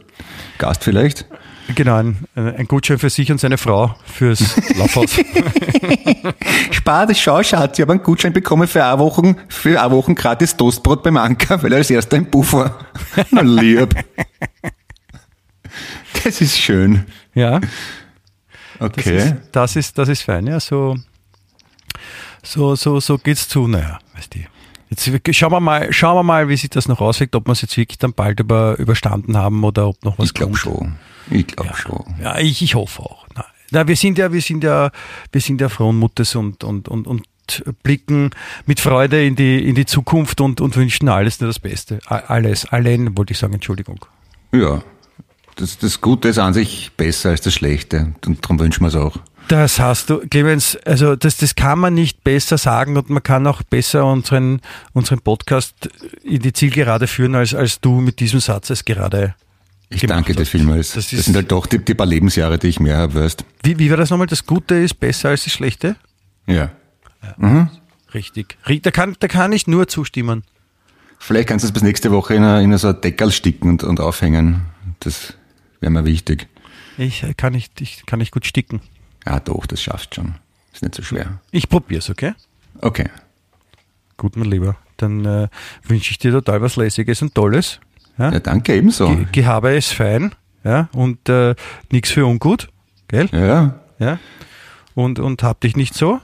Gast 0.57 0.83
vielleicht. 0.83 1.27
Genau, 1.75 1.95
ein, 1.95 2.17
ein 2.35 2.67
Gutschein 2.67 2.99
für 2.99 3.09
sich 3.09 3.31
und 3.31 3.39
seine 3.39 3.57
Frau 3.57 3.95
fürs 4.05 4.57
Laufhaus. 4.77 5.11
Spar, 6.71 7.07
das 7.07 7.19
schau, 7.19 7.41
Schatz, 7.41 7.77
ich 7.79 7.81
habe 7.81 7.93
einen 7.93 8.03
Gutschein 8.03 8.33
bekommen 8.33 8.67
für 8.67 8.83
eine 8.83 8.99
Woche, 8.99 9.35
für 9.47 9.81
eine 9.81 9.91
Woche 9.91 10.13
gratis 10.13 10.55
Toastbrot 10.57 11.03
beim 11.03 11.17
Anker, 11.17 11.63
weil 11.63 11.71
er 11.71 11.77
als 11.77 11.89
erster 11.89 12.17
im 12.17 12.29
Puff 12.29 12.53
war. 12.53 12.79
Na 13.31 13.41
lieb. 13.41 13.95
Das 16.23 16.41
ist 16.41 16.57
schön. 16.57 17.05
ja, 17.33 17.59
das, 17.59 17.69
Okay. 18.79 19.17
ist, 19.17 19.35
das, 19.51 19.75
ist, 19.77 19.97
das 19.97 20.09
ist 20.09 20.21
fein. 20.23 20.45
Ja, 20.47 20.59
so, 20.59 20.97
so, 22.43 22.75
so, 22.75 22.99
so 22.99 23.17
geht's 23.17 23.47
zu. 23.47 23.67
Naja, 23.67 23.99
weißt 24.15 24.35
du. 24.35 24.39
Jetzt 24.95 25.35
schauen 25.35 25.51
wir 25.51 25.59
mal, 25.59 25.91
schauen 25.91 26.15
wir 26.17 26.23
mal, 26.23 26.49
wie 26.49 26.57
sich 26.57 26.69
das 26.69 26.87
noch 26.87 27.01
auswirkt, 27.01 27.35
ob 27.35 27.47
wir 27.47 27.53
es 27.53 27.61
jetzt 27.61 27.75
wirklich 27.77 27.97
dann 27.97 28.13
bald 28.13 28.39
über, 28.39 28.77
überstanden 28.77 29.37
haben 29.37 29.63
oder 29.63 29.87
ob 29.87 30.03
noch 30.03 30.19
was 30.19 30.27
ich 30.27 30.33
glaube 30.33 30.51
kommt. 30.51 30.59
schon. 30.59 30.95
Ich 31.31 31.47
glaube 31.47 31.75
schon. 31.75 32.03
Ja, 32.21 32.37
ich, 32.37 32.61
ich 32.61 32.75
hoffe 32.75 33.01
auch. 33.01 33.25
Nein, 33.35 33.45
Na, 33.71 33.87
wir 33.87 33.95
sind 33.95 34.17
ja, 34.17 34.31
wir 34.31 34.41
sind 34.41 34.63
ja, 34.63 34.91
wir 35.31 35.41
sind 35.41 35.61
ja 35.61 35.69
frohen 35.69 35.97
Mutes 35.97 36.35
und, 36.35 36.63
und, 36.63 36.87
und, 36.87 37.07
und 37.07 37.23
blicken 37.81 38.31
mit 38.65 38.79
Freude 38.79 39.25
in 39.25 39.35
die, 39.35 39.67
in 39.67 39.75
die 39.75 39.85
Zukunft 39.85 40.41
und, 40.41 40.61
und 40.61 40.75
wünschen 40.75 41.09
alles 41.09 41.39
nur 41.39 41.47
das 41.47 41.59
Beste. 41.59 41.99
Alles, 42.05 42.65
allen 42.65 43.17
wollte 43.17 43.33
ich 43.33 43.39
sagen, 43.39 43.53
Entschuldigung. 43.53 44.05
Ja, 44.51 44.83
das, 45.55 45.77
das 45.77 46.01
Gute 46.01 46.29
ist 46.29 46.39
an 46.39 46.53
sich 46.53 46.91
besser 46.95 47.29
als 47.29 47.41
das 47.41 47.53
Schlechte 47.53 48.13
und 48.25 48.43
darum 48.43 48.59
wünschen 48.59 48.83
wir 48.83 48.87
es 48.87 48.95
auch. 48.95 49.17
Das 49.47 49.79
hast 49.79 50.09
du, 50.09 50.19
Clemens, 50.29 50.77
also 50.85 51.15
das, 51.15 51.37
das 51.37 51.55
kann 51.55 51.77
man 51.77 51.93
nicht 51.93 52.23
besser 52.23 52.57
sagen 52.57 52.97
und 52.97 53.09
man 53.09 53.21
kann 53.21 53.45
auch 53.45 53.61
besser 53.63 54.05
unseren, 54.05 54.61
unseren 54.93 55.19
Podcast 55.19 55.89
in 56.23 56.41
die 56.41 56.53
Zielgerade 56.53 57.07
führen, 57.07 57.35
als, 57.35 57.53
als 57.53 57.81
du 57.81 57.99
mit 57.99 58.19
diesem 58.19 58.39
Satz 58.39 58.69
es 58.69 58.85
gerade 58.85 59.35
ich 59.93 60.01
danke 60.07 60.33
dir 60.33 60.45
vielmals. 60.45 60.93
Das, 60.93 61.09
das, 61.09 61.25
sind 61.25 61.35
halt 61.35 61.51
doch 61.51 61.67
die, 61.67 61.77
die 61.77 61.93
paar 61.93 62.07
Lebensjahre, 62.07 62.57
die 62.57 62.67
ich 62.67 62.79
mehr 62.79 62.97
habe, 62.97 63.15
weißt 63.15 63.45
Wie, 63.63 63.77
wie 63.77 63.89
war 63.89 63.97
das 63.97 64.09
nochmal? 64.09 64.27
Das 64.27 64.45
Gute 64.45 64.75
ist 64.75 64.99
besser 64.99 65.29
als 65.29 65.43
das 65.43 65.53
Schlechte? 65.53 65.95
Ja. 66.47 66.71
ja. 67.21 67.35
Mhm. 67.37 67.69
Richtig. 68.13 68.57
Da 68.81 68.91
kann, 68.91 69.15
da 69.19 69.27
kann 69.27 69.51
ich 69.51 69.67
nur 69.67 69.87
zustimmen. 69.87 70.43
Vielleicht 71.19 71.47
kannst 71.47 71.63
du 71.63 71.67
es 71.67 71.71
bis 71.71 71.83
nächste 71.83 72.11
Woche 72.11 72.35
in, 72.35 72.43
eine, 72.43 72.63
in 72.63 72.77
so 72.77 72.89
ein 72.89 73.01
Deckel 73.01 73.31
sticken 73.31 73.69
und, 73.69 73.83
und 73.83 73.99
aufhängen. 73.99 74.63
Das 74.99 75.33
wäre 75.79 75.91
mir 75.91 76.05
wichtig. 76.05 76.47
Ich 76.97 77.23
äh, 77.23 77.33
kann 77.33 77.53
nicht, 77.53 77.79
ich 77.81 78.05
kann 78.05 78.19
nicht 78.19 78.31
gut 78.31 78.45
sticken. 78.45 78.81
Ja, 79.25 79.39
doch, 79.39 79.65
das 79.65 79.81
schaffst 79.81 80.15
schon. 80.15 80.35
Ist 80.73 80.81
nicht 80.81 80.95
so 80.95 81.03
schwer. 81.03 81.39
Ich 81.51 81.69
probier's, 81.69 82.09
okay? 82.09 82.33
Okay. 82.81 83.09
Gut, 84.17 84.35
mein 84.35 84.49
Lieber. 84.49 84.75
Dann 84.97 85.25
äh, 85.25 85.47
wünsche 85.83 86.11
ich 86.11 86.17
dir 86.17 86.31
total 86.31 86.61
was 86.61 86.75
Lässiges 86.75 87.21
und 87.21 87.33
Tolles. 87.35 87.79
Ja, 88.17 88.31
ja 88.31 88.39
danke 88.39 88.75
ebenso. 88.75 89.07
Ge 89.07 89.25
Gehabe 89.31 89.75
ist 89.75 89.93
fein, 89.93 90.33
ja, 90.63 90.89
und 90.93 91.29
äh, 91.29 91.55
nichts 91.91 92.11
für 92.11 92.25
ungut, 92.25 92.69
gell? 93.07 93.27
Ja. 93.31 93.79
Ja. 93.99 94.19
Und, 94.95 95.19
und 95.19 95.43
hab 95.43 95.61
dich 95.61 95.75
nicht 95.75 95.93
so. 95.93 96.21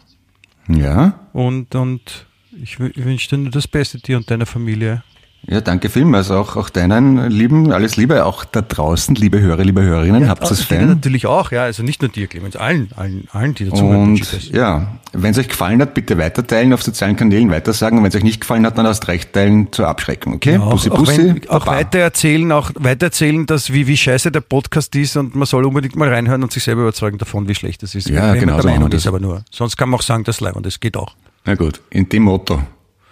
Ja. 0.67 1.19
Und, 1.33 1.73
und 1.75 2.27
ich 2.51 2.79
wünsche 2.79 3.29
dir 3.29 3.37
nur 3.37 3.51
das 3.51 3.67
Beste 3.67 3.99
dir 3.99 4.17
und 4.17 4.29
deiner 4.29 4.45
Familie. 4.45 5.03
Ja, 5.47 5.61
danke 5.61 5.89
vielmals. 5.89 6.29
Auch, 6.31 6.57
auch 6.57 6.69
deinen 6.69 7.29
Lieben, 7.29 7.71
alles 7.71 7.95
Liebe, 7.95 8.25
auch 8.25 8.43
da 8.45 8.61
draußen, 8.61 9.15
liebe 9.15 9.39
Hörer, 9.39 9.63
liebe 9.63 9.81
Hörerinnen, 9.81 10.23
ja, 10.23 10.27
habt 10.27 10.49
es 10.49 10.61
fein. 10.61 10.87
natürlich 10.87 11.25
auch, 11.27 11.51
ja, 11.51 11.63
also 11.63 11.81
nicht 11.81 12.01
nur 12.01 12.09
dir, 12.09 12.27
Clemens, 12.27 12.55
allen, 12.55 12.89
allen, 12.95 13.27
allen, 13.31 13.55
die 13.55 13.65
dazu 13.65 13.83
Und 13.85 14.51
ja, 14.51 14.99
wenn 15.13 15.31
es 15.31 15.37
euch 15.37 15.47
gefallen 15.47 15.81
hat, 15.81 15.93
bitte 15.93 16.17
weiterteilen 16.17 16.73
auf 16.73 16.83
sozialen 16.83 17.15
Kanälen, 17.15 17.49
weitersagen. 17.49 17.97
Und 17.97 18.03
wenn 18.03 18.09
es 18.09 18.15
euch 18.15 18.23
nicht 18.23 18.41
gefallen 18.41 18.65
hat, 18.65 18.77
dann 18.77 18.85
erst 18.85 19.07
recht 19.07 19.33
teilen 19.33 19.71
zur 19.71 19.87
Abschreckung, 19.87 20.35
okay? 20.35 20.53
Ja, 20.53 20.59
auch, 20.59 20.71
bussi, 20.71 20.89
bussi. 20.89 21.41
Auch, 21.47 21.61
auch 21.61 21.67
weitererzählen, 21.67 22.51
auch 22.51 22.71
weitererzählen, 22.75 23.45
dass 23.45 23.71
wie, 23.71 23.87
wie 23.87 23.97
scheiße 23.97 24.31
der 24.31 24.41
Podcast 24.41 24.93
ist 24.95 25.15
und 25.15 25.35
man 25.35 25.45
soll 25.45 25.65
unbedingt 25.65 25.95
mal 25.95 26.09
reinhören 26.09 26.43
und 26.43 26.51
sich 26.51 26.63
selber 26.63 26.81
überzeugen 26.81 27.17
davon, 27.17 27.47
wie 27.47 27.55
schlecht 27.55 27.81
das 27.81 27.95
ist. 27.95 28.09
Ja, 28.09 28.33
genau. 28.35 28.61
so 28.61 28.67
ist 28.69 29.07
aber 29.07 29.19
nur. 29.19 29.43
Sonst 29.51 29.77
kann 29.77 29.89
man 29.89 29.99
auch 29.99 30.03
sagen, 30.03 30.25
das 30.25 30.41
Leiband, 30.41 30.65
das 30.65 30.79
geht 30.79 30.97
auch. 30.97 31.15
Na 31.45 31.55
gut, 31.55 31.81
in 31.89 32.09
dem 32.09 32.23
Motto. 32.23 32.61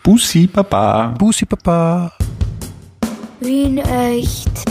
Bussi 0.07 0.47
Baba. 0.47 1.13
Bussi 1.19 1.45
Baba. 1.45 2.13
Wien 3.41 3.77
echt. 3.77 4.63